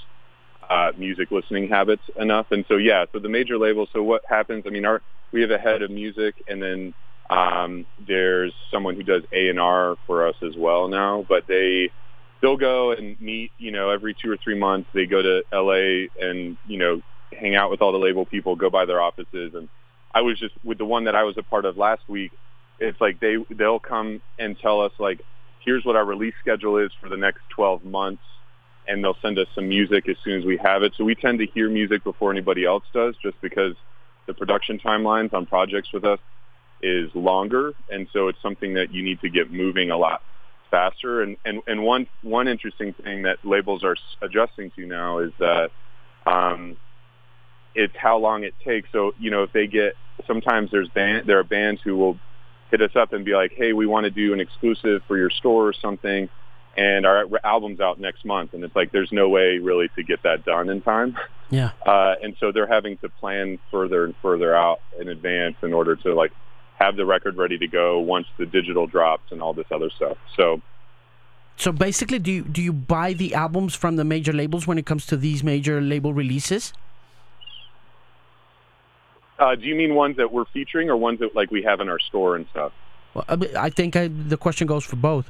uh, 0.70 0.92
music 0.98 1.30
listening 1.32 1.70
habits 1.70 2.04
enough. 2.18 2.48
And 2.52 2.66
so 2.68 2.78
yeah, 2.78 3.06
so 3.14 3.20
the 3.20 3.30
major 3.30 3.58
labels. 3.58 3.90
So 3.94 4.04
what 4.04 4.24
happens? 4.28 4.66
I 4.68 4.72
mean, 4.72 4.86
our 4.86 5.04
we 5.34 5.42
have 5.42 5.52
a 5.52 5.58
head 5.60 5.82
of 5.84 5.92
music, 5.92 6.36
and 6.48 6.62
then 6.64 6.96
um, 7.30 7.88
there's 8.00 8.56
someone 8.74 8.96
who 8.96 9.04
does 9.04 9.24
A 9.34 9.50
and 9.50 9.60
R 9.60 9.98
for 10.08 10.28
us 10.28 10.36
as 10.44 10.56
well 10.58 10.88
now. 10.90 11.26
But 11.30 11.46
they 11.48 11.92
they'll 12.42 12.58
go 12.58 12.92
and 12.94 13.20
meet. 13.22 13.52
You 13.58 13.72
know, 13.72 13.90
every 13.92 14.16
two 14.22 14.32
or 14.32 14.38
three 14.44 14.58
months, 14.60 14.90
they 14.94 15.08
go 15.08 15.22
to 15.22 15.44
L.A. 15.54 16.10
and 16.20 16.58
you 16.66 16.80
know 16.80 17.02
hang 17.34 17.56
out 17.56 17.72
with 17.72 17.82
all 17.82 17.92
the 17.94 17.98
label 18.00 18.26
people, 18.26 18.56
go 18.56 18.70
by 18.70 18.86
their 18.86 19.02
offices. 19.02 19.54
And 19.56 19.70
I 20.14 20.22
was 20.22 20.40
just 20.40 20.56
with 20.64 20.78
the 20.80 20.86
one 20.86 21.06
that 21.06 21.16
I 21.16 21.24
was 21.24 21.38
a 21.38 21.44
part 21.44 21.66
of 21.66 21.78
last 21.78 22.04
week. 22.10 22.34
It's 22.80 23.02
like 23.02 23.20
they 23.22 23.38
they'll 23.58 23.80
come 23.80 24.22
and 24.40 24.58
tell 24.60 24.82
us 24.82 24.94
like, 25.00 25.22
here's 25.60 25.86
what 25.86 25.96
our 25.98 26.06
release 26.06 26.36
schedule 26.42 26.78
is 26.78 26.92
for 27.02 27.10
the 27.10 27.18
next 27.18 27.42
12 27.56 27.84
months 27.86 28.24
and 28.90 29.04
they'll 29.04 29.18
send 29.22 29.38
us 29.38 29.48
some 29.54 29.70
music 29.70 30.10
as 30.10 30.18
soon 30.24 30.40
as 30.40 30.46
we 30.46 30.58
have 30.58 30.82
it. 30.84 30.94
So 30.98 31.04
we 31.04 31.16
tend 31.16 31.40
to 31.40 31.46
hear 31.46 31.70
music 31.70 32.04
before 32.04 32.32
anybody 32.32 32.66
else 32.66 32.84
does 32.92 33.16
just 33.22 33.40
because 33.40 33.76
the 34.26 34.34
production 34.34 34.80
timelines 34.80 35.34
on 35.34 35.46
projects 35.46 35.94
with 35.94 36.04
us 36.04 36.20
is 36.82 37.10
longer. 37.14 37.74
And 37.90 38.08
so 38.12 38.28
it's 38.28 38.42
something 38.42 38.74
that 38.74 38.92
you 38.92 39.04
need 39.04 39.22
to 39.22 39.30
get 39.30 39.52
moving 39.52 39.92
a 39.92 39.98
lot 39.98 40.22
faster. 40.72 41.22
And, 41.22 41.38
and, 41.46 41.62
and 41.68 41.84
one, 41.84 42.08
one 42.24 42.48
interesting 42.48 42.94
thing 42.94 43.24
that 43.24 43.38
labels 43.44 43.84
are 43.84 43.96
adjusting 44.22 44.72
to 44.72 44.86
now 44.86 45.20
is 45.20 45.32
that 45.40 45.70
um, 46.26 46.76
it's 47.76 47.96
how 47.96 48.18
long 48.18 48.44
it 48.44 48.56
takes. 48.66 48.90
So, 48.92 49.14
you 49.20 49.30
know, 49.30 49.44
if 49.44 49.52
they 49.54 49.68
get, 49.68 49.94
sometimes 50.26 50.72
there's 50.72 50.90
band, 50.90 51.28
there 51.28 51.40
are 51.40 51.44
bands 51.44 51.82
who 51.84 51.96
will 51.96 52.20
hit 52.72 52.82
us 52.82 52.96
up 52.96 53.14
and 53.14 53.24
be 53.24 53.34
like, 53.34 53.54
hey, 53.56 53.74
we 53.74 53.86
want 53.86 54.06
to 54.06 54.12
do 54.12 54.34
an 54.34 54.40
exclusive 54.40 55.04
for 55.08 55.18
your 55.18 55.30
store 55.30 55.68
or 55.68 55.74
something 55.74 56.28
and 56.78 57.06
our 57.06 57.26
album's 57.44 57.80
out 57.80 58.00
next 58.00 58.24
month 58.26 58.54
and 58.54 58.64
it's 58.64 58.76
like 58.76 58.92
there's 58.92 59.12
no 59.12 59.28
way 59.30 59.58
really 59.58 59.90
to 59.96 60.04
get 60.04 60.22
that 60.24 60.46
done 60.46 60.70
in 60.70 60.82
time 60.82 61.18
Yeah. 61.50 61.72
uh, 61.86 62.16
and 62.22 62.36
so 62.40 62.52
they're 62.52 62.68
having 62.68 62.98
to 62.98 63.10
plan 63.10 63.60
further 63.72 64.06
and 64.06 64.16
further 64.22 64.56
out 64.56 64.80
in 65.00 65.08
advance 65.10 65.56
in 65.64 65.74
order 65.74 65.96
to 65.98 66.14
like 66.14 66.32
have 66.78 66.96
the 66.96 67.06
record 67.06 67.36
ready 67.38 67.58
to 67.58 67.68
go 67.68 68.00
once 68.00 68.28
the 68.38 68.46
digital 68.46 68.88
drops 68.88 69.32
and 69.32 69.42
all 69.42 69.54
this 69.54 69.68
other 69.72 69.90
stuff 69.90 70.18
so 70.38 70.62
So 71.58 71.72
basically, 71.74 72.20
do 72.20 72.32
you, 72.32 72.44
do 72.44 72.62
you 72.62 72.72
buy 72.72 73.12
the 73.12 73.34
albums 73.36 73.76
from 73.76 73.98
the 73.98 74.06
major 74.06 74.32
labels 74.32 74.66
when 74.66 74.78
it 74.78 74.86
comes 74.86 75.06
to 75.08 75.18
these 75.18 75.44
major 75.44 75.82
label 75.82 76.14
releases? 76.14 76.72
uh, 79.40 79.56
do 79.56 79.66
you 79.66 79.76
mean 79.76 79.96
ones 79.96 80.18
that 80.18 80.32
we're 80.32 80.46
featuring 80.54 80.90
or 80.90 80.98
ones 80.98 81.20
that 81.20 81.36
like 81.36 81.52
we 81.52 81.62
have 81.64 81.80
in 81.82 81.90
our 81.90 82.00
store 82.00 82.36
and 82.38 82.46
stuff 82.52 82.72
Well, 83.14 83.26
I 83.58 83.70
think 83.70 83.96
I, 83.96 84.08
the 84.08 84.38
question 84.38 84.68
goes 84.68 84.86
for 84.86 84.96
both. 84.96 85.30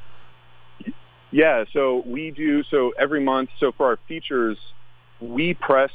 Yeah, 1.32 1.66
so 1.74 2.04
we 2.06 2.32
do 2.32 2.64
so 2.72 2.92
every 3.00 3.22
month. 3.22 3.50
So 3.60 3.72
for 3.78 3.88
our 3.88 4.00
features, 4.08 4.58
we 5.22 5.54
press. 5.54 5.92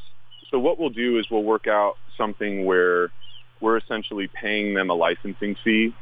So 0.51 0.59
what 0.59 0.79
we'll 0.79 0.91
do 0.91 1.19
is 1.19 1.27
we'll 1.31 1.43
work 1.45 1.67
out 1.67 1.95
something 2.17 2.65
where 2.67 3.13
we're 3.61 3.79
essentially 3.79 4.29
paying 4.41 4.75
them 4.75 4.91
a 4.91 4.95
licensing 4.95 5.57
fee, 5.65 5.93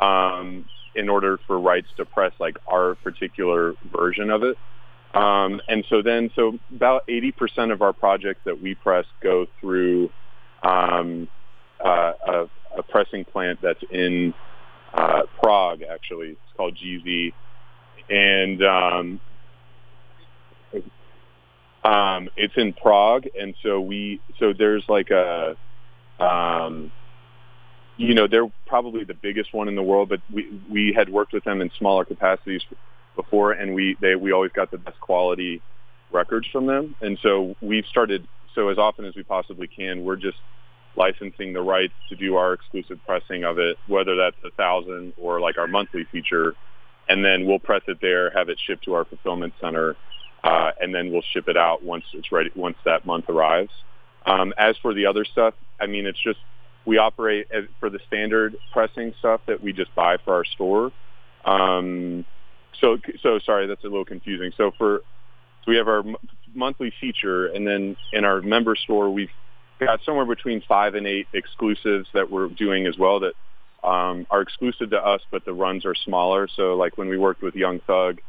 um, 0.00 0.64
in 0.94 1.08
order 1.08 1.38
for 1.46 1.58
rights 1.60 1.88
to 1.96 2.04
press 2.04 2.32
like 2.40 2.56
our 2.68 2.94
particular 2.96 3.74
version 3.96 4.30
of 4.30 4.42
it. 4.44 4.56
Um, 5.14 5.60
and 5.68 5.84
so 5.88 6.02
then, 6.02 6.30
so 6.34 6.58
about 6.74 7.06
80% 7.08 7.72
of 7.72 7.82
our 7.82 7.92
projects 7.92 8.40
that 8.46 8.60
we 8.60 8.74
press 8.74 9.06
go 9.22 9.46
through 9.60 10.10
um, 10.62 11.28
uh, 11.84 12.12
a, 12.26 12.44
a 12.78 12.82
pressing 12.88 13.24
plant 13.24 13.60
that's 13.62 13.82
in 13.90 14.34
uh, 14.94 15.22
Prague, 15.42 15.82
actually. 15.82 16.30
It's 16.30 16.40
called 16.56 16.76
GZ. 16.76 17.32
And 18.10 18.62
um, 18.64 19.20
um, 21.84 22.28
it's 22.36 22.54
in 22.56 22.72
Prague, 22.72 23.24
and 23.38 23.54
so 23.62 23.80
we 23.80 24.20
so 24.38 24.52
there's 24.56 24.84
like 24.88 25.10
a 25.10 25.56
um, 26.18 26.92
you 27.96 28.14
know 28.14 28.26
they're 28.26 28.50
probably 28.66 29.04
the 29.04 29.14
biggest 29.14 29.52
one 29.54 29.68
in 29.68 29.74
the 29.74 29.82
world, 29.82 30.08
but 30.08 30.20
we 30.32 30.60
we 30.70 30.92
had 30.96 31.08
worked 31.08 31.32
with 31.32 31.44
them 31.44 31.60
in 31.60 31.70
smaller 31.78 32.04
capacities 32.04 32.62
before, 33.16 33.52
and 33.52 33.74
we 33.74 33.96
they 34.00 34.16
we 34.16 34.32
always 34.32 34.52
got 34.52 34.70
the 34.70 34.78
best 34.78 35.00
quality 35.00 35.62
records 36.10 36.46
from 36.52 36.66
them, 36.66 36.94
and 37.00 37.18
so 37.22 37.54
we've 37.60 37.86
started 37.86 38.26
so 38.54 38.68
as 38.68 38.78
often 38.78 39.04
as 39.04 39.14
we 39.16 39.22
possibly 39.22 39.66
can, 39.66 40.04
we're 40.04 40.16
just 40.16 40.38
licensing 40.96 41.52
the 41.52 41.60
rights 41.60 41.94
to 42.08 42.16
do 42.16 42.36
our 42.36 42.52
exclusive 42.52 42.98
pressing 43.06 43.44
of 43.44 43.58
it, 43.58 43.78
whether 43.88 44.16
that's 44.16 44.36
a 44.44 44.50
thousand 44.52 45.12
or 45.16 45.40
like 45.40 45.58
our 45.58 45.66
monthly 45.66 46.04
feature, 46.12 46.54
and 47.08 47.24
then 47.24 47.46
we'll 47.46 47.58
press 47.58 47.82
it 47.88 47.98
there, 48.00 48.30
have 48.30 48.48
it 48.48 48.58
shipped 48.66 48.84
to 48.84 48.94
our 48.94 49.04
fulfillment 49.04 49.54
center, 49.60 49.96
uh, 50.42 50.70
and 50.80 50.94
then 50.94 51.10
we'll 51.10 51.24
ship 51.32 51.48
it 51.48 51.56
out 51.56 51.82
once 51.82 52.04
it's 52.12 52.30
ready, 52.32 52.50
once 52.54 52.76
that 52.84 53.04
month 53.06 53.28
arrives. 53.28 53.72
Um, 54.26 54.54
as 54.58 54.76
for 54.80 54.94
the 54.94 55.06
other 55.06 55.24
stuff, 55.24 55.54
I 55.80 55.86
mean, 55.86 56.06
it's 56.06 56.22
just 56.22 56.38
we 56.86 56.98
operate 56.98 57.46
as, 57.52 57.64
for 57.80 57.90
the 57.90 57.98
standard 58.06 58.56
pressing 58.70 59.14
stuff 59.18 59.40
that 59.46 59.62
we 59.62 59.72
just 59.72 59.94
buy 59.94 60.16
for 60.24 60.34
our 60.34 60.44
store. 60.44 60.92
Um, 61.44 62.24
so, 62.80 62.98
so 63.22 63.38
sorry, 63.38 63.66
that's 63.66 63.84
a 63.84 63.88
little 63.88 64.04
confusing. 64.04 64.52
So 64.56 64.72
for 64.76 65.02
so 65.64 65.70
we 65.70 65.76
have 65.76 65.88
our 65.88 66.00
m- 66.00 66.16
monthly 66.54 66.92
feature, 67.00 67.46
and 67.46 67.66
then 67.66 67.96
in 68.12 68.24
our 68.24 68.42
member 68.42 68.76
store, 68.76 69.10
we've 69.10 69.30
got 69.80 70.00
somewhere 70.04 70.26
between 70.26 70.62
five 70.68 70.94
and 70.94 71.06
eight 71.06 71.26
exclusives 71.32 72.08
that 72.12 72.30
we're 72.30 72.48
doing 72.48 72.86
as 72.86 72.98
well 72.98 73.20
that 73.20 73.34
um, 73.84 74.26
are 74.30 74.40
exclusive 74.40 74.90
to 74.90 74.96
us, 74.96 75.20
but 75.30 75.44
the 75.44 75.52
runs 75.52 75.84
are 75.84 75.94
smaller. 75.94 76.48
So 76.48 76.74
like 76.74 76.96
when 76.96 77.08
we 77.08 77.18
worked 77.18 77.42
with 77.42 77.54
Young 77.54 77.80
Thug 77.80 78.20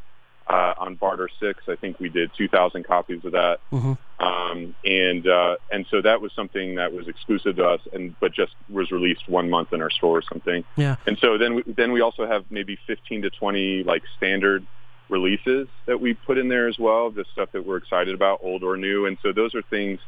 uh, 0.47 0.73
on 0.77 0.95
Barter 0.95 1.29
Six, 1.39 1.63
I 1.67 1.75
think 1.75 1.99
we 1.99 2.09
did 2.09 2.31
2,000 2.37 2.85
copies 2.85 3.23
of 3.23 3.31
that, 3.31 3.59
Mm-hmm. 3.71 4.25
um, 4.25 4.75
and 4.83 5.27
uh, 5.27 5.55
and 5.71 5.85
so 5.89 6.01
that 6.01 6.21
was 6.21 6.31
something 6.35 6.75
that 6.75 6.93
was 6.93 7.07
exclusive 7.07 7.55
to 7.55 7.65
us, 7.65 7.81
and 7.93 8.15
but 8.19 8.33
just 8.33 8.53
was 8.69 8.91
released 8.91 9.27
one 9.27 9.49
month 9.49 9.73
in 9.73 9.81
our 9.81 9.89
store 9.89 10.17
or 10.17 10.23
something. 10.31 10.63
Yeah. 10.75 10.97
And 11.07 11.17
so 11.19 11.37
then 11.37 11.55
we, 11.55 11.63
then 11.65 11.91
we 11.91 12.01
also 12.01 12.27
have 12.27 12.45
maybe 12.49 12.77
15 12.85 13.23
to 13.23 13.29
20 13.29 13.83
like 13.83 14.03
standard 14.17 14.65
releases 15.09 15.67
that 15.85 16.01
we 16.01 16.13
put 16.13 16.37
in 16.37 16.49
there 16.49 16.67
as 16.67 16.77
well, 16.79 17.11
the 17.11 17.25
stuff 17.31 17.49
that 17.53 17.65
we're 17.65 17.77
excited 17.77 18.13
about, 18.13 18.39
old 18.41 18.63
or 18.63 18.75
new. 18.75 19.05
And 19.05 19.17
so 19.21 19.31
those 19.31 19.53
are 19.53 19.61
things 19.63 19.99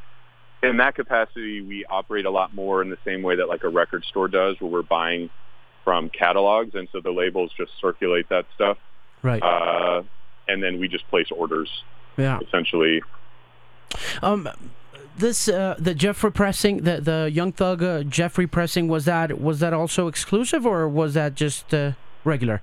in 0.63 0.77
that 0.77 0.95
capacity 0.95 1.61
we 1.61 1.85
operate 1.85 2.25
a 2.25 2.29
lot 2.29 2.53
more 2.53 2.81
in 2.81 2.89
the 2.89 2.97
same 3.05 3.21
way 3.21 3.35
that 3.35 3.47
like 3.47 3.63
a 3.63 3.69
record 3.69 4.03
store 4.05 4.27
does 4.27 4.59
where 4.59 4.71
we're 4.71 4.81
buying 4.81 5.29
from 5.83 6.09
catalogs 6.09 6.75
and 6.75 6.87
so 6.91 6.99
the 6.99 7.11
labels 7.11 7.51
just 7.55 7.71
circulate 7.79 8.27
that 8.29 8.45
stuff. 8.55 8.77
Right. 9.21 9.41
Uh, 9.41 10.03
and 10.47 10.61
then 10.61 10.79
we 10.79 10.87
just 10.87 11.07
place 11.09 11.27
orders 11.31 11.69
yeah. 12.17 12.39
essentially. 12.45 13.01
Um, 14.21 14.49
this 15.17 15.47
uh, 15.47 15.75
the 15.79 15.95
Jeffrey 15.95 16.31
pressing 16.31 16.83
the 16.83 17.01
the 17.01 17.29
Young 17.31 17.51
Thug 17.51 17.81
uh, 17.81 18.03
Jeffrey 18.03 18.47
pressing 18.47 18.87
was 18.87 19.05
that 19.05 19.39
was 19.39 19.59
that 19.59 19.73
also 19.73 20.07
exclusive 20.07 20.65
or 20.65 20.87
was 20.87 21.13
that 21.13 21.35
just 21.35 21.73
uh, 21.73 21.93
regular? 22.23 22.61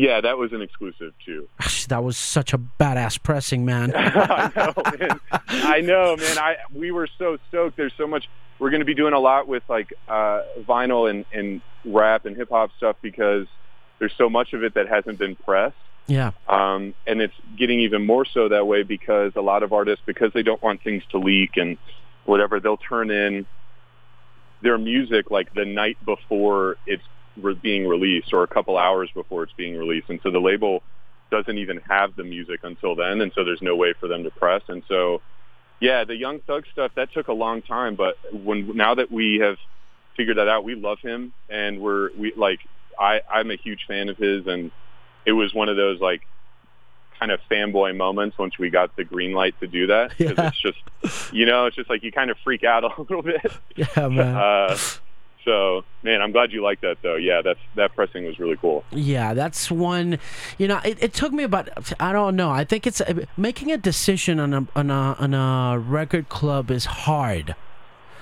Yeah, 0.00 0.22
that 0.22 0.38
was 0.38 0.52
an 0.54 0.62
exclusive 0.62 1.12
too. 1.26 1.46
That 1.88 2.02
was 2.02 2.16
such 2.16 2.54
a 2.54 2.58
badass 2.58 3.22
pressing, 3.22 3.66
man. 3.66 3.92
I 3.96 4.50
know, 4.56 4.72
man. 4.98 5.20
I 5.50 5.80
know, 5.82 6.16
man. 6.16 6.38
I 6.38 6.56
we 6.74 6.90
were 6.90 7.06
so 7.18 7.36
stoked. 7.48 7.76
There's 7.76 7.92
so 7.98 8.06
much. 8.06 8.26
We're 8.58 8.70
going 8.70 8.80
to 8.80 8.86
be 8.86 8.94
doing 8.94 9.12
a 9.12 9.18
lot 9.18 9.46
with 9.46 9.62
like 9.68 9.92
uh, 10.08 10.42
vinyl 10.60 11.10
and, 11.10 11.26
and 11.34 11.60
rap 11.84 12.24
and 12.24 12.34
hip 12.34 12.48
hop 12.48 12.70
stuff 12.78 12.96
because 13.02 13.46
there's 13.98 14.14
so 14.16 14.30
much 14.30 14.54
of 14.54 14.64
it 14.64 14.72
that 14.74 14.88
hasn't 14.88 15.18
been 15.18 15.36
pressed. 15.36 15.76
yeah. 16.06 16.30
Um, 16.48 16.94
and 17.06 17.20
it's 17.20 17.34
getting 17.58 17.80
even 17.80 18.06
more 18.06 18.24
so 18.24 18.48
that 18.48 18.66
way 18.66 18.82
because 18.82 19.32
a 19.36 19.42
lot 19.42 19.62
of 19.62 19.74
artists, 19.74 20.02
because 20.06 20.32
they 20.32 20.42
don't 20.42 20.62
want 20.62 20.82
things 20.82 21.02
to 21.10 21.18
leak 21.18 21.56
and 21.56 21.76
whatever, 22.24 22.58
they'll 22.58 22.78
turn 22.78 23.10
in 23.10 23.44
their 24.62 24.78
music 24.78 25.30
like 25.30 25.52
the 25.52 25.64
night 25.66 25.98
before 26.06 26.76
it's 26.86 27.02
re- 27.36 27.54
being 27.54 27.86
released 27.86 28.32
or 28.32 28.42
a 28.42 28.46
couple 28.48 28.76
hours 28.78 29.10
before 29.14 29.42
it's 29.42 29.52
being 29.52 29.76
released. 29.76 30.08
And 30.08 30.20
so 30.22 30.30
the 30.30 30.40
label 30.40 30.82
doesn't 31.30 31.58
even 31.58 31.78
have 31.88 32.16
the 32.16 32.24
music 32.24 32.60
until 32.62 32.94
then. 32.94 33.20
And 33.20 33.32
so 33.34 33.44
there's 33.44 33.62
no 33.62 33.76
way 33.76 33.94
for 33.98 34.08
them 34.08 34.24
to 34.24 34.30
press. 34.30 34.62
And 34.68 34.82
so, 34.88 35.22
yeah, 35.80 36.04
the 36.04 36.16
Young 36.16 36.40
Thug 36.40 36.64
stuff, 36.72 36.92
that 36.96 37.12
took 37.12 37.28
a 37.28 37.32
long 37.32 37.62
time. 37.62 37.94
But 37.94 38.16
when 38.32 38.76
now 38.76 38.94
that 38.96 39.10
we 39.12 39.38
have 39.42 39.56
figured 40.16 40.38
that 40.38 40.48
out, 40.48 40.64
we 40.64 40.74
love 40.74 40.98
him. 41.00 41.32
And 41.48 41.80
we're, 41.80 42.10
we 42.16 42.32
like, 42.36 42.58
I, 42.98 43.20
I'm 43.32 43.50
a 43.50 43.56
huge 43.56 43.84
fan 43.86 44.08
of 44.08 44.16
his. 44.16 44.46
And 44.46 44.70
it 45.24 45.32
was 45.32 45.54
one 45.54 45.68
of 45.68 45.76
those 45.76 46.00
like 46.00 46.22
kind 47.18 47.30
of 47.30 47.38
fanboy 47.50 47.94
moments 47.96 48.38
once 48.38 48.58
we 48.58 48.70
got 48.70 48.96
the 48.96 49.04
green 49.04 49.32
light 49.32 49.54
to 49.60 49.66
do 49.66 49.86
that 49.88 50.16
because 50.16 50.38
Yeah. 50.38 50.48
it's 50.48 50.58
just 50.62 50.78
you 51.34 51.44
know 51.44 51.66
it's 51.66 51.76
just 51.76 51.90
like 51.90 52.02
you 52.02 52.10
kind 52.10 52.30
of 52.30 52.38
freak 52.42 52.64
out 52.64 52.82
a 52.98 53.02
little 53.02 53.20
bit 53.20 53.42
Yeah, 53.76 54.08
man. 54.08 54.34
uh, 54.34 54.78
so 55.44 55.84
man 56.02 56.20
i'm 56.22 56.32
glad 56.32 56.52
you 56.52 56.62
like 56.62 56.80
that 56.80 56.96
though 57.02 57.16
yeah 57.16 57.40
that's 57.42 57.60
that 57.74 57.94
pressing 57.94 58.24
was 58.24 58.38
really 58.38 58.56
cool 58.56 58.84
Yeah, 58.92 59.34
that's 59.34 59.70
one. 59.70 60.18
You 60.58 60.68
know, 60.68 60.80
it, 60.84 61.02
it 61.02 61.12
took 61.14 61.32
me 61.32 61.44
about 61.44 61.68
I 61.98 62.12
don't 62.12 62.36
know. 62.36 62.50
I 62.50 62.64
think 62.64 62.86
it's 62.86 63.00
making 63.36 63.72
a 63.72 63.78
decision 63.78 64.38
on 64.40 64.52
a 64.54 64.66
on 64.76 64.90
a 64.90 65.16
on 65.18 65.34
a 65.34 65.78
record 65.78 66.28
club 66.28 66.70
is 66.70 66.84
hard. 66.84 67.54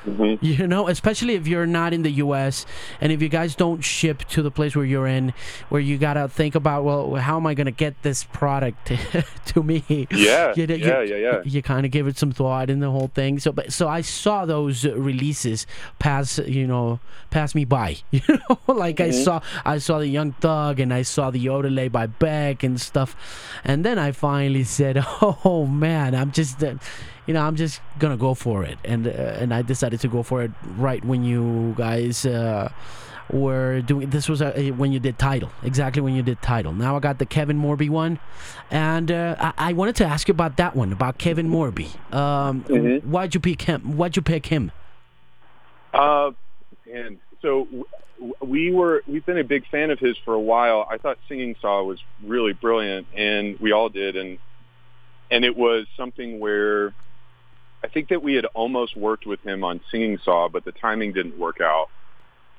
Mhm. 0.07 0.39
You 0.41 0.67
know, 0.67 0.89
especially 0.89 1.35
if 1.35 1.47
you're 1.47 1.67
not 1.67 1.93
in 1.93 2.03
the 2.03 2.11
U.S. 2.25 2.65
and 3.01 3.13
if 3.13 3.21
you 3.21 3.29
guys 3.29 3.55
don't 3.55 3.83
ship 3.83 4.25
to 4.29 4.43
the 4.43 4.51
place 4.51 4.75
where 4.77 4.85
you're 4.85 5.07
in, 5.07 5.33
where 5.69 5.81
you 5.81 5.99
gotta 5.99 6.29
think 6.29 6.55
about, 6.55 6.85
well, 6.85 7.17
how 7.17 7.37
am 7.37 7.47
I 7.47 7.55
gonna 7.55 7.71
get 7.71 8.01
this 8.03 8.25
product 8.25 8.93
to 9.47 9.63
me? 9.63 9.85
Yeah, 10.11 10.53
you, 10.57 10.65
yeah, 10.69 11.03
you, 11.03 11.15
yeah, 11.15 11.17
yeah. 11.17 11.41
You 11.45 11.63
kind 11.63 11.85
of 11.85 11.93
give 11.93 12.07
it 12.07 12.17
some 12.17 12.33
thought 12.33 12.71
in 12.71 12.81
the 12.81 12.91
whole 12.91 13.11
thing. 13.15 13.39
So, 13.39 13.53
but 13.53 13.73
so 13.73 13.89
I 13.89 14.01
saw 14.01 14.47
those 14.47 14.85
releases 14.85 15.67
pass, 15.99 16.39
you 16.39 16.67
know, 16.67 17.01
pass 17.31 17.55
me 17.55 17.65
by. 17.65 17.97
You 18.11 18.39
know, 18.49 18.59
like 18.75 19.01
I 19.01 19.11
saw, 19.11 19.41
I 19.65 19.79
saw 19.79 19.99
the 19.99 20.07
Young 20.09 20.33
Thug 20.33 20.81
and 20.81 20.93
I 20.93 21.03
saw 21.03 21.31
the 21.31 21.45
Odelay 21.47 21.91
by 21.91 22.07
Beck 22.07 22.63
and 22.63 22.81
stuff, 22.81 23.15
and 23.65 23.85
then 23.85 23.99
I 23.99 24.13
finally 24.13 24.65
said, 24.65 25.05
"Oh 25.23 25.67
man, 25.67 26.15
I'm 26.15 26.33
just." 26.33 26.63
Uh, 26.63 26.75
you 27.29 27.35
know, 27.35 27.43
I'm 27.43 27.57
just 27.57 27.81
gonna 27.99 28.17
go 28.17 28.33
for 28.35 28.65
it, 28.65 28.79
and 28.85 29.07
uh, 29.07 29.11
and 29.11 29.53
I 29.53 29.61
decided 29.63 30.01
to 30.01 30.09
go 30.09 30.23
for 30.25 30.43
it 30.43 30.51
right 30.79 31.05
when 31.05 31.23
you 31.25 31.75
guys 31.77 32.25
uh, 32.25 32.71
were 33.31 33.83
doing. 33.83 34.09
This 34.09 34.31
was 34.31 34.41
uh, 34.41 34.53
when 34.77 34.93
you 34.93 34.99
did 34.99 35.19
Tidal, 35.19 35.51
exactly 35.63 36.01
when 36.01 36.15
you 36.15 36.23
did 36.23 36.41
Tidal. 36.41 36.73
Now 36.73 36.97
I 36.97 37.01
got 37.01 37.19
the 37.19 37.27
Kevin 37.27 37.61
Morby 37.61 37.91
one, 37.91 38.19
and 38.71 39.13
uh, 39.13 39.37
I, 39.39 39.53
I 39.69 39.73
wanted 39.75 39.97
to 39.97 40.07
ask 40.07 40.27
you 40.27 40.33
about 40.33 40.57
that 40.57 40.75
one, 40.75 40.91
about 40.91 41.19
Kevin 41.19 41.51
Morby. 41.51 41.89
Um, 42.15 42.65
Mhm. 42.65 43.05
Why'd 43.05 43.35
you 43.35 43.41
pick 43.41 43.63
him? 43.63 43.97
Why'd 43.99 44.17
you 44.17 44.23
pick 44.23 44.47
him? 44.47 44.73
uh 45.95 46.31
and 46.93 47.19
so 47.41 47.65
w- 47.65 47.85
we 48.41 48.71
were 48.73 49.03
we've 49.07 49.25
been 49.25 49.39
a 49.39 49.45
big 49.45 49.67
fan 49.69 49.91
of 49.91 49.99
his 49.99 50.19
for 50.23 50.35
a 50.35 50.41
while 50.41 50.87
i 50.91 50.99
thought 50.99 51.17
singing 51.29 51.57
saw 51.63 51.83
was 51.83 51.99
really 52.23 52.53
brilliant 52.53 53.07
and 53.15 53.59
we 53.59 53.73
all 53.73 53.89
did 53.89 54.15
and 54.15 54.39
and 55.31 55.47
it 55.47 55.57
was 55.57 55.87
something 55.97 56.41
where 56.41 56.93
I 57.83 57.89
think 57.89 58.09
that 58.09 58.23
we 58.23 58.35
had 58.35 58.45
almost 58.47 58.97
worked 58.97 59.27
with 59.27 59.41
him 59.43 59.63
on 59.63 59.81
Singing 59.91 60.19
Saw, 60.25 60.49
but 60.49 60.65
the 60.65 60.73
timing 60.73 61.13
didn't 61.13 61.39
work 61.39 61.61
out. 61.61 61.89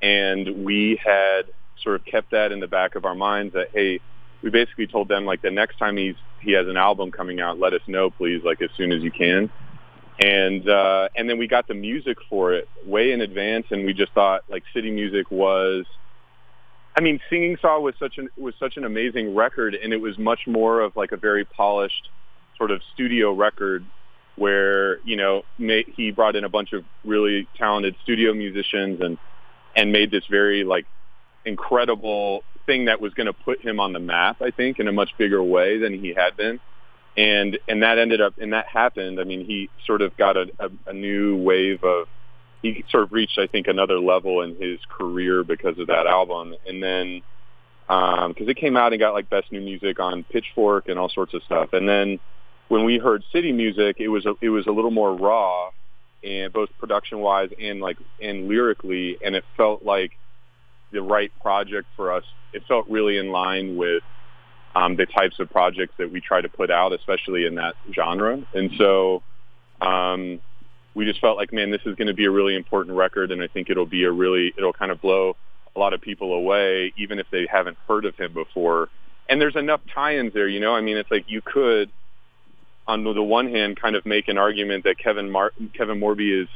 And 0.02 0.64
we 0.64 1.00
had 1.04 1.44
sort 1.84 1.96
of 1.96 2.06
kept 2.06 2.32
that 2.32 2.52
in 2.52 2.60
the 2.60 2.68
back 2.68 2.96
of 2.96 3.06
our 3.06 3.16
minds 3.16 3.54
that, 3.54 3.68
hey, 3.74 4.00
we 4.42 4.50
basically 4.50 4.88
told 4.88 5.10
them 5.10 5.26
like 5.26 5.42
the 5.42 5.52
next 5.52 5.78
time 5.78 5.98
he's, 5.98 6.16
he 6.40 6.54
has 6.54 6.68
an 6.68 6.78
album 6.78 7.12
coming 7.12 7.42
out, 7.42 7.60
let 7.60 7.74
us 7.74 7.82
know, 7.88 8.10
please, 8.10 8.42
like 8.46 8.62
as 8.62 8.70
soon 8.78 8.94
as 8.94 9.04
you 9.04 9.12
can. 9.12 9.50
And, 10.22 10.70
uh, 10.70 11.10
and 11.16 11.30
then 11.30 11.38
we 11.38 11.48
got 11.48 11.68
the 11.68 11.74
music 11.74 12.18
for 12.30 12.54
it 12.54 12.70
way 12.86 13.12
in 13.12 13.20
advance. 13.20 13.66
And 13.72 13.86
we 13.86 13.94
just 13.94 14.14
thought 14.14 14.44
like 14.50 14.64
city 14.74 14.92
music 14.92 15.30
was, 15.32 15.86
I 16.98 17.02
mean, 17.02 17.20
Singing 17.30 17.58
Saw 17.62 17.80
was 17.80 17.94
such 18.00 18.18
an, 18.18 18.30
was 18.38 18.54
such 18.58 18.78
an 18.78 18.86
amazing 18.86 19.36
record 19.36 19.76
and 19.76 19.92
it 19.92 19.98
was 19.98 20.18
much 20.18 20.42
more 20.48 20.80
of 20.80 20.96
like 20.96 21.12
a 21.12 21.18
very 21.18 21.44
polished 21.44 22.10
sort 22.58 22.72
of 22.72 22.82
studio 22.94 23.34
record 23.34 23.86
where 24.40 25.00
you 25.04 25.16
know 25.16 25.44
ma- 25.58 25.82
he 25.96 26.12
brought 26.12 26.36
in 26.36 26.44
a 26.44 26.50
bunch 26.50 26.74
of 26.74 26.84
really 27.04 27.48
talented 27.58 27.96
studio 28.04 28.34
musicians 28.34 29.02
and 29.02 29.18
and 29.76 29.92
made 29.92 30.10
this 30.10 30.24
very 30.30 30.64
like 30.64 30.86
incredible 31.46 32.44
thing 32.66 32.86
that 32.86 33.02
was 33.02 33.14
going 33.14 33.28
to 33.28 33.34
put 33.34 33.62
him 33.62 33.80
on 33.80 33.94
the 33.94 34.00
map 34.00 34.42
I 34.42 34.52
think 34.52 34.80
in 34.80 34.88
a 34.88 34.92
much 34.92 35.12
bigger 35.18 35.44
way 35.44 35.78
than 35.78 35.94
he 35.94 36.14
had 36.14 36.36
been. 36.38 36.60
And 37.18 37.60
and 37.68 37.84
that 37.84 38.00
ended 38.00 38.22
up 38.22 38.36
and 38.40 38.54
that 38.54 38.68
happened. 38.68 39.20
I 39.20 39.26
mean 39.26 39.46
he 39.46 39.70
sort 39.86 40.02
of 40.02 40.16
got 40.18 40.38
a, 40.38 40.46
a, 40.60 40.70
a 40.88 40.94
new 40.94 41.36
wave 41.38 41.84
of 41.84 42.08
he 42.62 42.84
sort 42.90 43.04
of 43.04 43.12
reached 43.12 43.38
I 43.38 43.48
think 43.48 43.68
another 43.68 44.00
level 44.00 44.42
in 44.42 44.56
his 44.56 44.80
career 44.90 45.44
because 45.44 45.78
of 45.80 45.88
that 45.88 46.08
album. 46.08 46.56
And 46.66 46.82
then 46.82 47.22
um, 47.90 48.32
because 48.32 48.48
it 48.48 48.56
came 48.58 48.78
out 48.78 48.94
and 48.94 49.00
got 49.00 49.14
like 49.14 49.30
best 49.30 49.52
new 49.52 49.62
music 49.62 50.00
on 50.00 50.24
Pitchfork 50.24 50.88
and 50.88 51.00
all 51.00 51.10
sorts 51.10 51.34
of 51.34 51.42
stuff. 51.44 51.74
And 51.74 51.90
then 51.90 52.20
when 52.70 52.86
we 52.86 52.98
heard 52.98 53.24
City 53.32 53.52
Music, 53.52 53.98
it 54.00 54.08
was 54.08 54.26
a, 54.26 54.34
it 54.42 54.50
was 54.50 54.66
a 54.68 54.72
little 54.72 54.92
more 54.92 55.14
raw, 55.14 55.70
and 56.24 56.52
both 56.54 56.70
production 56.80 57.20
wise 57.20 57.50
and 57.62 57.82
like 57.82 57.98
and 58.22 58.48
lyrically, 58.48 59.18
and 59.24 59.36
it 59.36 59.44
felt 59.58 59.84
like 59.84 60.12
the 60.92 61.02
right 61.02 61.32
project 61.42 61.88
for 61.96 62.14
us. 62.14 62.24
It 62.54 62.64
felt 62.68 62.88
really 62.90 63.18
in 63.18 63.32
line 63.32 63.76
with 63.76 64.02
um, 64.76 64.96
the 64.96 65.06
types 65.06 65.40
of 65.40 65.50
projects 65.50 65.94
that 65.98 66.12
we 66.12 66.22
try 66.22 66.42
to 66.42 66.50
put 66.50 66.72
out, 66.72 66.94
especially 66.94 67.46
in 67.46 67.56
that 67.56 67.76
genre. 67.94 68.42
And 68.54 68.72
so 68.78 69.22
um, 69.82 70.40
we 70.96 71.06
just 71.06 71.22
felt 71.22 71.38
like, 71.38 71.54
man, 71.54 71.72
this 71.72 71.82
is 71.86 71.96
going 71.96 72.08
to 72.08 72.14
be 72.14 72.26
a 72.26 72.32
really 72.32 72.56
important 72.56 72.96
record, 72.96 73.32
and 73.32 73.42
I 73.42 73.48
think 73.48 73.70
it'll 73.70 73.86
be 73.86 74.04
a 74.04 74.12
really, 74.12 74.54
it'll 74.58 74.74
kind 74.74 74.92
of 74.92 75.02
blow 75.02 75.36
a 75.76 75.80
lot 75.80 75.94
of 75.94 76.02
people 76.02 76.34
away, 76.34 76.94
even 76.98 77.20
if 77.20 77.28
they 77.32 77.48
haven't 77.52 77.78
heard 77.88 78.06
of 78.06 78.16
him 78.16 78.34
before. 78.34 78.90
And 79.28 79.40
there's 79.40 79.56
enough 79.56 79.82
tie-ins 79.94 80.34
there, 80.34 80.48
you 80.48 80.60
know. 80.60 80.74
I 80.74 80.82
mean, 80.82 80.98
it's 80.98 81.12
like 81.12 81.26
you 81.28 81.42
could, 81.42 81.92
on 82.90 83.04
the 83.04 83.22
one 83.24 83.50
hand, 83.50 83.80
kind 83.80 83.96
of 83.96 84.06
make 84.06 84.28
an 84.28 84.38
argument 84.38 84.84
that 84.86 84.98
Kevin 84.98 85.30
Mar- 85.30 85.54
Kevin 85.74 86.00
Morby 86.00 86.42
is 86.44 86.50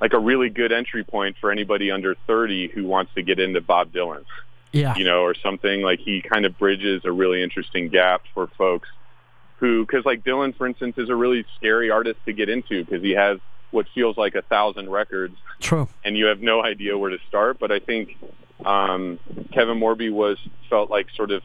like 0.00 0.12
a 0.12 0.18
really 0.18 0.48
good 0.50 0.72
entry 0.72 1.04
point 1.04 1.36
for 1.40 1.50
anybody 1.50 1.90
under 1.90 2.14
30 2.26 2.68
who 2.68 2.84
wants 2.84 3.12
to 3.14 3.22
get 3.22 3.38
into 3.38 3.60
Bob 3.60 3.92
Dylan 3.92 4.24
Yeah. 4.72 4.94
you 4.96 5.04
know, 5.04 5.22
or 5.22 5.34
something 5.34 5.82
like 5.82 6.00
he 6.00 6.20
kind 6.20 6.44
of 6.44 6.58
bridges 6.58 7.02
a 7.04 7.12
really 7.12 7.42
interesting 7.42 7.88
gap 7.88 8.22
for 8.34 8.48
folks 8.58 8.88
who, 9.58 9.84
because 9.86 10.04
like 10.04 10.22
Dylan, 10.24 10.56
for 10.56 10.66
instance, 10.66 10.94
is 10.98 11.08
a 11.10 11.16
really 11.16 11.44
scary 11.56 11.90
artist 11.90 12.18
to 12.26 12.32
get 12.32 12.48
into 12.48 12.84
because 12.84 13.02
he 13.02 13.12
has 13.12 13.38
what 13.70 13.86
feels 13.94 14.16
like 14.16 14.34
a 14.34 14.42
thousand 14.42 14.88
records 14.90 15.36
True. 15.60 15.88
and 16.04 16.16
you 16.16 16.26
have 16.26 16.40
no 16.40 16.62
idea 16.62 16.96
where 16.98 17.10
to 17.10 17.18
start. 17.28 17.58
But 17.58 17.70
I 17.72 17.78
think 17.80 18.16
um, 18.64 19.18
Kevin 19.52 19.78
Morby 19.78 20.10
was 20.12 20.38
felt 20.70 20.90
like 20.90 21.06
sort 21.16 21.30
of 21.30 21.42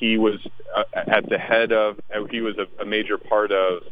he 0.00 0.16
was 0.16 0.40
uh, 0.74 0.82
at 0.94 1.28
the 1.28 1.38
head 1.38 1.72
of 1.72 2.00
uh, 2.12 2.24
he 2.30 2.40
was 2.40 2.56
a, 2.56 2.82
a 2.82 2.86
major 2.86 3.18
part 3.18 3.52
of 3.52 3.82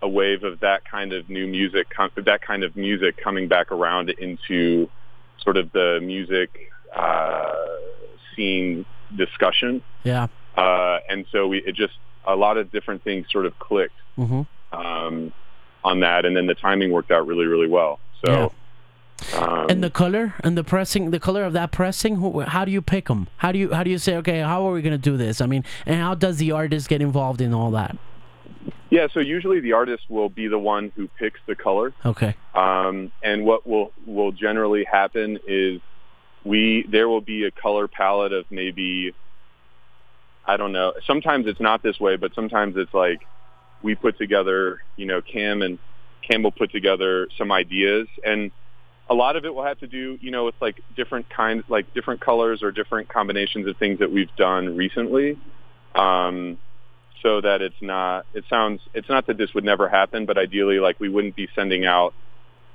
a 0.00 0.08
wave 0.08 0.42
of 0.42 0.60
that 0.60 0.84
kind 0.90 1.12
of 1.12 1.28
new 1.28 1.46
music, 1.46 1.88
that 2.16 2.40
kind 2.40 2.64
of 2.64 2.74
music 2.74 3.16
coming 3.22 3.48
back 3.48 3.70
around 3.70 4.10
into 4.10 4.88
sort 5.42 5.56
of 5.56 5.70
the 5.72 6.00
music 6.02 6.70
uh, 6.96 7.52
scene 8.34 8.86
discussion. 9.14 9.82
Yeah. 10.04 10.28
Uh, 10.56 10.98
and 11.08 11.26
so 11.30 11.46
we 11.46 11.58
it 11.58 11.74
just 11.74 11.94
a 12.26 12.34
lot 12.34 12.56
of 12.56 12.72
different 12.72 13.04
things 13.04 13.26
sort 13.30 13.46
of 13.46 13.58
clicked 13.58 13.94
hmm 14.16 14.42
um, 14.72 15.32
on 15.84 16.00
that, 16.00 16.26
and 16.26 16.36
then 16.36 16.46
the 16.46 16.54
timing 16.54 16.90
worked 16.90 17.10
out 17.10 17.26
really, 17.26 17.46
really 17.46 17.68
well. 17.68 18.00
So, 18.24 18.52
um, 19.36 19.66
And 19.68 19.82
the 19.82 19.90
color 19.90 20.34
and 20.44 20.56
the 20.56 20.64
pressing, 20.64 21.10
the 21.10 21.20
color 21.20 21.44
of 21.44 21.52
that 21.52 21.70
pressing. 21.72 22.16
who- 22.16 22.40
How 22.40 22.64
do 22.64 22.70
you 22.70 22.82
pick 22.82 23.06
them? 23.08 23.28
How 23.38 23.52
do 23.52 23.58
you 23.58 23.72
how 23.72 23.82
do 23.82 23.90
you 23.90 23.98
say 23.98 24.16
okay? 24.18 24.40
How 24.40 24.66
are 24.68 24.72
we 24.72 24.82
gonna 24.82 24.98
do 24.98 25.16
this? 25.16 25.40
I 25.40 25.46
mean, 25.46 25.64
and 25.86 26.00
how 26.00 26.14
does 26.14 26.36
the 26.38 26.52
artist 26.52 26.88
get 26.88 27.00
involved 27.02 27.40
in 27.40 27.52
all 27.54 27.70
that? 27.72 27.96
yeah, 28.90 29.06
so 29.12 29.20
usually 29.20 29.60
the 29.60 29.72
artist 29.74 30.04
will 30.08 30.30
be 30.30 30.48
the 30.48 30.58
one 30.58 30.90
who 30.96 31.08
picks 31.18 31.40
the 31.46 31.54
color, 31.54 31.92
Okay. 32.06 32.34
um, 32.54 33.12
and 33.22 33.44
what 33.44 33.66
will 33.66 33.92
will 34.06 34.32
generally 34.32 34.84
happen 34.84 35.38
is 35.46 35.80
we 36.44 36.86
there 36.88 37.06
will 37.08 37.20
be 37.20 37.44
a 37.44 37.50
color 37.50 37.86
palette 37.88 38.32
of 38.32 38.44
maybe 38.50 39.12
I 40.46 40.56
don't 40.56 40.72
know. 40.72 40.94
Sometimes 41.06 41.46
it's 41.46 41.60
not 41.60 41.82
this 41.82 42.00
way, 42.00 42.16
but 42.16 42.34
sometimes 42.34 42.76
it's 42.78 42.94
like 42.94 43.20
we 43.82 43.94
put 43.94 44.16
together, 44.16 44.80
you 44.96 45.04
know, 45.04 45.20
Cam 45.20 45.60
and 45.60 45.78
Cam 46.22 46.42
will 46.42 46.52
put 46.52 46.70
together 46.72 47.28
some 47.36 47.52
ideas 47.52 48.08
and 48.24 48.50
a 49.10 49.14
lot 49.14 49.36
of 49.36 49.44
it 49.44 49.54
will 49.54 49.64
have 49.64 49.78
to 49.80 49.86
do, 49.86 50.18
you 50.20 50.30
know, 50.30 50.44
with 50.44 50.54
like 50.60 50.80
different 50.96 51.28
kinds, 51.30 51.64
like 51.68 51.92
different 51.94 52.20
colors 52.20 52.62
or 52.62 52.70
different 52.70 53.08
combinations 53.08 53.66
of 53.66 53.76
things 53.78 53.98
that 54.00 54.12
we've 54.12 54.34
done 54.36 54.76
recently. 54.76 55.38
Um, 55.94 56.58
so 57.22 57.40
that 57.40 57.62
it's 57.62 57.80
not, 57.80 58.26
it 58.32 58.44
sounds, 58.48 58.80
it's 58.94 59.08
not 59.08 59.26
that 59.26 59.38
this 59.38 59.52
would 59.54 59.64
never 59.64 59.88
happen, 59.88 60.24
but 60.24 60.38
ideally 60.38 60.78
like 60.78 61.00
we 61.00 61.08
wouldn't 61.08 61.34
be 61.34 61.48
sending 61.54 61.84
out 61.84 62.14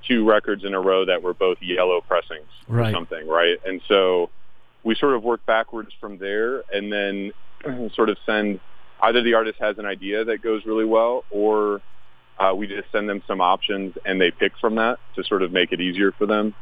two 0.06 0.28
records 0.28 0.66
in 0.66 0.74
a 0.74 0.82
row 0.82 1.06
that 1.06 1.24
were 1.24 1.34
both 1.34 1.58
yellow 1.62 2.02
pressings 2.02 2.50
or 2.68 2.92
something, 2.92 3.26
right? 3.26 3.58
And 3.66 3.82
so 3.88 4.30
we 4.84 4.96
sort 4.96 5.14
of 5.14 5.24
work 5.24 5.46
backwards 5.46 5.92
from 6.00 6.18
there 6.18 6.64
and 6.74 6.92
then 6.92 7.32
sort 7.96 8.10
of 8.10 8.18
send 8.26 8.60
either 9.02 9.22
the 9.22 9.34
artist 9.34 9.60
has 9.60 9.78
an 9.78 9.86
idea 9.86 10.26
that 10.26 10.42
goes 10.42 10.66
really 10.66 10.86
well 10.86 11.24
or 11.30 11.82
uh, 12.40 12.54
we 12.56 12.68
just 12.68 12.92
send 12.92 13.08
them 13.08 13.22
some 13.28 13.42
options 13.42 13.96
and 14.06 14.20
they 14.20 14.32
pick 14.32 14.54
from 14.60 14.76
that 14.76 15.00
to 15.16 15.24
sort 15.24 15.44
of 15.44 15.52
make 15.52 15.72
it 15.72 15.80
easier 15.80 16.12
for 16.12 16.26
them. 16.26 16.54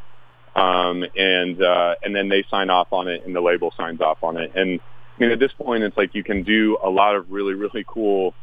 Um, 0.55 1.05
and 1.15 1.61
uh, 1.63 1.95
and 2.03 2.13
then 2.13 2.27
they 2.27 2.43
sign 2.49 2.69
off 2.69 2.91
on 2.91 3.07
it 3.07 3.25
and 3.25 3.33
the 3.33 3.39
label 3.41 3.73
signs 3.77 4.01
off 4.01 4.21
on 4.21 4.35
it. 4.37 4.51
And 4.55 4.79
I 4.79 5.21
mean, 5.21 5.31
at 5.31 5.39
this 5.39 5.53
point, 5.53 5.83
it's 5.83 5.95
like 5.95 6.13
you 6.13 6.23
can 6.23 6.43
do 6.43 6.77
a 6.83 6.89
lot 6.89 7.15
of 7.15 7.31
really, 7.31 7.53
really 7.53 7.85
cool, 7.87 8.33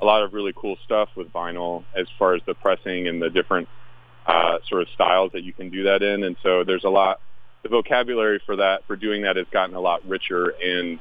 a 0.00 0.04
lot 0.04 0.22
of 0.22 0.34
really 0.34 0.52
cool 0.54 0.76
stuff 0.84 1.08
with 1.16 1.32
vinyl 1.32 1.84
as 1.96 2.06
far 2.18 2.34
as 2.34 2.42
the 2.46 2.54
pressing 2.54 3.08
and 3.08 3.20
the 3.20 3.30
different 3.30 3.68
uh, 4.26 4.58
sort 4.68 4.82
of 4.82 4.88
styles 4.90 5.32
that 5.32 5.42
you 5.42 5.52
can 5.52 5.70
do 5.70 5.84
that 5.84 6.02
in. 6.02 6.22
And 6.22 6.36
so 6.42 6.62
there's 6.64 6.84
a 6.84 6.90
lot, 6.90 7.20
the 7.62 7.68
vocabulary 7.68 8.40
for 8.44 8.56
that, 8.56 8.84
for 8.86 8.94
doing 8.94 9.22
that 9.22 9.36
has 9.36 9.46
gotten 9.50 9.74
a 9.74 9.80
lot 9.80 10.06
richer 10.08 10.54
and 10.62 11.00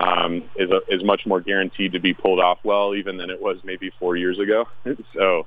um, 0.00 0.42
is, 0.56 0.70
a, 0.70 0.80
is 0.88 1.04
much 1.04 1.26
more 1.26 1.40
guaranteed 1.40 1.92
to 1.92 2.00
be 2.00 2.14
pulled 2.14 2.40
off 2.40 2.58
well, 2.64 2.94
even 2.94 3.16
than 3.16 3.30
it 3.30 3.40
was 3.40 3.58
maybe 3.64 3.90
four 3.98 4.16
years 4.16 4.38
ago. 4.38 4.66
so, 5.14 5.46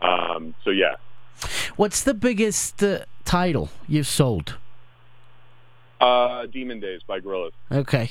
um, 0.00 0.54
so 0.64 0.70
yeah. 0.70 0.96
What's 1.76 2.02
the 2.02 2.14
biggest 2.14 2.82
uh, 2.82 3.00
title 3.24 3.70
you've 3.88 4.06
sold? 4.06 4.56
Uh, 6.00 6.46
Demon 6.46 6.80
Days 6.80 7.02
by 7.06 7.20
Gorillaz. 7.20 7.52
Okay. 7.70 8.10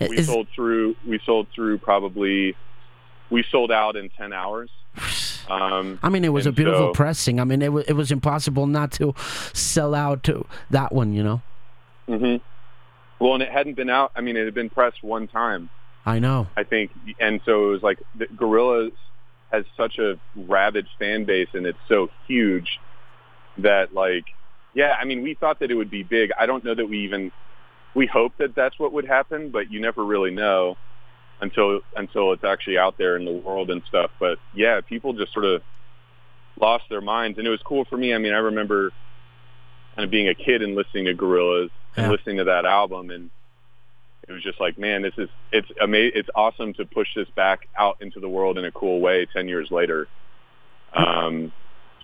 We 0.00 0.18
Is- 0.18 0.26
sold 0.26 0.48
through, 0.54 0.96
we 1.06 1.18
sold 1.24 1.48
through 1.54 1.78
probably, 1.78 2.54
we 3.30 3.44
sold 3.50 3.72
out 3.72 3.96
in 3.96 4.10
10 4.10 4.32
hours. 4.32 4.70
Um, 5.46 5.98
I 6.02 6.08
mean, 6.08 6.24
it 6.24 6.32
was 6.32 6.46
a 6.46 6.52
beautiful 6.52 6.88
so- 6.88 6.92
pressing. 6.94 7.38
I 7.38 7.44
mean, 7.44 7.60
it 7.60 7.70
was 7.70 7.84
it 7.84 7.92
was 7.92 8.10
impossible 8.10 8.66
not 8.66 8.92
to 8.92 9.14
sell 9.52 9.94
out 9.94 10.22
to 10.22 10.46
that 10.70 10.90
one. 10.90 11.12
You 11.12 11.22
know. 11.22 11.42
hmm 12.08 12.36
Well, 13.20 13.34
and 13.34 13.42
it 13.42 13.50
hadn't 13.50 13.74
been 13.74 13.90
out. 13.90 14.12
I 14.16 14.20
mean, 14.20 14.36
it 14.36 14.44
had 14.44 14.54
been 14.54 14.70
pressed 14.70 15.02
one 15.02 15.28
time, 15.28 15.70
I 16.04 16.18
know. 16.18 16.48
I 16.56 16.64
think, 16.64 16.90
and 17.18 17.40
so 17.44 17.68
it 17.68 17.70
was 17.72 17.82
like 17.82 17.98
the 18.18 18.26
Gorillaz 18.26 18.92
has 19.52 19.64
such 19.76 19.98
a 19.98 20.18
rabid 20.36 20.86
fan 20.98 21.24
base, 21.24 21.48
and 21.54 21.66
it's 21.66 21.78
so 21.88 22.08
huge 22.26 22.80
that, 23.58 23.94
like, 23.94 24.24
yeah. 24.74 24.96
I 25.00 25.04
mean, 25.04 25.22
we 25.22 25.34
thought 25.34 25.60
that 25.60 25.70
it 25.70 25.74
would 25.74 25.90
be 25.90 26.02
big. 26.02 26.30
I 26.38 26.46
don't 26.46 26.64
know 26.64 26.74
that 26.74 26.86
we 26.86 27.04
even 27.04 27.30
we 27.94 28.06
hoped 28.06 28.38
that 28.38 28.54
that's 28.54 28.78
what 28.78 28.92
would 28.92 29.06
happen, 29.06 29.50
but 29.50 29.70
you 29.70 29.80
never 29.80 30.04
really 30.04 30.32
know 30.32 30.76
until 31.40 31.80
until 31.96 32.32
it's 32.32 32.44
actually 32.44 32.78
out 32.78 32.98
there 32.98 33.16
in 33.16 33.24
the 33.24 33.32
world 33.32 33.70
and 33.70 33.82
stuff. 33.88 34.10
But 34.18 34.38
yeah, 34.54 34.80
people 34.80 35.12
just 35.12 35.32
sort 35.32 35.44
of 35.44 35.62
lost 36.60 36.84
their 36.90 37.00
minds, 37.00 37.38
and 37.38 37.46
it 37.46 37.50
was 37.50 37.60
cool 37.64 37.84
for 37.84 37.96
me. 37.96 38.12
I 38.14 38.18
mean, 38.18 38.32
I 38.32 38.38
remember 38.38 38.92
kind 39.94 40.04
of 40.04 40.10
being 40.10 40.28
a 40.28 40.34
kid 40.34 40.62
and 40.62 40.74
listening 40.74 41.04
to 41.06 41.14
Gorillaz 41.14 41.70
and 41.96 42.10
listening 42.10 42.38
to 42.38 42.44
that 42.44 42.64
album, 42.64 43.10
and 43.10 43.30
it 44.28 44.32
was 44.32 44.42
just 44.42 44.60
like, 44.60 44.78
man, 44.78 45.02
this 45.02 45.14
is 45.18 45.28
it's 45.52 45.68
ama- 45.80 45.98
It's 45.98 46.28
awesome 46.34 46.74
to 46.74 46.84
push 46.84 47.08
this 47.14 47.28
back 47.36 47.68
out 47.78 47.98
into 48.00 48.20
the 48.20 48.28
world 48.28 48.58
in 48.58 48.64
a 48.64 48.72
cool 48.72 49.00
way 49.00 49.26
ten 49.32 49.48
years 49.48 49.70
later. 49.70 50.08
Um, 50.94 51.52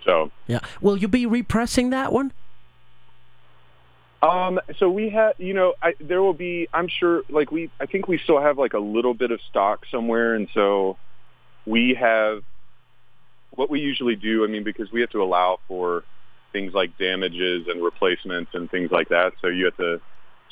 so 0.04 0.30
Yeah. 0.46 0.60
Will 0.80 0.96
you 0.96 1.08
be 1.08 1.26
repressing 1.26 1.90
that 1.90 2.12
one? 2.12 2.32
Um, 4.22 4.60
so 4.78 4.90
we 4.90 5.08
have, 5.10 5.34
you 5.38 5.54
know, 5.54 5.74
I, 5.80 5.94
there 5.98 6.20
will 6.20 6.34
be, 6.34 6.68
I'm 6.74 6.88
sure, 6.88 7.22
like 7.30 7.50
we, 7.50 7.70
I 7.80 7.86
think 7.86 8.06
we 8.06 8.18
still 8.18 8.40
have 8.40 8.58
like 8.58 8.74
a 8.74 8.78
little 8.78 9.14
bit 9.14 9.30
of 9.30 9.40
stock 9.48 9.86
somewhere. 9.90 10.34
And 10.34 10.48
so 10.52 10.98
we 11.64 11.94
have 11.98 12.42
what 13.52 13.70
we 13.70 13.80
usually 13.80 14.16
do. 14.16 14.44
I 14.44 14.46
mean, 14.46 14.62
because 14.62 14.92
we 14.92 15.00
have 15.00 15.10
to 15.10 15.22
allow 15.22 15.60
for 15.68 16.04
things 16.52 16.72
like 16.74 16.96
damages 16.98 17.66
and 17.68 17.82
replacements 17.82 18.50
and 18.54 18.70
things 18.70 18.90
like 18.90 19.08
that. 19.08 19.32
So 19.40 19.48
you 19.48 19.66
have 19.66 19.76
to 19.76 20.00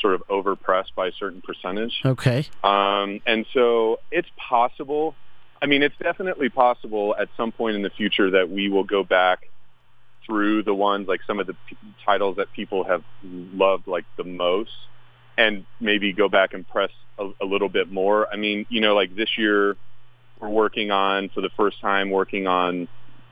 sort 0.00 0.14
of 0.14 0.22
overpress 0.28 0.84
by 0.96 1.08
a 1.08 1.12
certain 1.12 1.42
percentage. 1.42 1.92
Okay. 2.04 2.46
Um, 2.62 3.20
and 3.26 3.46
so 3.52 3.98
it's 4.10 4.28
possible. 4.36 5.14
I 5.60 5.66
mean, 5.66 5.82
it's 5.82 5.96
definitely 6.00 6.48
possible 6.48 7.14
at 7.18 7.28
some 7.36 7.52
point 7.52 7.76
in 7.76 7.82
the 7.82 7.90
future 7.90 8.30
that 8.30 8.48
we 8.48 8.68
will 8.68 8.84
go 8.84 9.02
back 9.02 9.40
through 10.24 10.62
the 10.62 10.74
ones 10.74 11.08
like 11.08 11.20
some 11.26 11.40
of 11.40 11.46
the 11.46 11.54
p- 11.54 11.76
titles 12.04 12.36
that 12.36 12.52
people 12.52 12.84
have 12.84 13.02
loved 13.22 13.86
like 13.86 14.04
the 14.16 14.24
most 14.24 14.70
and 15.36 15.64
maybe 15.80 16.12
go 16.12 16.28
back 16.28 16.52
and 16.52 16.68
press 16.68 16.90
a, 17.18 17.30
a 17.40 17.46
little 17.46 17.68
bit 17.68 17.90
more. 17.90 18.28
I 18.32 18.36
mean, 18.36 18.66
you 18.68 18.80
know, 18.80 18.94
like 18.94 19.14
this 19.16 19.30
year 19.38 19.76
we're 20.38 20.48
working 20.48 20.90
on 20.90 21.30
for 21.30 21.40
the 21.40 21.50
first 21.56 21.80
time 21.80 22.10
working 22.10 22.46
on 22.46 22.88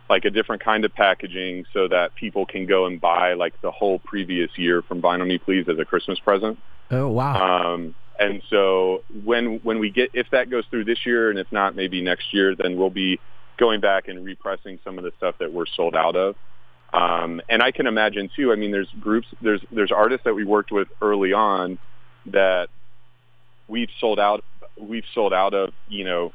like 0.09 0.25
a 0.25 0.31
different 0.31 0.63
kind 0.63 0.85
of 0.85 0.95
packaging 0.95 1.65
so 1.73 1.89
that 1.89 2.15
people 2.15 2.47
can 2.47 2.67
go 2.67 2.87
and 2.87 3.01
buy 3.01 3.35
like 3.35 3.61
the 3.61 3.71
whole 3.71 3.99
previous 4.01 4.51
year 4.57 4.83
from 4.83 5.03
Vinyl 5.03 5.27
Me 5.27 5.39
Please 5.39 5.67
as 5.69 5.79
a 5.79 5.85
Christmas 5.85 6.19
present. 6.21 6.59
Oh 6.91 7.09
wow. 7.09 7.75
Um, 7.75 7.95
and 8.19 8.43
so 8.49 9.03
when 9.25 9.61
when 9.63 9.79
we 9.79 9.91
get 9.91 10.11
if 10.15 10.29
that 10.31 10.49
goes 10.51 10.65
through 10.71 10.85
this 10.85 11.05
year 11.05 11.31
and 11.31 11.39
if 11.39 11.51
not 11.51 11.75
maybe 11.75 12.03
next 12.03 12.33
year, 12.33 12.55
then 12.55 12.77
we'll 12.77 12.91
be 12.91 13.21
going 13.59 13.81
back 13.81 14.09
and 14.09 14.25
repressing 14.25 14.79
some 14.85 14.99
of 14.99 15.05
the 15.05 15.13
stuff 15.17 15.35
that 15.39 15.53
we're 15.53 15.67
sold 15.67 15.97
out 15.97 16.17
of. 16.17 16.37
Um, 16.93 17.41
and 17.49 17.63
I 17.63 17.73
can 17.73 17.87
imagine 17.87 18.31
too. 18.35 18.53
I 18.53 18.57
mean, 18.57 18.71
there's 18.71 18.89
groups, 19.01 19.27
there's 19.43 19.61
there's 19.71 19.93
artists 19.93 20.25
that 20.25 20.35
we 20.35 20.45
worked 20.45 20.73
with 20.73 20.89
early 21.03 21.33
on 21.33 21.79
that 22.27 22.69
we've 23.69 23.91
sold 24.01 24.19
out. 24.19 24.45
We've 24.81 25.05
sold 25.15 25.33
out 25.33 25.53
of 25.53 25.73
you 25.89 26.05
know, 26.05 26.33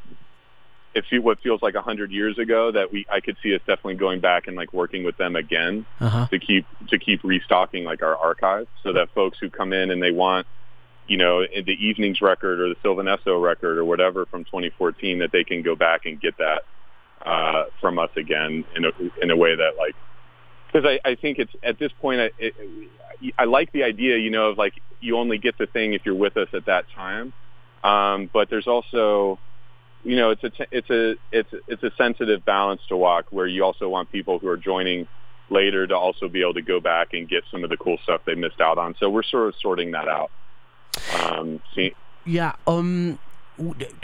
if 0.94 1.06
you, 1.12 1.22
what 1.22 1.40
feels 1.42 1.62
like 1.62 1.76
a 1.76 1.82
hundred 1.82 2.12
years 2.12 2.38
ago. 2.38 2.72
That 2.72 2.92
we 2.92 3.06
I 3.12 3.20
could 3.20 3.38
see 3.42 3.54
us 3.56 3.62
definitely 3.62 3.96
going 3.96 4.20
back 4.20 4.48
and 4.48 4.56
like 4.56 4.74
working 4.74 5.04
with 5.04 5.18
them 5.18 5.36
again 5.36 5.86
Uh-huh. 6.00 6.28
to 6.30 6.40
keep 6.40 6.66
to 6.90 6.98
keep 7.00 7.24
restocking 7.24 7.84
like 7.84 8.02
our 8.04 8.16
archives, 8.18 8.68
so 8.84 8.94
that 8.94 9.10
folks 9.14 9.38
who 9.40 9.50
come 9.50 9.74
in 9.74 9.92
and 9.92 10.02
they 10.02 10.12
want 10.12 10.48
you 11.08 11.18
know 11.18 11.42
the 11.42 11.74
evenings 11.86 12.22
record 12.22 12.60
or 12.60 12.70
the 12.70 12.76
Sylvan 12.82 13.08
Esso 13.08 13.42
record 13.42 13.78
or 13.78 13.86
whatever 13.86 14.26
from 14.28 14.44
2014 14.46 15.20
that 15.20 15.32
they 15.32 15.44
can 15.44 15.62
go 15.62 15.76
back 15.76 16.06
and 16.06 16.20
get 16.22 16.38
that 16.38 16.62
uh, 17.26 17.66
from 17.80 17.98
us 18.00 18.10
again 18.16 18.64
in 18.76 18.86
a 18.86 18.92
in 19.22 19.32
a 19.32 19.36
way 19.36 19.56
that 19.56 19.72
like 19.78 19.96
because 20.72 20.86
I, 20.88 21.10
I 21.10 21.16
think 21.16 21.38
it's 21.40 21.52
at 21.64 21.80
this 21.80 21.92
point 22.02 22.22
I, 22.22 22.30
it, 22.38 22.54
I 23.38 23.44
like 23.46 23.72
the 23.72 23.84
idea 23.84 24.18
you 24.18 24.30
know 24.30 24.50
of 24.50 24.58
like 24.58 24.74
you 25.00 25.18
only 25.18 25.38
get 25.38 25.58
the 25.58 25.66
thing 25.68 25.94
if 25.94 26.06
you're 26.06 26.16
with 26.16 26.38
us 26.38 26.48
at 26.54 26.66
that 26.66 26.86
time 26.96 27.34
um, 27.84 28.30
but 28.32 28.50
there's 28.50 28.68
also 28.68 29.40
you 30.04 30.16
know 30.16 30.32
it's 30.32 30.44
a 30.44 30.52
it's 30.72 30.90
a 30.90 31.16
it's 31.32 31.50
it's 31.68 31.84
a 31.84 31.92
sensitive 31.98 32.44
balance 32.46 32.82
to 32.90 32.98
walk 32.98 33.26
where 33.30 33.48
you 33.48 33.64
also 33.64 33.88
want 33.88 34.12
people 34.12 34.40
who 34.40 34.48
are 34.48 34.58
joining 34.58 35.08
later 35.50 35.86
to 35.86 35.96
also 35.96 36.28
be 36.28 36.42
able 36.42 36.54
to 36.54 36.62
go 36.62 36.80
back 36.80 37.14
and 37.14 37.28
get 37.28 37.44
some 37.52 37.64
of 37.64 37.70
the 37.70 37.78
cool 37.78 37.98
stuff 38.04 38.22
they 38.26 38.36
missed 38.36 38.62
out 38.62 38.78
on 38.78 38.96
so 39.00 39.10
we're 39.10 39.24
sort 39.24 39.48
of 39.48 39.56
sorting 39.62 39.92
that 39.92 40.08
out 40.08 40.32
um, 41.14 41.62
see, 41.76 41.94
Yeah. 42.26 42.54
Um. 42.68 43.20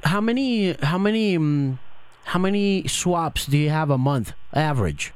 How 0.03 0.21
many? 0.21 0.73
How 0.73 0.97
many? 0.97 1.35
Um, 1.35 1.79
how 2.25 2.39
many 2.39 2.87
swaps 2.87 3.45
do 3.45 3.57
you 3.57 3.69
have 3.69 3.89
a 3.89 3.97
month 3.97 4.33
average? 4.53 5.13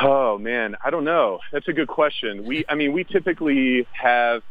Oh 0.00 0.38
man, 0.38 0.76
I 0.84 0.90
don't 0.90 1.04
know. 1.04 1.38
That's 1.52 1.68
a 1.68 1.72
good 1.72 1.88
question. 1.88 2.44
We, 2.44 2.64
I 2.68 2.74
mean, 2.74 2.92
we 2.92 3.04
typically 3.04 3.86
have. 3.92 4.42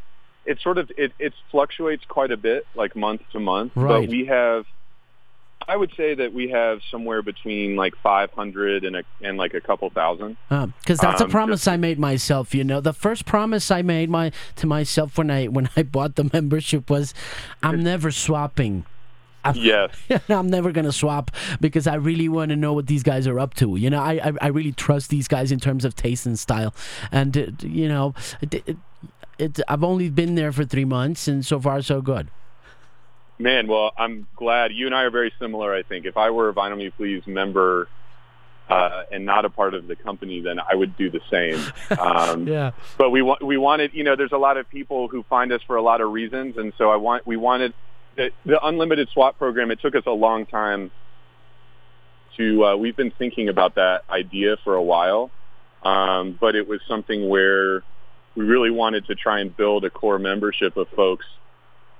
It 0.45 0.59
sort 0.61 0.77
of 0.77 0.91
it, 0.97 1.11
it 1.19 1.33
fluctuates 1.51 2.05
quite 2.05 2.31
a 2.31 2.37
bit, 2.37 2.65
like 2.75 2.95
month 2.95 3.21
to 3.31 3.39
month. 3.39 3.71
Right. 3.75 4.01
But 4.01 4.09
we 4.09 4.25
have. 4.25 4.65
I 5.67 5.75
would 5.75 5.91
say 5.97 6.13
that 6.13 6.31
we 6.31 6.49
have 6.49 6.81
somewhere 6.91 7.23
between 7.23 7.75
like 7.75 7.95
500 8.03 8.83
and 8.83 8.97
a, 8.97 9.03
and 9.23 9.35
like 9.35 9.55
a 9.55 9.61
couple 9.61 9.89
thousand. 9.89 10.37
Because 10.49 10.99
that's 10.99 11.21
a 11.21 11.23
Um, 11.23 11.31
promise 11.31 11.67
I 11.67 11.75
made 11.75 11.97
myself. 11.97 12.53
You 12.53 12.63
know, 12.63 12.81
the 12.81 12.93
first 12.93 13.25
promise 13.25 13.71
I 13.71 13.81
made 13.81 14.09
my 14.11 14.31
to 14.57 14.67
myself 14.67 15.17
when 15.17 15.31
I 15.31 15.45
when 15.45 15.69
I 15.75 15.81
bought 15.81 16.15
the 16.15 16.29
membership 16.33 16.87
was, 16.89 17.15
I'm 17.63 17.81
never 17.83 18.11
swapping. 18.11 18.85
I'm, 19.45 19.55
Yes. 19.55 19.89
I'm 20.29 20.49
never 20.51 20.71
gonna 20.71 20.91
swap 20.91 21.31
because 21.59 21.87
I 21.87 21.95
really 21.95 22.29
want 22.29 22.49
to 22.49 22.55
know 22.55 22.73
what 22.73 22.85
these 22.85 23.01
guys 23.03 23.25
are 23.25 23.39
up 23.39 23.55
to. 23.55 23.75
You 23.75 23.89
know, 23.89 24.01
I, 24.01 24.13
I 24.23 24.33
I 24.41 24.47
really 24.47 24.71
trust 24.71 25.09
these 25.09 25.27
guys 25.27 25.51
in 25.51 25.59
terms 25.59 25.83
of 25.85 25.95
taste 25.95 26.27
and 26.27 26.37
style, 26.37 26.75
and 27.11 27.35
uh, 27.35 27.45
you 27.61 27.87
know, 27.87 28.13
it, 28.41 28.53
it, 28.67 28.77
it, 29.37 29.59
I've 29.67 29.83
only 29.83 30.09
been 30.09 30.35
there 30.35 30.51
for 30.51 30.63
three 30.65 30.85
months, 30.85 31.27
and 31.27 31.45
so 31.45 31.59
far 31.59 31.81
so 31.81 32.01
good. 32.01 32.29
Man, 33.37 33.67
well, 33.67 33.91
I'm 33.97 34.27
glad 34.35 34.71
you 34.73 34.85
and 34.85 34.95
I 34.95 35.03
are 35.03 35.09
very 35.11 35.33
similar. 35.39 35.73
I 35.73 35.83
think 35.83 36.05
if 36.05 36.15
I 36.15 36.29
were 36.29 36.49
a 36.49 36.53
Vinyl 36.53 36.77
Me 36.77 36.89
Please 36.89 37.21
member 37.27 37.89
uh, 38.69 39.03
and 39.11 39.25
not 39.25 39.43
a 39.45 39.49
part 39.49 39.73
of 39.73 39.87
the 39.87 39.95
company, 39.97 40.39
then 40.41 40.57
I 40.59 40.73
would 40.73 40.95
do 40.97 41.09
the 41.11 41.19
same. 41.29 41.59
Um, 41.99 42.47
Yeah. 42.47 42.71
but 42.97 43.09
we 43.11 43.21
wa- 43.21 43.37
we 43.41 43.57
wanted 43.57 43.91
you 43.93 44.03
know 44.03 44.15
there's 44.15 44.31
a 44.31 44.37
lot 44.37 44.57
of 44.57 44.69
people 44.69 45.07
who 45.09 45.23
find 45.23 45.51
us 45.51 45.61
for 45.67 45.75
a 45.75 45.81
lot 45.81 45.99
of 46.01 46.11
reasons 46.11 46.57
and 46.57 46.71
so 46.77 46.89
I 46.89 46.95
want 46.95 47.27
we 47.27 47.35
wanted 47.37 47.73
the, 48.15 48.31
the 48.45 48.63
unlimited 48.65 49.09
swap 49.13 49.37
program 49.37 49.69
it 49.69 49.79
took 49.81 49.95
us 49.95 50.03
a 50.07 50.11
long 50.11 50.45
time 50.45 50.89
to 52.37 52.63
uh, 52.65 52.75
we've 52.75 52.95
been 52.95 53.11
thinking 53.11 53.49
about 53.49 53.75
that 53.75 54.03
idea 54.09 54.57
for 54.63 54.75
a 54.75 54.81
while 54.81 55.29
um, 55.83 56.37
but 56.39 56.55
it 56.55 56.67
was 56.67 56.79
something 56.87 57.29
where 57.29 57.83
we 58.35 58.43
really 58.45 58.71
wanted 58.71 59.05
to 59.05 59.15
try 59.15 59.39
and 59.39 59.55
build 59.55 59.85
a 59.85 59.89
core 59.89 60.19
membership 60.19 60.77
of 60.77 60.87
folks 60.95 61.25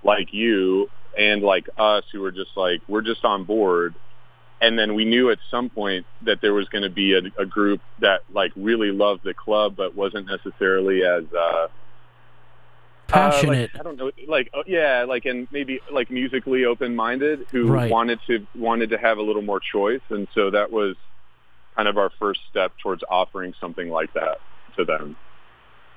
like 0.04 0.34
you 0.34 0.90
and 1.18 1.42
like 1.42 1.66
us 1.78 2.04
who 2.12 2.22
were 2.22 2.32
just 2.32 2.52
like 2.56 2.82
we're 2.88 3.02
just 3.02 3.24
on 3.26 3.46
board 3.46 3.96
and 4.62 4.78
then 4.80 4.96
we 4.96 5.06
knew 5.06 5.30
at 5.32 5.40
some 5.52 5.70
point 5.70 6.06
that 6.22 6.40
there 6.42 6.54
was 6.54 6.68
going 6.70 6.84
to 6.84 6.90
be 6.90 7.14
a, 7.14 7.42
a 7.42 7.46
group 7.46 7.82
that 8.00 8.22
like 8.32 8.52
really 8.56 8.92
loved 8.92 9.22
the 9.24 9.34
club 9.34 9.76
but 9.76 9.96
wasn't 9.96 10.28
necessarily 10.28 11.04
as 11.04 11.24
uh 11.34 11.68
Passionate. 13.08 13.50
uh, 13.50 13.62
like, 13.62 13.72
I 13.80 13.84
don't 13.84 13.98
know, 13.98 14.12
like 14.28 14.50
uh, 14.54 14.64
yeah, 14.66 15.06
like 15.08 15.26
and 15.26 15.48
maybe 15.52 15.80
like 15.92 16.10
musically 16.10 16.66
open-minded 16.66 17.46
who 17.52 17.70
Right. 17.70 17.90
wanted 17.90 18.20
to 18.28 18.48
wanted 18.56 18.90
to 18.90 18.98
have 18.98 19.20
a 19.20 19.22
little 19.22 19.44
more 19.44 19.60
choice, 19.60 20.02
and 20.10 20.28
so 20.34 20.50
that 20.52 20.72
was 20.72 20.96
kind 21.76 21.88
of 21.88 21.98
our 21.98 22.10
first 22.20 22.42
step 22.50 22.74
towards 22.82 23.04
offering 23.10 23.54
something 23.60 23.90
like 23.90 24.12
that 24.14 24.40
to 24.78 24.86
them, 24.86 25.16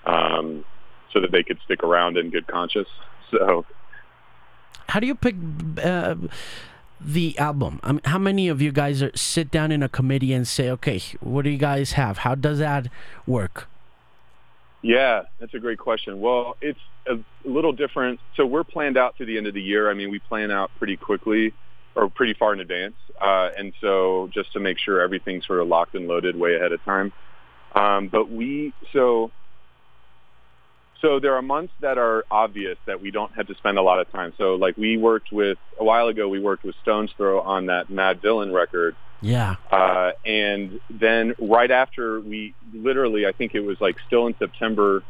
um, 0.08 0.64
so 1.12 1.20
that 1.20 1.30
they 1.30 1.42
could 1.42 1.58
stick 1.64 1.84
around 1.84 2.16
in 2.16 2.30
good 2.30 2.46
conscience. 2.46 2.88
So 3.30 3.64
how 4.88 5.00
do 5.00 5.06
you 5.06 5.14
pick 5.14 5.36
uh, 5.82 6.16
the 7.00 7.38
album? 7.38 7.78
I 7.82 7.92
mean, 7.92 8.00
how 8.04 8.18
many 8.18 8.48
of 8.48 8.62
you 8.62 8.72
guys 8.72 9.02
are, 9.02 9.14
sit 9.14 9.50
down 9.50 9.70
in 9.70 9.82
a 9.82 9.88
committee 9.88 10.32
and 10.32 10.48
say, 10.48 10.70
okay, 10.70 11.00
what 11.20 11.42
do 11.42 11.50
you 11.50 11.58
guys 11.58 11.92
have? 11.92 12.18
How 12.18 12.34
does 12.34 12.58
that 12.58 12.88
work? 13.26 13.68
Yeah, 14.80 15.22
that's 15.40 15.54
a 15.54 15.58
great 15.58 15.78
question. 15.78 16.20
Well, 16.20 16.56
it's 16.60 16.78
a 17.06 17.18
little 17.44 17.72
different. 17.72 18.20
So 18.36 18.46
we're 18.46 18.64
planned 18.64 18.96
out 18.96 19.16
to 19.18 19.26
the 19.26 19.36
end 19.36 19.46
of 19.46 19.54
the 19.54 19.62
year. 19.62 19.90
I 19.90 19.94
mean, 19.94 20.10
we 20.10 20.20
plan 20.20 20.50
out 20.50 20.70
pretty 20.78 20.96
quickly 20.96 21.52
or 21.94 22.08
pretty 22.08 22.34
far 22.34 22.52
in 22.52 22.60
advance. 22.60 22.94
Uh, 23.20 23.50
and 23.58 23.72
so 23.80 24.30
just 24.32 24.52
to 24.52 24.60
make 24.60 24.78
sure 24.78 25.00
everything's 25.00 25.46
sort 25.46 25.60
of 25.60 25.68
locked 25.68 25.94
and 25.94 26.06
loaded 26.06 26.36
way 26.36 26.54
ahead 26.54 26.72
of 26.72 26.82
time. 26.84 27.12
Um, 27.74 28.08
but 28.08 28.30
we, 28.30 28.72
so, 28.92 29.30
so 31.00 31.20
there 31.20 31.34
are 31.36 31.42
months 31.42 31.72
that 31.80 31.96
are 31.96 32.24
obvious 32.30 32.76
that 32.86 33.00
we 33.00 33.10
don't 33.10 33.32
have 33.34 33.46
to 33.46 33.54
spend 33.54 33.78
a 33.78 33.82
lot 33.82 34.00
of 34.00 34.10
time. 34.10 34.32
So 34.36 34.56
like 34.56 34.76
we 34.76 34.96
worked 34.96 35.30
with, 35.30 35.58
a 35.78 35.84
while 35.84 36.08
ago, 36.08 36.28
we 36.28 36.40
worked 36.40 36.64
with 36.64 36.74
Stones 36.82 37.10
Throw 37.16 37.40
on 37.40 37.66
that 37.66 37.88
Madvillain 37.88 38.52
record. 38.52 38.96
Yeah. 39.20 39.56
Uh, 39.70 40.12
and 40.24 40.80
then 40.90 41.34
right 41.38 41.70
after 41.70 42.20
we 42.20 42.54
literally, 42.72 43.26
I 43.26 43.32
think 43.32 43.54
it 43.54 43.60
was 43.60 43.80
like 43.80 43.96
still 44.06 44.26
in 44.26 44.34
September, 44.38 45.02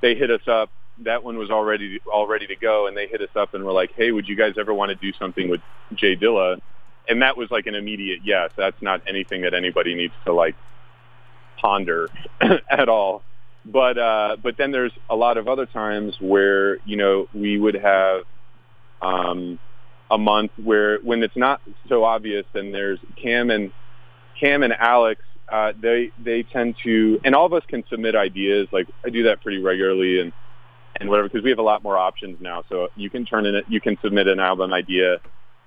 they 0.00 0.14
hit 0.14 0.30
us 0.30 0.46
up. 0.46 0.70
That 0.98 1.24
one 1.24 1.38
was 1.38 1.50
already 1.50 2.00
all 2.12 2.26
ready 2.26 2.46
to 2.48 2.56
go, 2.56 2.86
and 2.86 2.94
they 2.94 3.06
hit 3.06 3.22
us 3.22 3.30
up 3.34 3.54
and 3.54 3.64
were 3.64 3.72
like, 3.72 3.92
"Hey, 3.96 4.12
would 4.12 4.28
you 4.28 4.36
guys 4.36 4.54
ever 4.58 4.74
want 4.74 4.90
to 4.90 4.94
do 4.96 5.16
something 5.18 5.48
with 5.48 5.62
J 5.94 6.14
Dilla?" 6.14 6.60
And 7.08 7.22
that 7.22 7.38
was 7.38 7.50
like 7.50 7.66
an 7.66 7.74
immediate 7.74 8.20
yes. 8.22 8.50
That's 8.54 8.80
not 8.82 9.00
anything 9.06 9.42
that 9.42 9.54
anybody 9.54 9.94
needs 9.94 10.12
to 10.26 10.34
like 10.34 10.56
ponder 11.56 12.10
at 12.70 12.90
all. 12.90 13.22
But 13.64 13.98
uh, 13.98 14.36
but 14.42 14.56
then 14.56 14.72
there's 14.72 14.92
a 15.10 15.16
lot 15.16 15.36
of 15.36 15.46
other 15.48 15.66
times 15.66 16.16
where 16.20 16.78
you 16.86 16.96
know 16.96 17.28
we 17.34 17.58
would 17.58 17.74
have 17.74 18.22
um, 19.02 19.58
a 20.10 20.18
month 20.18 20.52
where 20.62 20.98
when 21.00 21.22
it's 21.22 21.36
not 21.36 21.60
so 21.88 22.04
obvious, 22.04 22.44
then 22.52 22.72
there's 22.72 22.98
Cam 23.22 23.50
and 23.50 23.70
Cam 24.38 24.62
and 24.62 24.72
Alex. 24.72 25.20
Uh, 25.50 25.72
they 25.80 26.10
they 26.24 26.42
tend 26.42 26.76
to, 26.84 27.20
and 27.24 27.34
all 27.34 27.44
of 27.44 27.52
us 27.52 27.62
can 27.68 27.84
submit 27.90 28.14
ideas. 28.14 28.68
Like 28.72 28.88
I 29.04 29.10
do 29.10 29.24
that 29.24 29.42
pretty 29.42 29.58
regularly, 29.58 30.20
and 30.20 30.32
and 30.98 31.08
whatever 31.08 31.28
because 31.28 31.44
we 31.44 31.50
have 31.50 31.58
a 31.58 31.62
lot 31.62 31.82
more 31.82 31.98
options 31.98 32.38
now. 32.40 32.64
So 32.68 32.88
you 32.96 33.10
can 33.10 33.24
turn 33.24 33.46
in 33.46 33.54
it, 33.54 33.64
you 33.68 33.80
can 33.80 33.98
submit 34.02 34.26
an 34.26 34.40
album 34.40 34.72
idea 34.72 35.18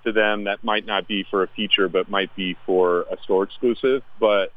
to 0.04 0.12
them 0.12 0.44
that 0.44 0.62
might 0.62 0.86
not 0.86 1.08
be 1.08 1.24
for 1.30 1.42
a 1.42 1.48
feature, 1.48 1.88
but 1.88 2.10
might 2.10 2.34
be 2.36 2.56
for 2.66 3.02
a 3.02 3.16
store 3.22 3.44
exclusive. 3.44 4.02
But 4.20 4.52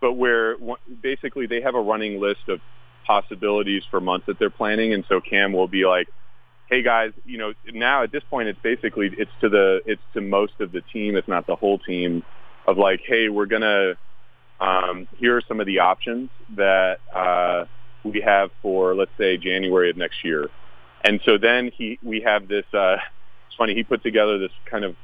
but 0.00 0.14
where 0.14 0.56
basically 1.02 1.46
they 1.46 1.60
have 1.60 1.74
a 1.74 1.80
running 1.80 2.20
list 2.20 2.48
of 2.48 2.60
possibilities 3.06 3.82
for 3.90 4.00
months 4.00 4.26
that 4.26 4.38
they're 4.38 4.50
planning, 4.50 4.92
and 4.92 5.04
so 5.08 5.20
Cam 5.20 5.52
will 5.52 5.68
be 5.68 5.84
like, 5.84 6.08
"Hey 6.68 6.82
guys, 6.82 7.12
you 7.24 7.38
know, 7.38 7.52
now 7.72 8.02
at 8.02 8.12
this 8.12 8.22
point, 8.30 8.48
it's 8.48 8.60
basically 8.62 9.10
it's 9.16 9.30
to 9.40 9.48
the 9.48 9.80
it's 9.86 10.02
to 10.14 10.20
most 10.20 10.54
of 10.60 10.72
the 10.72 10.80
team, 10.92 11.16
if 11.16 11.26
not 11.28 11.46
the 11.46 11.56
whole 11.56 11.78
team, 11.78 12.22
of 12.66 12.78
like, 12.78 13.00
hey, 13.06 13.28
we're 13.28 13.46
gonna 13.46 13.94
um, 14.60 15.08
here 15.18 15.36
are 15.36 15.42
some 15.46 15.60
of 15.60 15.66
the 15.66 15.80
options 15.80 16.30
that 16.56 16.98
uh, 17.14 17.64
we 18.04 18.20
have 18.20 18.50
for 18.62 18.94
let's 18.94 19.10
say 19.18 19.36
January 19.36 19.90
of 19.90 19.96
next 19.96 20.24
year, 20.24 20.48
and 21.04 21.20
so 21.24 21.38
then 21.38 21.70
he 21.76 21.98
we 22.02 22.20
have 22.20 22.48
this. 22.48 22.64
Uh, 22.72 22.96
it's 23.46 23.56
funny 23.56 23.74
he 23.74 23.82
put 23.82 24.02
together 24.02 24.38
this 24.38 24.52
kind 24.70 24.84
of 24.84 24.96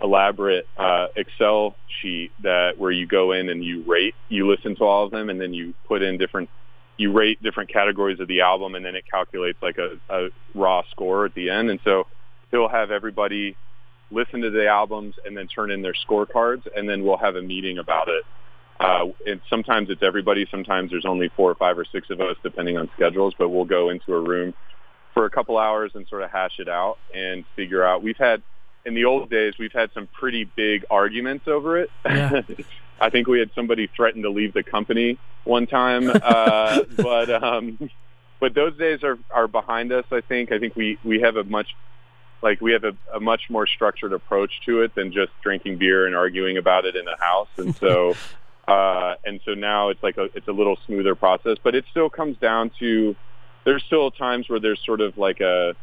elaborate 0.00 0.66
uh, 0.76 1.06
Excel 1.16 1.74
sheet 2.00 2.30
that 2.42 2.78
where 2.78 2.90
you 2.90 3.06
go 3.06 3.32
in 3.32 3.48
and 3.48 3.64
you 3.64 3.82
rate, 3.86 4.14
you 4.28 4.48
listen 4.48 4.76
to 4.76 4.84
all 4.84 5.04
of 5.04 5.10
them, 5.10 5.30
and 5.30 5.40
then 5.40 5.52
you 5.52 5.74
put 5.86 6.02
in 6.02 6.18
different, 6.18 6.48
you 6.98 7.12
rate 7.12 7.42
different 7.42 7.72
categories 7.72 8.20
of 8.20 8.28
the 8.28 8.42
album, 8.42 8.74
and 8.74 8.84
then 8.84 8.94
it 8.94 9.04
calculates 9.10 9.58
like 9.62 9.78
a, 9.78 9.98
a 10.14 10.28
raw 10.54 10.82
score 10.90 11.24
at 11.24 11.34
the 11.34 11.48
end. 11.48 11.70
And 11.70 11.80
so 11.84 12.06
he'll 12.50 12.68
have 12.68 12.90
everybody 12.90 13.56
listen 14.10 14.40
to 14.40 14.50
the 14.50 14.66
albums 14.66 15.14
and 15.24 15.36
then 15.36 15.46
turn 15.46 15.70
in 15.70 15.80
their 15.80 15.94
scorecards, 16.08 16.62
and 16.76 16.88
then 16.88 17.04
we'll 17.04 17.16
have 17.16 17.36
a 17.36 17.42
meeting 17.42 17.78
about 17.78 18.08
it. 18.08 18.24
Uh, 18.80 19.06
and 19.26 19.40
sometimes 19.48 19.90
it's 19.90 20.02
everybody. 20.02 20.46
Sometimes 20.50 20.90
there's 20.90 21.06
only 21.06 21.30
four 21.36 21.50
or 21.50 21.54
five 21.54 21.78
or 21.78 21.84
six 21.84 22.10
of 22.10 22.20
us, 22.20 22.36
depending 22.42 22.76
on 22.76 22.90
schedules. 22.94 23.34
But 23.38 23.48
we'll 23.48 23.64
go 23.64 23.90
into 23.90 24.14
a 24.14 24.20
room 24.20 24.54
for 25.14 25.24
a 25.24 25.30
couple 25.30 25.58
hours 25.58 25.92
and 25.94 26.06
sort 26.08 26.22
of 26.22 26.30
hash 26.30 26.58
it 26.58 26.68
out 26.68 26.96
and 27.14 27.44
figure 27.56 27.84
out. 27.84 28.02
We've 28.02 28.16
had 28.16 28.42
in 28.84 28.94
the 28.94 29.04
old 29.04 29.30
days, 29.30 29.54
we've 29.58 29.72
had 29.72 29.90
some 29.92 30.08
pretty 30.18 30.44
big 30.56 30.84
arguments 30.90 31.46
over 31.48 31.78
it. 31.78 31.90
Yeah. 32.04 32.42
I 33.00 33.10
think 33.10 33.26
we 33.26 33.38
had 33.38 33.50
somebody 33.54 33.88
threaten 33.94 34.22
to 34.22 34.30
leave 34.30 34.52
the 34.52 34.62
company 34.62 35.18
one 35.44 35.66
time, 35.66 36.10
uh, 36.22 36.82
but 36.96 37.30
um, 37.42 37.78
but 38.40 38.54
those 38.54 38.76
days 38.76 39.02
are 39.02 39.18
are 39.30 39.48
behind 39.48 39.92
us. 39.92 40.04
I 40.10 40.20
think. 40.20 40.52
I 40.52 40.58
think 40.58 40.76
we 40.76 40.98
we 41.04 41.20
have 41.20 41.36
a 41.36 41.44
much 41.44 41.68
like 42.42 42.60
we 42.60 42.72
have 42.72 42.84
a, 42.84 42.96
a 43.14 43.20
much 43.20 43.42
more 43.50 43.66
structured 43.66 44.12
approach 44.12 44.52
to 44.66 44.82
it 44.82 44.94
than 44.94 45.12
just 45.12 45.32
drinking 45.42 45.78
beer 45.78 46.06
and 46.06 46.14
arguing 46.14 46.56
about 46.56 46.84
it 46.84 46.96
in 46.96 47.04
the 47.04 47.16
house. 47.18 47.48
And 47.56 47.74
so, 47.76 48.14
uh, 48.68 49.14
and 49.24 49.40
so 49.44 49.54
now 49.54 49.88
it's 49.88 50.02
like 50.02 50.16
a, 50.18 50.28
it's 50.34 50.48
a 50.48 50.52
little 50.52 50.78
smoother 50.86 51.14
process, 51.14 51.56
but 51.62 51.74
it 51.74 51.84
still 51.90 52.08
comes 52.08 52.36
down 52.38 52.70
to 52.78 53.16
there's 53.64 53.82
still 53.84 54.10
times 54.10 54.48
where 54.48 54.60
there's 54.60 54.80
sort 54.84 55.00
of 55.00 55.18
like 55.18 55.40
a 55.40 55.74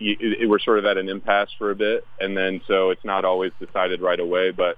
it, 0.00 0.48
we're 0.48 0.58
sort 0.58 0.78
of 0.78 0.84
at 0.84 0.96
an 0.96 1.08
impasse 1.08 1.50
for 1.58 1.70
a 1.70 1.74
bit, 1.74 2.06
and 2.20 2.36
then 2.36 2.60
so 2.66 2.90
it's 2.90 3.04
not 3.04 3.24
always 3.24 3.52
decided 3.58 4.00
right 4.00 4.20
away. 4.20 4.50
But 4.50 4.76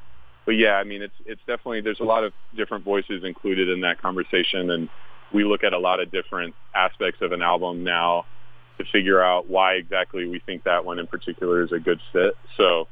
but 0.50 0.56
yeah, 0.56 0.72
I 0.72 0.82
mean 0.82 1.00
it's 1.00 1.14
it's 1.26 1.40
definitely 1.46 1.80
there's 1.80 2.00
a 2.00 2.04
lot 2.04 2.24
of 2.24 2.32
different 2.56 2.84
voices 2.84 3.22
included 3.22 3.68
in 3.68 3.82
that 3.82 4.02
conversation, 4.02 4.68
and 4.72 4.88
we 5.32 5.44
look 5.44 5.62
at 5.62 5.72
a 5.72 5.78
lot 5.78 6.00
of 6.00 6.10
different 6.10 6.56
aspects 6.74 7.22
of 7.22 7.30
an 7.30 7.40
album 7.40 7.84
now 7.84 8.26
to 8.76 8.84
figure 8.90 9.22
out 9.22 9.48
why 9.48 9.74
exactly 9.74 10.26
we 10.26 10.40
think 10.40 10.64
that 10.64 10.84
one 10.84 10.98
in 10.98 11.06
particular 11.06 11.62
is 11.62 11.70
a 11.70 11.78
good 11.78 12.00
fit. 12.12 12.34
So 12.56 12.88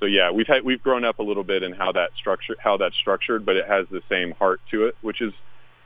so 0.00 0.04
yeah, 0.04 0.32
we've 0.32 0.46
had 0.46 0.64
we've 0.64 0.82
grown 0.82 1.02
up 1.02 1.18
a 1.18 1.22
little 1.22 1.44
bit 1.44 1.62
in 1.62 1.72
how 1.72 1.92
that 1.92 2.10
structure 2.14 2.56
how 2.58 2.76
that's 2.76 2.94
structured, 2.94 3.46
but 3.46 3.56
it 3.56 3.66
has 3.66 3.86
the 3.90 4.02
same 4.10 4.32
heart 4.32 4.60
to 4.72 4.84
it, 4.84 4.94
which 5.00 5.22
is 5.22 5.32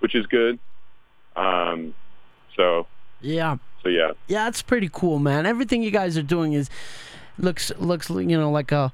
which 0.01 0.17
is 0.17 0.27
good. 0.27 0.59
Um, 1.37 1.95
so 2.57 2.89
yeah, 3.21 3.59
so 3.85 3.91
yeah, 3.91 4.11
yeah, 4.27 4.47
that's 4.47 4.61
pretty 4.61 4.91
cool, 4.93 5.21
man. 5.21 5.47
Everything 5.47 5.85
you 5.85 5.93
guys 5.93 6.19
are 6.19 6.23
doing 6.23 6.53
is 6.53 6.69
looks 7.39 7.71
looks 7.79 8.11
you 8.11 8.37
know 8.37 8.51
like 8.51 8.73
a 8.73 8.93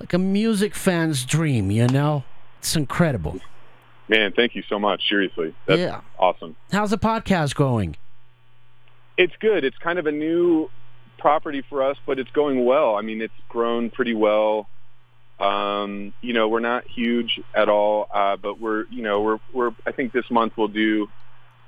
like 0.00 0.12
a 0.12 0.18
music 0.18 0.74
fan's 0.74 1.24
dream. 1.24 1.70
You 1.70 1.86
know, 1.86 2.24
it's 2.58 2.76
incredible. 2.76 3.40
Man, 4.08 4.32
thank 4.32 4.54
you 4.54 4.62
so 4.68 4.78
much. 4.78 5.08
Seriously, 5.08 5.54
that's 5.66 5.80
yeah. 5.80 6.00
awesome. 6.18 6.56
How's 6.72 6.90
the 6.90 6.98
podcast 6.98 7.54
going? 7.54 7.96
It's 9.16 9.34
good. 9.40 9.64
It's 9.64 9.76
kind 9.78 9.98
of 9.98 10.06
a 10.06 10.12
new 10.12 10.70
property 11.18 11.62
for 11.68 11.82
us, 11.82 11.96
but 12.06 12.18
it's 12.18 12.30
going 12.30 12.64
well. 12.64 12.94
I 12.94 13.02
mean, 13.02 13.20
it's 13.20 13.34
grown 13.48 13.90
pretty 13.90 14.14
well. 14.14 14.68
Um, 15.38 16.14
you 16.20 16.32
know, 16.32 16.48
we're 16.48 16.60
not 16.60 16.84
huge 16.86 17.40
at 17.54 17.68
all, 17.68 18.08
uh, 18.12 18.36
but 18.36 18.60
we're, 18.60 18.86
you 18.90 19.02
know, 19.02 19.20
we're, 19.20 19.38
we're, 19.52 19.70
I 19.86 19.92
think 19.92 20.12
this 20.12 20.28
month 20.30 20.54
we'll 20.56 20.68
do 20.68 21.08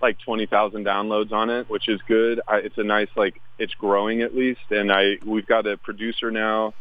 like 0.03 0.19
20,000 0.25 0.85
downloads 0.85 1.31
on 1.31 1.51
it, 1.51 1.69
which 1.69 1.89
is 1.89 2.01
good. 2.09 2.41
I, 2.49 2.59
it's 2.59 2.79
a 2.79 2.83
nice, 2.83 3.09
like, 3.17 3.41
it's 3.59 3.75
growing 3.75 4.23
at 4.23 4.35
least. 4.35 4.61
And 4.71 4.91
I, 4.91 5.19
we've 5.25 5.47
got 5.47 5.67
a 5.67 5.77
producer 5.77 6.31
now, 6.31 6.75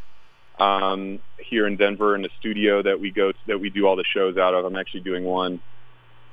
um, 0.60 1.20
here 1.38 1.68
in 1.68 1.78
Denver 1.78 2.16
in 2.16 2.26
a 2.26 2.30
studio 2.40 2.82
that 2.84 3.00
we 3.00 3.12
go, 3.12 3.32
to, 3.32 3.38
that 3.48 3.60
we 3.60 3.70
do 3.70 3.86
all 3.88 3.96
the 3.96 4.04
shows 4.14 4.38
out 4.38 4.54
of. 4.54 4.66
I'm 4.66 4.76
actually 4.76 5.02
doing 5.02 5.24
one, 5.24 5.62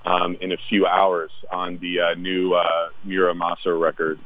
um, 0.04 0.36
in 0.40 0.52
a 0.52 0.56
few 0.68 0.86
hours 0.86 1.30
on 1.50 1.78
the, 1.78 2.00
uh, 2.00 2.14
new, 2.14 2.54
uh, 2.54 2.88
Masa 3.04 3.78
record, 3.78 4.18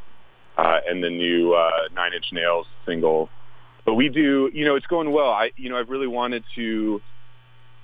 uh, 0.57 0.79
and 0.89 1.03
the 1.03 1.11
new, 1.11 1.55
uh, 1.55 1.89
Nine 1.95 2.13
Inch 2.15 2.27
Nails 2.33 2.67
single. 2.87 3.29
But 3.85 3.95
we 3.95 4.09
do, 4.09 4.51
you 4.53 4.65
know, 4.65 4.77
it's 4.77 4.87
going 4.87 5.11
well. 5.11 5.31
I, 5.31 5.53
you 5.57 5.71
know, 5.71 5.77
I've 5.77 5.89
really 5.89 6.07
wanted 6.07 6.45
to, 6.55 7.01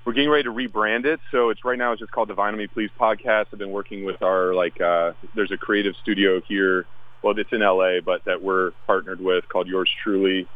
we're 0.06 0.12
getting 0.12 0.30
ready 0.30 0.44
to 0.44 0.52
rebrand 0.52 1.04
it. 1.04 1.20
So 1.32 1.50
it's 1.50 1.64
right 1.64 1.76
now 1.76 1.92
it's 1.92 2.00
just 2.00 2.12
called 2.12 2.28
the 2.28 2.34
Vinyl 2.34 2.56
Me 2.56 2.68
Please 2.68 2.90
podcast. 2.98 3.46
I've 3.52 3.58
been 3.58 3.72
working 3.72 4.04
with 4.04 4.22
our 4.22 4.54
like 4.54 4.80
uh, 4.80 5.12
there's 5.34 5.50
a 5.50 5.56
creative 5.56 5.94
studio 6.00 6.40
here. 6.46 6.86
Well, 7.22 7.36
it's 7.36 7.52
in 7.52 7.60
LA, 7.60 8.00
but 8.04 8.24
that 8.24 8.40
we're 8.40 8.70
partnered 8.86 9.20
with 9.20 9.48
called 9.48 9.66
Yours 9.66 9.90
Truly. 10.04 10.46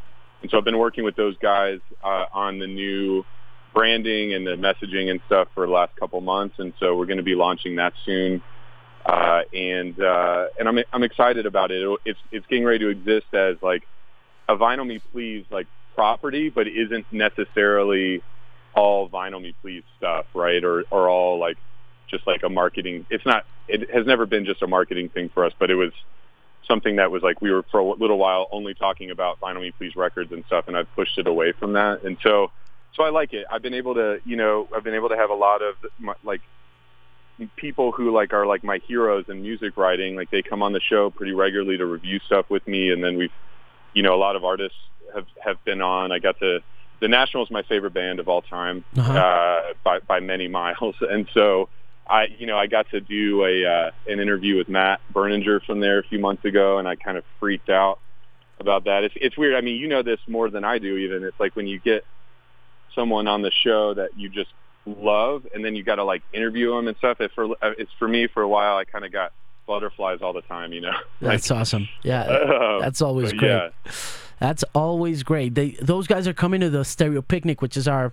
And 0.42 0.50
so 0.50 0.58
I've 0.58 0.64
been 0.64 0.78
working 0.78 1.04
with 1.04 1.16
those 1.16 1.36
guys 1.38 1.80
uh, 2.02 2.26
on 2.32 2.58
the 2.58 2.66
new 2.66 3.24
branding 3.74 4.34
and 4.34 4.46
the 4.46 4.56
messaging 4.56 5.10
and 5.10 5.20
stuff 5.26 5.48
for 5.54 5.66
the 5.66 5.72
last 5.72 5.94
couple 5.96 6.20
months. 6.20 6.56
And 6.58 6.72
so 6.80 6.96
we're 6.96 7.06
going 7.06 7.18
to 7.18 7.22
be 7.22 7.34
launching 7.34 7.76
that 7.76 7.92
soon. 8.04 8.42
Uh, 9.04 9.42
and 9.54 9.98
uh, 10.00 10.46
and 10.58 10.68
I'm 10.68 10.78
I'm 10.92 11.02
excited 11.02 11.46
about 11.46 11.70
it. 11.70 11.98
It's 12.04 12.18
it's 12.30 12.46
getting 12.46 12.64
ready 12.64 12.80
to 12.80 12.88
exist 12.88 13.32
as 13.32 13.56
like 13.62 13.82
a 14.48 14.56
Vinyl 14.56 14.86
Me 14.86 15.00
Please 15.12 15.46
like 15.50 15.66
property, 15.94 16.50
but 16.50 16.66
isn't 16.68 17.06
necessarily 17.10 18.22
all 18.74 19.08
vinyl 19.08 19.42
me 19.42 19.54
please 19.60 19.82
stuff, 19.98 20.26
right? 20.34 20.62
Or 20.64 20.84
or 20.90 21.08
all 21.08 21.38
like 21.38 21.56
just 22.08 22.26
like 22.26 22.42
a 22.42 22.48
marketing. 22.48 23.06
It's 23.10 23.24
not. 23.26 23.44
It 23.68 23.90
has 23.90 24.06
never 24.06 24.26
been 24.26 24.44
just 24.44 24.62
a 24.62 24.66
marketing 24.66 25.10
thing 25.10 25.30
for 25.32 25.44
us, 25.44 25.52
but 25.58 25.70
it 25.70 25.76
was 25.76 25.92
something 26.66 26.96
that 26.96 27.10
was 27.10 27.22
like 27.22 27.40
we 27.40 27.50
were 27.50 27.64
for 27.70 27.80
a 27.80 27.84
little 27.84 28.18
while 28.18 28.48
only 28.52 28.74
talking 28.74 29.10
about 29.10 29.40
vinyl 29.40 29.60
me 29.60 29.72
please 29.72 29.96
records 29.96 30.32
and 30.32 30.44
stuff, 30.46 30.66
and 30.68 30.76
I've 30.76 30.92
pushed 30.94 31.18
it 31.18 31.26
away 31.26 31.52
from 31.52 31.74
that, 31.74 32.02
and 32.04 32.16
so 32.22 32.50
so 32.94 33.04
I 33.04 33.10
like 33.10 33.32
it. 33.32 33.46
I've 33.50 33.62
been 33.62 33.74
able 33.74 33.94
to, 33.94 34.20
you 34.24 34.36
know, 34.36 34.68
I've 34.74 34.84
been 34.84 34.94
able 34.94 35.10
to 35.10 35.16
have 35.16 35.30
a 35.30 35.34
lot 35.34 35.62
of 35.62 35.76
my, 35.98 36.14
like 36.24 36.40
people 37.56 37.92
who 37.92 38.12
like 38.12 38.32
are 38.32 38.46
like 38.46 38.64
my 38.64 38.78
heroes 38.86 39.26
in 39.28 39.42
music 39.42 39.76
writing. 39.76 40.16
Like 40.16 40.30
they 40.30 40.42
come 40.42 40.62
on 40.62 40.72
the 40.72 40.80
show 40.80 41.10
pretty 41.10 41.32
regularly 41.32 41.78
to 41.78 41.86
review 41.86 42.20
stuff 42.26 42.50
with 42.50 42.66
me, 42.66 42.90
and 42.90 43.02
then 43.02 43.16
we've, 43.16 43.32
you 43.94 44.02
know, 44.02 44.14
a 44.14 44.18
lot 44.18 44.36
of 44.36 44.44
artists 44.44 44.78
have 45.14 45.26
have 45.42 45.64
been 45.64 45.80
on. 45.80 46.12
I 46.12 46.18
got 46.18 46.38
to 46.40 46.60
the 47.00 47.08
National 47.08 47.44
is 47.44 47.50
my 47.50 47.62
favorite 47.62 47.94
band 47.94 48.20
of 48.20 48.28
all 48.28 48.42
time 48.42 48.84
uh-huh. 48.96 49.12
uh, 49.12 49.72
by 49.84 50.00
by 50.00 50.20
many 50.20 50.48
miles, 50.48 50.96
and 51.00 51.28
so 51.32 51.68
I 52.06 52.26
you 52.38 52.46
know 52.46 52.58
I 52.58 52.66
got 52.66 52.90
to 52.90 53.00
do 53.00 53.44
a 53.44 53.64
uh, 53.64 53.90
an 54.06 54.20
interview 54.20 54.56
with 54.56 54.68
Matt 54.68 55.00
Berninger 55.12 55.64
from 55.64 55.80
there 55.80 55.98
a 55.98 56.02
few 56.02 56.18
months 56.18 56.44
ago, 56.44 56.78
and 56.78 56.88
I 56.88 56.96
kind 56.96 57.16
of 57.16 57.24
freaked 57.38 57.68
out 57.68 57.98
about 58.58 58.84
that. 58.84 59.04
It's 59.04 59.14
it's 59.20 59.36
weird. 59.36 59.54
I 59.54 59.60
mean, 59.60 59.76
you 59.76 59.88
know 59.88 60.02
this 60.02 60.20
more 60.26 60.50
than 60.50 60.64
I 60.64 60.78
do. 60.78 60.96
Even 60.96 61.24
it's 61.24 61.38
like 61.38 61.56
when 61.56 61.66
you 61.66 61.78
get 61.78 62.04
someone 62.94 63.28
on 63.28 63.42
the 63.42 63.50
show 63.62 63.94
that 63.94 64.10
you 64.16 64.28
just 64.28 64.50
love, 64.86 65.46
and 65.54 65.64
then 65.64 65.74
you 65.74 65.82
got 65.82 65.96
to 65.96 66.04
like 66.04 66.22
interview 66.32 66.74
them 66.74 66.88
and 66.88 66.96
stuff. 66.98 67.20
It 67.20 67.30
for 67.34 67.54
it's 67.62 67.92
for 67.98 68.08
me 68.08 68.26
for 68.26 68.42
a 68.42 68.48
while. 68.48 68.76
I 68.76 68.84
kind 68.84 69.04
of 69.04 69.12
got 69.12 69.32
butterflies 69.66 70.18
all 70.22 70.32
the 70.32 70.42
time. 70.42 70.72
You 70.72 70.82
know, 70.82 70.96
that's 71.20 71.50
like, 71.50 71.60
awesome. 71.60 71.88
Yeah, 72.02 72.22
uh, 72.22 72.78
that's 72.80 73.02
always 73.02 73.32
great. 73.32 73.48
Yeah. 73.48 73.68
That's 74.40 74.64
always 74.74 75.22
great. 75.22 75.54
They 75.54 75.72
those 75.82 76.06
guys 76.06 76.26
are 76.26 76.32
coming 76.32 76.60
to 76.62 76.70
the 76.70 76.82
Stereo 76.84 77.20
Picnic, 77.20 77.60
which 77.60 77.76
is 77.76 77.86
our 77.86 78.12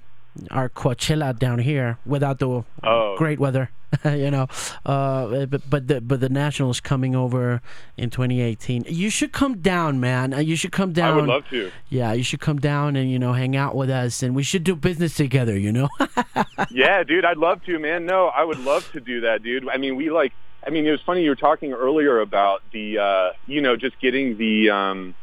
our 0.51 0.69
Coachella 0.69 1.37
down 1.37 1.59
here 1.59 1.97
without 2.05 2.39
the 2.39 2.63
oh. 2.83 3.15
great 3.17 3.39
weather, 3.39 3.69
you 4.05 4.31
know. 4.31 4.47
Uh, 4.85 5.45
but 5.45 5.69
but 5.69 5.87
the 5.87 6.01
but 6.01 6.19
the 6.19 6.29
Nationals 6.29 6.79
coming 6.79 7.15
over 7.15 7.61
in 7.97 8.09
2018. 8.09 8.85
You 8.87 9.09
should 9.09 9.31
come 9.31 9.59
down, 9.59 9.99
man. 9.99 10.33
Uh, 10.33 10.39
you 10.39 10.55
should 10.55 10.71
come 10.71 10.93
down. 10.93 11.13
I 11.13 11.15
would 11.15 11.25
love 11.25 11.49
to. 11.49 11.71
Yeah, 11.89 12.13
you 12.13 12.23
should 12.23 12.39
come 12.39 12.59
down 12.59 12.95
and 12.95 13.09
you 13.11 13.19
know 13.19 13.33
hang 13.33 13.55
out 13.55 13.75
with 13.75 13.89
us, 13.89 14.23
and 14.23 14.35
we 14.35 14.43
should 14.43 14.63
do 14.63 14.75
business 14.75 15.15
together. 15.15 15.57
You 15.57 15.71
know. 15.71 15.89
yeah, 16.71 17.03
dude, 17.03 17.25
I'd 17.25 17.37
love 17.37 17.63
to, 17.65 17.79
man. 17.79 18.05
No, 18.05 18.27
I 18.27 18.43
would 18.43 18.59
love 18.59 18.89
to 18.93 18.99
do 18.99 19.21
that, 19.21 19.43
dude. 19.43 19.67
I 19.69 19.77
mean, 19.77 19.95
we 19.95 20.09
like. 20.09 20.33
I 20.65 20.69
mean, 20.69 20.85
it 20.85 20.91
was 20.91 21.01
funny 21.01 21.23
you 21.23 21.29
were 21.29 21.35
talking 21.35 21.71
earlier 21.71 22.19
about 22.19 22.61
the, 22.73 22.97
uh, 22.97 23.29
you 23.45 23.61
know, 23.61 23.75
just 23.75 23.99
getting 23.99 24.37
the. 24.37 24.69
Um, 24.69 25.15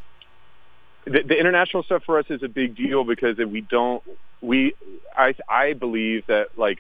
the, 1.07 1.23
the 1.23 1.39
international 1.39 1.83
stuff 1.83 2.03
for 2.05 2.19
us 2.19 2.25
is 2.31 2.43
a 2.43 2.49
big 2.49 2.77
deal 2.77 3.05
because 3.05 3.39
if 3.39 3.47
we 3.51 3.61
don't 3.61 4.03
we 4.45 4.75
I 5.17 5.35
I 5.49 5.73
believe 5.73 6.27
that 6.27 6.57
like 6.57 6.79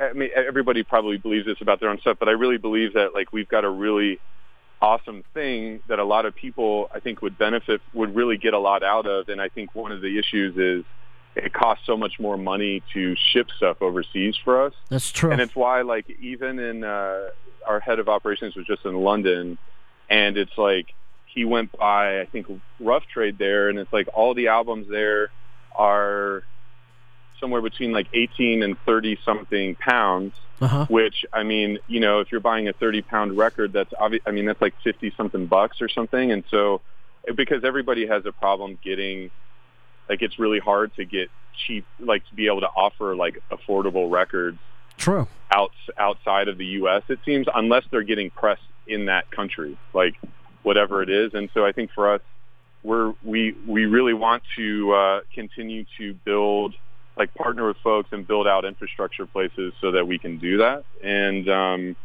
I 0.00 0.12
mean 0.12 0.30
everybody 0.34 0.82
probably 0.82 1.18
believes 1.18 1.46
this 1.46 1.60
about 1.60 1.80
their 1.80 1.90
own 1.90 2.00
stuff, 2.00 2.18
but 2.18 2.28
I 2.28 2.32
really 2.32 2.58
believe 2.58 2.94
that 2.94 3.14
like 3.14 3.32
we've 3.32 3.48
got 3.48 3.64
a 3.64 3.70
really 3.70 4.18
awesome 4.80 5.24
thing 5.32 5.80
that 5.88 5.98
a 5.98 6.04
lot 6.04 6.26
of 6.26 6.34
people 6.34 6.90
I 6.94 7.00
think 7.00 7.22
would 7.22 7.38
benefit 7.38 7.80
would 7.94 8.14
really 8.14 8.36
get 8.36 8.52
a 8.52 8.58
lot 8.58 8.82
out 8.82 9.06
of 9.06 9.28
and 9.28 9.40
I 9.40 9.48
think 9.48 9.74
one 9.74 9.92
of 9.92 10.00
the 10.00 10.18
issues 10.18 10.56
is 10.56 10.84
it 11.34 11.52
costs 11.52 11.84
so 11.86 11.96
much 11.96 12.18
more 12.18 12.36
money 12.36 12.82
to 12.94 13.14
ship 13.32 13.48
stuff 13.56 13.82
overseas 13.82 14.36
for 14.42 14.64
us. 14.64 14.72
That's 14.88 15.10
true. 15.10 15.30
And 15.32 15.40
it's 15.40 15.54
why 15.54 15.82
like 15.82 16.08
even 16.20 16.58
in 16.58 16.84
uh 16.84 17.28
our 17.66 17.80
head 17.80 17.98
of 17.98 18.08
operations 18.08 18.54
was 18.54 18.66
just 18.66 18.84
in 18.84 18.94
London 18.94 19.58
and 20.08 20.36
it's 20.36 20.56
like 20.56 20.94
he 21.36 21.44
went 21.44 21.70
by 21.78 22.20
I 22.20 22.26
think 22.26 22.46
Rough 22.80 23.04
Trade 23.12 23.36
there, 23.38 23.68
and 23.68 23.78
it's 23.78 23.92
like 23.92 24.08
all 24.14 24.34
the 24.34 24.48
albums 24.48 24.86
there 24.88 25.30
are 25.76 26.42
somewhere 27.40 27.62
between 27.62 27.92
like 27.92 28.08
18 28.12 28.62
and 28.62 28.76
30 28.84 29.18
something 29.24 29.74
pounds. 29.76 30.34
Uh-huh. 30.58 30.86
Which 30.88 31.26
I 31.34 31.42
mean, 31.42 31.78
you 31.86 32.00
know, 32.00 32.20
if 32.20 32.32
you're 32.32 32.40
buying 32.40 32.66
a 32.66 32.72
30 32.72 33.02
pound 33.02 33.36
record, 33.36 33.74
that's 33.74 33.92
obvious. 33.98 34.22
I 34.26 34.30
mean, 34.30 34.46
that's 34.46 34.60
like 34.62 34.74
50 34.82 35.12
something 35.14 35.46
bucks 35.46 35.82
or 35.82 35.88
something. 35.90 36.32
And 36.32 36.44
so, 36.50 36.80
because 37.34 37.62
everybody 37.62 38.06
has 38.06 38.24
a 38.24 38.32
problem 38.32 38.78
getting, 38.82 39.30
like, 40.08 40.22
it's 40.22 40.38
really 40.38 40.58
hard 40.58 40.94
to 40.96 41.04
get 41.04 41.28
cheap, 41.66 41.84
like, 42.00 42.26
to 42.28 42.34
be 42.34 42.46
able 42.46 42.60
to 42.60 42.68
offer 42.68 43.14
like 43.14 43.42
affordable 43.50 44.10
records. 44.10 44.58
True. 44.96 45.28
Out, 45.50 45.72
outside 45.98 46.48
of 46.48 46.56
the 46.56 46.64
U.S., 46.66 47.02
it 47.08 47.18
seems, 47.26 47.46
unless 47.54 47.84
they're 47.90 48.02
getting 48.02 48.30
pressed 48.30 48.62
in 48.86 49.06
that 49.06 49.30
country. 49.30 49.76
Like, 49.92 50.14
whatever 50.62 51.02
it 51.02 51.10
is. 51.10 51.32
And 51.34 51.48
so 51.54 51.64
I 51.64 51.72
think 51.72 51.92
for 51.92 52.14
us, 52.14 52.20
we're, 52.82 53.14
we, 53.22 53.54
we 53.66 53.86
really 53.86 54.14
want 54.14 54.42
to 54.56 54.92
uh, 54.92 55.20
continue 55.34 55.84
to 55.98 56.14
build, 56.14 56.74
like 57.16 57.34
partner 57.34 57.66
with 57.66 57.76
folks 57.82 58.08
and 58.12 58.26
build 58.26 58.46
out 58.46 58.64
infrastructure 58.64 59.26
places 59.26 59.72
so 59.80 59.92
that 59.92 60.06
we 60.06 60.18
can 60.18 60.38
do 60.38 60.58
that. 60.58 60.84
And, 61.02 61.48
um, 61.48 61.96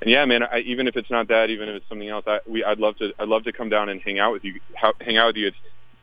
and 0.00 0.10
yeah, 0.10 0.24
man, 0.24 0.42
I, 0.42 0.60
even 0.60 0.86
if 0.86 0.96
it's 0.96 1.10
not 1.10 1.28
that, 1.28 1.50
even 1.50 1.68
if 1.68 1.76
it's 1.76 1.88
something 1.88 2.08
else, 2.08 2.24
I, 2.26 2.38
we, 2.48 2.62
I'd 2.64 2.78
love 2.78 2.96
to, 2.98 3.12
I'd 3.18 3.28
love 3.28 3.44
to 3.44 3.52
come 3.52 3.68
down 3.68 3.88
and 3.88 4.00
hang 4.00 4.18
out 4.18 4.32
with 4.32 4.44
you, 4.44 4.60
hang 5.00 5.16
out 5.16 5.28
with 5.28 5.36
you. 5.36 5.48
It's, 5.48 5.56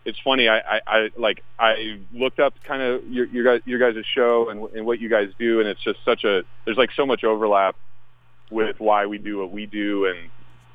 it's 0.06 0.20
funny. 0.24 0.50
I, 0.50 0.58
I, 0.58 0.82
I 0.88 1.10
like 1.18 1.44
I 1.60 2.00
looked 2.12 2.40
up 2.40 2.54
kind 2.68 2.82
of 2.82 3.08
your, 3.08 3.28
your 3.28 3.44
guys 3.44 3.62
your 3.66 3.80
guys' 3.80 4.04
show 4.16 4.50
and, 4.50 4.68
and 4.76 4.86
what 4.86 5.00
you 5.00 5.10
guys 5.10 5.30
do, 5.38 5.60
and 5.60 5.70
it's 5.70 5.84
just 5.84 6.00
such 6.04 6.24
a 6.24 6.42
there's 6.66 6.78
like 6.78 6.90
so 6.96 7.06
much 7.06 7.24
overlap 7.24 7.76
with 8.50 8.76
why 8.80 9.06
we 9.06 9.18
do 9.18 9.38
what 9.38 9.52
we 9.52 9.66
do, 9.66 10.08
and 10.08 10.30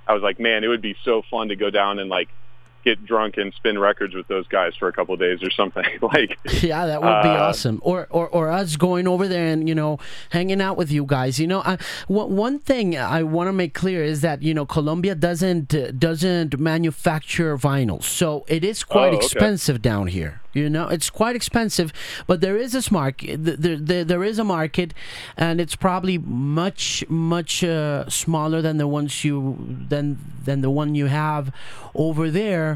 I 0.07 0.15
was 0.15 0.23
like, 0.23 0.39
man, 0.39 0.63
it 0.63 0.69
would 0.69 0.83
be 0.83 0.95
so 1.05 1.23
fun 1.29 1.49
to 1.49 1.57
go 1.57 1.71
down 1.71 1.99
and 1.99 2.09
like 2.09 2.29
get 2.87 3.05
drunk 3.05 3.37
and 3.37 3.53
spin 3.55 3.79
records 3.79 4.15
with 4.15 4.29
those 4.29 4.47
guys 4.47 4.73
for 4.79 4.87
a 4.87 4.93
couple 4.93 5.13
of 5.13 5.21
days 5.21 5.43
or 5.43 5.51
something. 5.51 5.85
like, 6.03 6.39
yeah, 6.63 6.87
that 6.87 7.03
would 7.03 7.23
be 7.23 7.29
uh, 7.29 7.49
awesome. 7.49 7.81
Or, 7.83 8.07
or, 8.11 8.29
or 8.29 8.49
us 8.49 8.77
going 8.77 9.09
over 9.09 9.27
there 9.27 9.49
and 9.49 9.69
you 9.69 9.75
know 9.75 9.99
hanging 10.31 10.61
out 10.61 10.77
with 10.77 10.91
you 10.93 11.05
guys. 11.05 11.41
You 11.41 11.49
know, 11.49 11.61
I, 11.61 11.79
one 12.07 12.37
one 12.37 12.59
thing 12.61 12.97
I 12.97 13.25
want 13.25 13.49
to 13.49 13.53
make 13.53 13.75
clear 13.75 14.05
is 14.05 14.21
that 14.21 14.43
you 14.43 14.55
know 14.55 14.65
Colombia 14.65 15.15
doesn't 15.17 15.75
uh, 15.75 15.91
doesn't 15.91 16.59
manufacture 16.61 17.59
vinyl, 17.59 18.03
so 18.03 18.45
it 18.49 18.65
is 18.65 18.85
quite 18.85 19.13
Oh, 19.13 19.17
okay. 19.17 19.27
expensive 19.27 19.83
down 19.83 20.07
here. 20.07 20.41
You 20.53 20.71
know, 20.71 20.89
it's 20.89 21.11
quite 21.11 21.37
expensive, 21.37 21.93
but 22.27 22.41
there 22.41 22.57
is 22.57 22.73
this 22.73 22.91
market. 22.91 23.45
There, 23.45 23.77
there, 23.77 24.05
there 24.05 24.25
is 24.25 24.39
a 24.39 24.45
market, 24.45 24.95
and 25.37 25.61
it's 25.61 25.77
probably 25.77 26.17
much, 26.17 27.05
much 27.11 27.63
uh, 27.63 28.09
smaller 28.09 28.63
than 28.63 28.79
the 28.79 28.89
ones 28.89 29.23
you 29.23 29.59
than 29.91 30.17
than 30.47 30.63
the 30.63 30.71
one 30.71 30.95
you 30.95 31.07
have 31.07 31.53
over 31.95 32.31
there. 32.31 32.76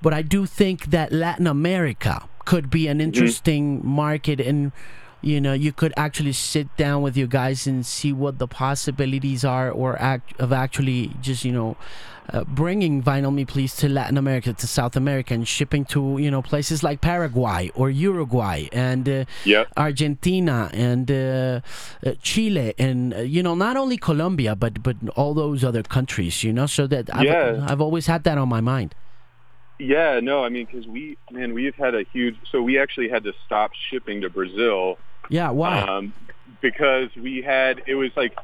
But 0.00 0.14
I 0.14 0.22
do 0.22 0.46
think 0.46 0.86
that 0.86 1.12
Latin 1.12 1.46
America 1.46 2.28
could 2.44 2.70
be 2.70 2.86
an 2.88 3.00
interesting 3.00 3.80
market, 3.84 4.40
and 4.40 4.72
you 5.20 5.40
know, 5.40 5.52
you 5.52 5.72
could 5.72 5.92
actually 5.96 6.32
sit 6.32 6.68
down 6.76 7.02
with 7.02 7.16
you 7.16 7.26
guys 7.26 7.66
and 7.66 7.84
see 7.84 8.12
what 8.12 8.38
the 8.38 8.46
possibilities 8.46 9.44
are, 9.44 9.70
or 9.70 10.00
act 10.00 10.38
of 10.40 10.52
actually 10.52 11.10
just 11.20 11.44
you 11.44 11.50
know 11.50 11.76
uh, 12.32 12.44
bringing 12.44 13.02
Vinyl 13.02 13.34
Me 13.34 13.44
Please 13.44 13.74
to 13.76 13.88
Latin 13.88 14.16
America, 14.16 14.52
to 14.52 14.66
South 14.68 14.94
America, 14.94 15.34
and 15.34 15.48
shipping 15.48 15.84
to 15.86 16.18
you 16.18 16.30
know 16.30 16.42
places 16.42 16.84
like 16.84 17.00
Paraguay 17.00 17.70
or 17.74 17.90
Uruguay 17.90 18.68
and 18.72 19.08
uh, 19.08 19.24
Yep. 19.44 19.66
Argentina 19.76 20.70
and 20.72 21.10
uh, 21.10 21.60
uh, 22.06 22.14
Chile 22.22 22.72
and 22.78 23.12
uh, 23.14 23.18
you 23.18 23.42
know 23.42 23.56
not 23.56 23.76
only 23.76 23.96
Colombia 23.96 24.54
but 24.54 24.82
but 24.84 24.96
all 25.16 25.34
those 25.34 25.64
other 25.64 25.82
countries. 25.82 26.44
You 26.44 26.52
know, 26.52 26.66
so 26.66 26.86
that 26.86 27.10
I've. 27.12 27.26
I've 27.68 27.80
always 27.80 28.06
had 28.06 28.22
that 28.24 28.38
on 28.38 28.48
my 28.48 28.60
mind. 28.60 28.94
Yeah, 29.78 30.20
no, 30.20 30.42
I 30.44 30.48
mean, 30.48 30.66
because 30.70 30.86
we, 30.86 31.16
man, 31.30 31.54
we've 31.54 31.74
had 31.76 31.94
a 31.94 32.02
huge. 32.12 32.36
So 32.50 32.62
we 32.62 32.78
actually 32.78 33.08
had 33.08 33.24
to 33.24 33.32
stop 33.46 33.70
shipping 33.90 34.22
to 34.22 34.30
Brazil 34.30 34.98
Yeah, 35.28 35.50
why? 35.50 35.80
um, 35.82 36.12
because 36.60 37.10
we 37.16 37.42
had. 37.42 37.82
It 37.86 37.94
was 37.94 38.10
like, 38.16 38.36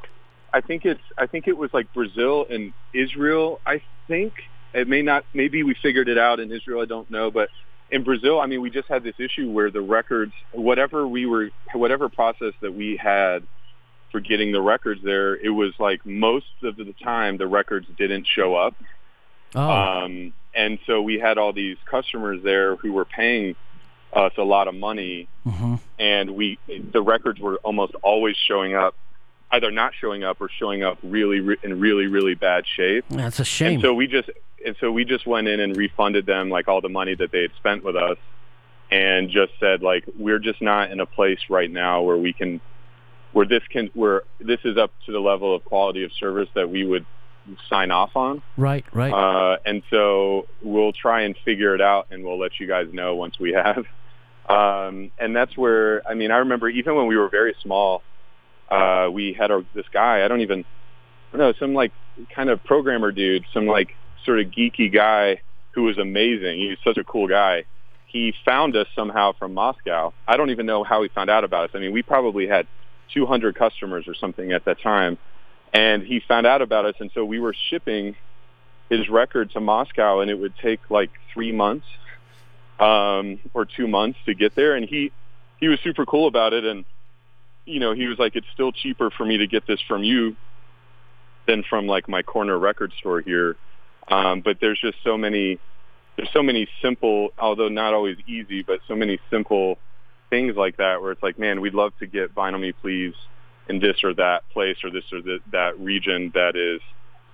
I 0.53 0.61
think 0.61 0.85
it's. 0.85 1.01
I 1.19 1.27
think 1.27 1.49
it 1.49 1.57
was 1.57 1.71
like 1.75 1.93
Brazil 1.93 2.47
and 2.49 2.73
Israel. 2.93 3.61
I 3.67 3.83
think 4.07 4.35
it 4.73 4.87
may 4.89 5.03
not. 5.03 5.25
Maybe 5.35 5.63
we 5.65 5.75
figured 5.75 6.09
it 6.09 6.19
out 6.19 6.39
in 6.39 6.53
Israel. 6.53 6.81
I 6.81 6.85
don't 6.87 7.11
know, 7.11 7.31
but 7.33 7.49
in 7.91 8.05
Brazil, 8.05 8.41
I 8.41 8.47
mean, 8.47 8.61
we 8.61 8.71
just 8.71 8.89
had 8.89 9.03
this 9.03 9.15
issue 9.19 9.51
where 9.51 9.71
the 9.71 9.81
records, 9.81 10.33
whatever 10.53 11.07
we 11.07 11.27
were, 11.27 11.51
whatever 11.73 12.09
process 12.09 12.53
that 12.63 12.75
we 12.75 12.97
had 12.97 13.45
for 14.13 14.21
getting 14.21 14.53
the 14.53 14.63
records 14.63 15.01
there, 15.03 15.35
it 15.35 15.51
was 15.51 15.73
like 15.81 16.05
most 16.07 16.47
of 16.63 16.77
the 16.77 16.95
time 17.03 17.37
the 17.39 17.47
records 17.49 17.87
didn't 17.99 18.27
show 18.27 18.55
up. 18.55 18.75
oh, 19.57 19.61
Um, 19.71 20.33
and 20.55 20.79
so 20.87 21.03
we 21.03 21.19
had 21.19 21.39
all 21.39 21.53
these 21.53 21.77
customers 21.85 22.43
there 22.43 22.77
who 22.77 22.93
were 22.93 23.05
paying 23.05 23.57
us 24.13 24.33
a 24.39 24.43
lot 24.43 24.69
of 24.69 24.75
money, 24.75 25.29
mhm. 25.47 25.81
and 25.99 26.31
we 26.31 26.59
the 26.93 27.03
records 27.03 27.41
were 27.41 27.57
almost 27.57 27.95
always 28.03 28.37
showing 28.37 28.75
up, 28.75 28.95
either 29.51 29.71
not 29.71 29.93
showing 30.01 30.23
up 30.25 30.41
or 30.41 30.49
showing 30.49 30.83
up 30.83 30.99
really 31.03 31.41
re- 31.41 31.57
in 31.63 31.81
really 31.81 32.07
really 32.07 32.35
bad 32.35 32.65
shape. 32.67 33.05
that's 33.11 33.41
a 33.41 33.45
shame. 33.45 33.75
And 33.75 33.83
so 33.83 33.95
we 33.95 34.07
just 34.07 34.31
and 34.65 34.77
so 34.81 34.91
we 34.91 35.05
just 35.05 35.27
went 35.27 35.49
in 35.49 35.61
and 35.61 35.77
refunded 35.77 36.27
them 36.27 36.49
like 36.49 36.69
all 36.69 36.81
the 36.81 36.89
money 36.89 37.15
that 37.15 37.33
they 37.33 37.43
had 37.43 37.53
spent 37.57 37.85
with 37.85 37.97
us, 37.97 38.19
and 38.91 39.31
just 39.31 39.53
said 39.59 39.83
like 39.83 40.05
we're 40.19 40.39
just 40.39 40.63
not 40.63 40.91
in 40.91 41.01
a 41.01 41.07
place 41.07 41.41
right 41.51 41.71
now 41.71 42.03
where 42.03 42.17
we 42.17 42.33
can 42.33 42.61
where 43.33 43.47
this 43.47 43.63
can 43.69 43.91
where 43.95 44.23
this 44.41 44.61
is 44.65 44.79
up 44.79 44.93
to 45.07 45.13
the 45.13 45.19
level 45.21 45.55
of 45.55 45.65
quality 45.65 46.05
of 46.05 46.13
service 46.13 46.49
that 46.55 46.71
we 46.71 46.85
would 46.85 47.05
sign 47.69 47.91
off 47.91 48.11
on. 48.15 48.43
right, 48.57 48.85
right. 48.93 49.13
Uh, 49.13 49.57
and 49.65 49.83
so 49.91 50.47
we'll 50.63 50.93
try 50.93 51.23
and 51.23 51.37
figure 51.45 51.75
it 51.75 51.81
out, 51.81 52.07
and 52.11 52.25
we'll 52.25 52.39
let 52.39 52.59
you 52.59 52.67
guys 52.67 52.87
know 52.93 53.15
once 53.15 53.39
we 53.39 53.53
have. 53.53 53.85
Um, 54.49 55.11
and 55.19 55.35
that's 55.35 55.57
where 55.57 56.07
I 56.07 56.15
mean, 56.15 56.31
I 56.31 56.39
remember 56.39 56.69
even 56.69 56.97
when 56.97 57.07
we 57.07 57.17
were 57.17 57.29
very 57.29 57.55
small, 57.63 58.03
uh, 58.71 59.09
we 59.11 59.33
had 59.33 59.51
our, 59.51 59.63
this 59.75 59.87
guy. 59.93 60.25
I 60.25 60.29
don't 60.29 60.43
even 60.43 60.65
I 61.33 61.37
don't 61.37 61.47
know 61.47 61.55
some 61.59 61.75
like 61.75 61.93
kind 62.35 62.51
of 62.51 62.63
programmer 62.65 63.11
dude, 63.11 63.45
some 63.53 63.67
like 63.67 63.95
sort 64.25 64.41
of 64.41 64.47
geeky 64.47 64.93
guy 64.93 65.41
who 65.73 65.83
was 65.85 65.99
amazing. 65.99 66.59
He 66.59 66.69
was 66.69 66.79
such 66.85 66.99
a 66.99 67.05
cool 67.05 67.27
guy. 67.27 67.65
He 68.07 68.33
found 68.45 68.77
us 68.77 68.87
somehow 68.95 69.33
from 69.33 69.55
Moscow. 69.55 70.13
I 70.29 70.37
don't 70.37 70.51
even 70.51 70.67
know 70.67 70.85
how 70.85 71.03
he 71.03 71.09
found 71.09 71.31
out 71.31 71.43
about 71.43 71.65
us. 71.65 71.71
I 71.75 71.79
mean, 71.79 71.93
we 71.93 72.03
probably 72.03 72.47
had 72.47 72.67
200 73.13 73.57
customers 73.57 74.07
or 74.07 74.15
something 74.15 74.53
at 74.53 74.65
that 74.67 74.81
time 74.81 75.19
and 75.75 76.05
he 76.05 76.21
found 76.21 76.47
out 76.47 76.63
about 76.63 76.87
us. 76.87 76.95
And 77.01 77.11
so 77.13 77.25
we 77.25 77.41
were 77.41 77.55
shipping 77.69 78.15
his 78.89 79.09
record 79.09 79.51
to 79.51 79.61
Moscow 79.61 80.21
and 80.21 80.31
it 80.31 80.39
would 80.39 80.55
take 80.63 80.81
like 80.89 81.11
three 81.35 81.53
months 81.53 81.87
um 82.81 83.39
or 83.53 83.65
two 83.65 83.87
months 83.87 84.19
to 84.27 84.35
get 84.35 84.55
there. 84.55 84.77
And 84.77 84.89
he 84.89 85.13
he 85.59 85.69
was 85.69 85.79
super 85.81 86.07
cool 86.07 86.29
about 86.29 86.53
it. 86.53 86.65
And 86.65 86.85
you 87.67 87.81
know 87.81 87.93
he 87.93 88.07
was 88.07 88.19
like 88.19 88.37
it's 88.37 88.47
still 88.55 88.73
cheaper 88.73 89.11
for 89.11 89.27
me 89.27 89.39
to 89.39 89.47
get 89.47 89.67
this 89.67 89.81
from 89.87 90.05
you 90.05 90.37
than 91.47 91.63
from 91.69 91.87
like 91.87 92.09
my 92.09 92.23
corner 92.23 92.59
record 92.59 92.93
store 92.99 93.21
here. 93.21 93.57
Um 94.09 94.41
but 94.43 94.59
there's 94.61 94.81
just 94.81 94.99
so 95.03 95.19
many 95.19 95.59
there's 96.17 96.31
so 96.33 96.43
many 96.43 96.69
simple 96.81 97.31
although 97.37 97.69
not 97.69 97.95
always 97.95 98.17
easy 98.29 98.63
but 98.63 98.79
so 98.87 98.95
many 98.95 99.19
simple 99.29 99.79
things 100.31 100.57
like 100.57 100.77
that 100.77 101.03
where 101.03 101.11
it's 101.11 101.23
like 101.23 101.39
man 101.39 101.61
we'd 101.61 101.75
love 101.75 101.93
to 101.99 102.07
get 102.07 102.35
vinyl 102.35 102.61
me 102.61 102.73
please 102.73 103.15
in 103.69 103.79
this 103.81 103.97
or 104.05 104.15
that 104.15 104.49
place 104.53 104.77
or 104.85 104.91
this 104.91 105.05
or 105.13 105.21
th- 105.23 105.43
that 105.53 105.79
region 105.79 106.31
that 106.35 106.57
is 106.57 106.81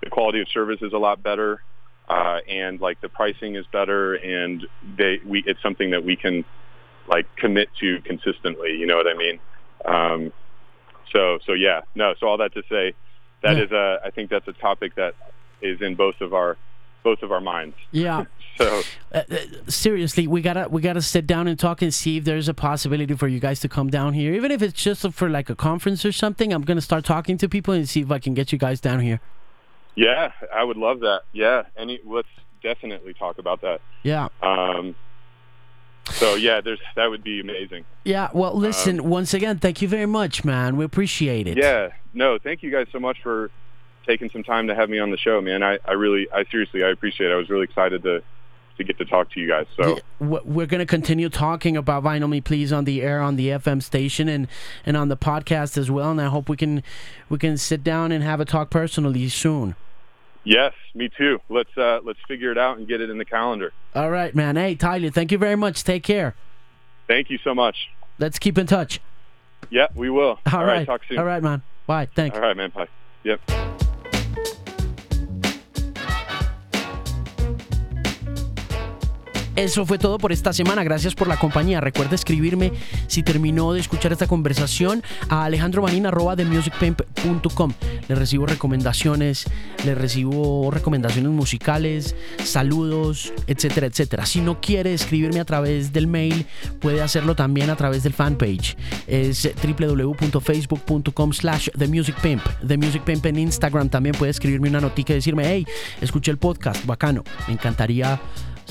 the 0.02 0.10
quality 0.10 0.40
of 0.40 0.48
service 0.48 0.78
is 0.82 0.92
a 0.92 0.98
lot 0.98 1.22
better 1.22 1.62
uh, 2.08 2.38
and 2.48 2.80
like 2.80 3.00
the 3.00 3.08
pricing 3.08 3.56
is 3.56 3.64
better 3.72 4.14
and 4.14 4.66
they 4.96 5.18
we 5.26 5.42
it's 5.46 5.60
something 5.62 5.90
that 5.90 6.04
we 6.04 6.16
can 6.16 6.44
like 7.08 7.26
commit 7.36 7.68
to 7.80 8.00
consistently 8.04 8.70
you 8.76 8.86
know 8.86 8.96
what 8.96 9.06
i 9.06 9.14
mean 9.16 9.38
um, 9.86 10.32
so 11.12 11.38
so 11.46 11.52
yeah 11.52 11.80
no 11.94 12.14
so 12.20 12.26
all 12.26 12.38
that 12.38 12.52
to 12.54 12.62
say 12.68 12.94
that 13.42 13.56
Yeah. 13.56 13.64
is 13.64 13.70
a 13.72 13.98
i 14.04 14.10
think 14.10 14.30
that's 14.30 14.46
a 14.48 14.52
topic 14.52 14.94
that 14.96 15.14
is 15.62 15.80
in 15.80 15.94
both 15.94 16.20
of 16.20 16.32
our 16.34 16.56
both 17.02 17.22
of 17.22 17.32
our 17.32 17.40
minds 17.40 17.76
yeah. 17.90 18.24
so 18.58 18.82
Uh, 19.12 19.22
uh, 19.30 19.36
seriously, 19.68 20.26
we 20.28 20.40
gotta 20.40 20.68
we 20.70 20.80
gotta 20.80 21.02
sit 21.02 21.26
down 21.26 21.48
and 21.48 21.58
talk 21.58 21.82
and 21.82 21.92
see 21.92 22.18
if 22.18 22.24
there's 22.24 22.48
a 22.48 22.54
possibility 22.54 23.14
for 23.14 23.26
you 23.28 23.40
guys 23.40 23.58
to 23.60 23.68
come 23.68 23.90
down 23.90 24.12
here, 24.14 24.32
even 24.34 24.50
if 24.52 24.62
it's 24.62 24.80
just 24.82 25.10
for 25.12 25.28
like 25.28 25.50
a 25.50 25.56
conference 25.56 26.04
or 26.04 26.12
something. 26.12 26.52
I'm 26.52 26.62
gonna 26.62 26.80
start 26.80 27.04
talking 27.04 27.36
to 27.38 27.48
people 27.48 27.74
and 27.74 27.88
see 27.88 28.00
if 28.02 28.10
I 28.10 28.18
can 28.18 28.34
get 28.34 28.52
you 28.52 28.58
guys 28.58 28.80
down 28.80 29.00
here. 29.00 29.20
yeah 29.96 30.30
i 30.54 30.62
would 30.62 30.76
love 30.76 31.00
that 31.00 31.22
yeah 31.32 31.62
any 31.76 31.98
let's 32.06 32.28
definitely 32.62 33.12
talk 33.12 33.38
about 33.38 33.60
that 33.62 33.80
Yeah, 34.04 34.28
um, 34.40 34.94
so 36.10 36.36
yeah 36.36 36.60
there's 36.60 36.78
that 36.94 37.10
would 37.10 37.24
be 37.24 37.40
amazing 37.40 37.84
yeah. 38.04 38.28
Well, 38.32 38.54
listen, 38.56 39.10
once 39.10 39.34
again, 39.34 39.58
thank 39.58 39.82
you 39.82 39.88
very 39.88 40.06
much, 40.06 40.42
man. 40.42 40.78
We 40.78 40.84
appreciate 40.86 41.46
it. 41.46 41.58
Yeah, 41.58 41.90
no, 42.14 42.38
thank 42.38 42.62
you 42.62 42.70
guys 42.70 42.86
so 42.92 42.98
much 42.98 43.18
for 43.22 43.50
taking 44.06 44.30
some 44.30 44.42
time 44.42 44.68
to 44.68 44.74
have 44.74 44.88
me 44.88 44.98
on 44.98 45.10
the 45.10 45.18
show, 45.18 45.40
man. 45.42 45.62
I, 45.62 45.78
I 45.84 45.92
really, 45.92 46.26
I 46.32 46.44
seriously, 46.50 46.82
I 46.82 46.88
appreciate 46.88 47.30
it. 47.30 47.34
I 47.34 47.36
was 47.36 47.50
really 47.50 47.64
excited 47.64 48.02
to 48.04 48.22
to 48.80 48.84
get 48.84 48.98
to 48.98 49.04
talk 49.04 49.30
to 49.32 49.40
you 49.40 49.46
guys. 49.48 49.66
So 49.76 49.98
We're 50.18 50.66
gonna 50.66 50.86
continue 50.86 51.28
talking 51.28 51.76
about 51.76 52.02
Vinyl 52.02 52.28
Me 52.28 52.40
Please 52.40 52.72
on 52.72 52.84
the 52.84 53.02
air 53.02 53.20
on 53.20 53.36
the 53.36 53.48
FM 53.48 53.82
station 53.82 54.28
and 54.28 54.48
and 54.84 54.96
on 54.96 55.08
the 55.08 55.16
podcast 55.16 55.78
as 55.78 55.90
well. 55.90 56.10
And 56.10 56.20
I 56.20 56.26
hope 56.26 56.48
we 56.48 56.56
can 56.56 56.82
we 57.28 57.38
can 57.38 57.56
sit 57.56 57.84
down 57.84 58.10
and 58.12 58.24
have 58.24 58.40
a 58.40 58.44
talk 58.44 58.70
personally 58.70 59.28
soon. 59.28 59.76
yes, 60.44 60.72
me 60.94 61.10
too. 61.16 61.40
Let's 61.48 61.76
uh, 61.76 62.00
let's 62.02 62.18
figure 62.26 62.50
it 62.50 62.58
out 62.58 62.78
and 62.78 62.88
get 62.88 63.00
it 63.00 63.10
in 63.10 63.18
the 63.18 63.24
calendar. 63.24 63.72
All 63.94 64.10
right, 64.10 64.34
man. 64.34 64.56
Hey, 64.56 64.74
Tyler, 64.74 65.10
thank 65.10 65.30
you 65.30 65.38
very 65.38 65.56
much. 65.56 65.84
Take 65.84 66.02
care. 66.02 66.34
Thank 67.06 67.30
you 67.30 67.38
so 67.44 67.54
much. 67.54 67.76
Let's 68.18 68.38
keep 68.38 68.56
in 68.58 68.66
touch. 68.66 69.00
Yeah, 69.68 69.86
we 69.94 70.10
will. 70.10 70.38
All 70.52 70.64
right. 70.64 70.86
talk 70.86 71.02
soon. 71.08 71.18
All 71.18 71.24
right, 71.24 71.42
man. 71.42 71.62
Bye. 71.86 72.08
Thanks. 72.14 72.36
All 72.36 72.42
right, 72.42 72.56
man. 72.56 72.70
Bye. 72.70 72.88
Yep. 73.24 73.89
Eso 79.60 79.84
fue 79.84 79.98
todo 79.98 80.16
por 80.16 80.32
esta 80.32 80.54
semana. 80.54 80.82
Gracias 80.84 81.14
por 81.14 81.28
la 81.28 81.38
compañía. 81.38 81.82
Recuerda 81.82 82.14
escribirme 82.14 82.72
si 83.08 83.22
terminó 83.22 83.74
de 83.74 83.80
escuchar 83.80 84.10
esta 84.10 84.26
conversación 84.26 85.02
a 85.28 85.44
alejandromanin.com. 85.44 87.72
Le 88.08 88.14
recibo 88.14 88.46
recomendaciones, 88.46 89.44
le 89.84 89.94
recibo 89.94 90.70
recomendaciones 90.70 91.30
musicales, 91.30 92.16
saludos, 92.42 93.34
etcétera, 93.46 93.88
etcétera. 93.88 94.24
Si 94.24 94.40
no 94.40 94.62
quiere 94.62 94.94
escribirme 94.94 95.40
a 95.40 95.44
través 95.44 95.92
del 95.92 96.06
mail, 96.06 96.46
puede 96.80 97.02
hacerlo 97.02 97.36
también 97.36 97.68
a 97.68 97.76
través 97.76 98.02
del 98.02 98.14
fanpage. 98.14 98.78
Es 99.06 99.46
www.facebook.com 99.62 101.32
slash 101.34 101.68
The 101.76 101.86
Music 101.86 102.16
Pimp. 102.22 102.42
The 102.66 102.78
Music 102.78 103.02
Pimp 103.04 103.26
en 103.26 103.38
Instagram 103.38 103.90
también 103.90 104.14
puede 104.14 104.30
escribirme 104.30 104.70
una 104.70 104.80
notica 104.80 105.12
y 105.12 105.16
decirme, 105.16 105.46
hey, 105.46 105.66
escuché 106.00 106.30
el 106.30 106.38
podcast, 106.38 106.86
bacano. 106.86 107.24
Me 107.46 107.52
encantaría 107.52 108.18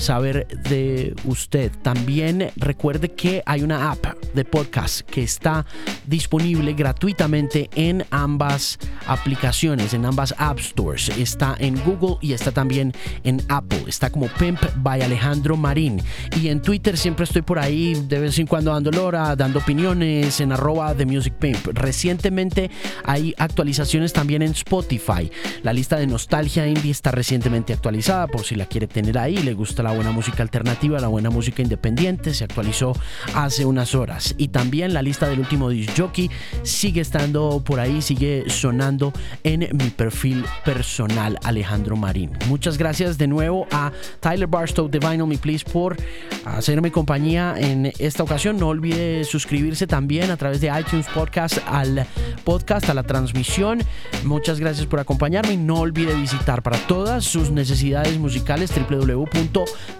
saber 0.00 0.46
de 0.68 1.14
usted. 1.24 1.70
También 1.82 2.50
recuerde 2.56 3.10
que 3.10 3.42
hay 3.46 3.62
una 3.62 3.90
app 3.90 4.06
de 4.34 4.44
podcast 4.44 5.00
que 5.02 5.22
está 5.22 5.66
disponible 6.06 6.72
gratuitamente 6.72 7.70
en 7.74 8.04
ambas 8.10 8.78
aplicaciones, 9.06 9.94
en 9.94 10.04
ambas 10.04 10.34
App 10.38 10.58
Stores. 10.58 11.10
Está 11.10 11.54
en 11.58 11.78
Google 11.84 12.16
y 12.20 12.32
está 12.32 12.52
también 12.52 12.92
en 13.24 13.42
Apple. 13.48 13.84
Está 13.86 14.10
como 14.10 14.26
Pimp 14.28 14.60
by 14.76 15.02
Alejandro 15.02 15.56
Marín. 15.56 16.02
Y 16.40 16.48
en 16.48 16.62
Twitter 16.62 16.96
siempre 16.96 17.24
estoy 17.24 17.42
por 17.42 17.58
ahí 17.58 17.94
de 18.08 18.20
vez 18.20 18.38
en 18.38 18.46
cuando 18.46 18.72
dando 18.72 18.90
lora, 18.90 19.36
dando 19.36 19.58
opiniones 19.58 20.40
en 20.40 20.52
arroba 20.52 20.94
de 20.94 21.06
Music 21.06 21.34
Pimp. 21.34 21.66
Recientemente 21.72 22.70
hay 23.04 23.34
actualizaciones 23.38 24.12
también 24.12 24.42
en 24.42 24.52
Spotify. 24.52 25.30
La 25.62 25.72
lista 25.72 25.96
de 25.96 26.06
nostalgia 26.06 26.66
indie 26.66 26.90
está 26.90 27.10
recientemente 27.10 27.72
actualizada 27.72 28.26
por 28.26 28.44
si 28.44 28.54
la 28.54 28.66
quiere 28.66 28.86
tener 28.86 29.18
ahí. 29.18 29.36
Le 29.36 29.54
gusta 29.54 29.82
la 29.82 29.89
buena 29.92 30.10
música 30.10 30.42
alternativa, 30.42 31.00
la 31.00 31.08
buena 31.08 31.30
música 31.30 31.62
independiente. 31.62 32.34
Se 32.34 32.44
actualizó 32.44 32.92
hace 33.34 33.64
unas 33.64 33.94
horas. 33.94 34.34
Y 34.38 34.48
también 34.48 34.94
la 34.94 35.02
lista 35.02 35.28
del 35.28 35.40
último 35.40 35.68
disc 35.68 35.92
jockey 35.96 36.30
sigue 36.62 37.00
estando 37.00 37.62
por 37.64 37.80
ahí, 37.80 38.02
sigue 38.02 38.44
sonando 38.48 39.12
en 39.44 39.68
mi 39.72 39.90
perfil 39.90 40.44
personal, 40.64 41.38
Alejandro 41.42 41.96
Marín. 41.96 42.30
Muchas 42.48 42.78
gracias 42.78 43.18
de 43.18 43.26
nuevo 43.26 43.66
a 43.70 43.92
Tyler 44.20 44.46
Barstow 44.46 44.88
de 44.88 45.00
Me 45.00 45.38
Please 45.38 45.64
por 45.64 45.96
hacerme 46.44 46.90
compañía 46.90 47.54
en 47.58 47.92
esta 47.98 48.22
ocasión. 48.22 48.58
No 48.58 48.68
olvide 48.68 49.24
suscribirse 49.24 49.86
también 49.86 50.30
a 50.30 50.36
través 50.36 50.60
de 50.60 50.68
iTunes 50.68 51.06
Podcast 51.08 51.58
al 51.66 52.06
podcast, 52.44 52.88
a 52.88 52.94
la 52.94 53.02
transmisión. 53.02 53.82
Muchas 54.24 54.60
gracias 54.60 54.86
por 54.86 55.00
acompañarme 55.00 55.54
y 55.54 55.56
no 55.56 55.80
olvide 55.80 56.14
visitar 56.14 56.62
para 56.62 56.78
todas 56.86 57.24
sus 57.24 57.50
necesidades 57.50 58.18
musicales 58.18 58.70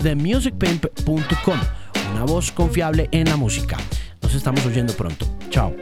www.themusicpimp.com. 0.02 1.60
Una 2.12 2.24
voz 2.24 2.50
confiable 2.52 3.08
en 3.12 3.28
la 3.28 3.36
música. 3.36 3.76
Nos 4.22 4.34
estamos 4.34 4.64
oyendo 4.66 4.92
pronto. 4.94 5.26
Chao. 5.50 5.74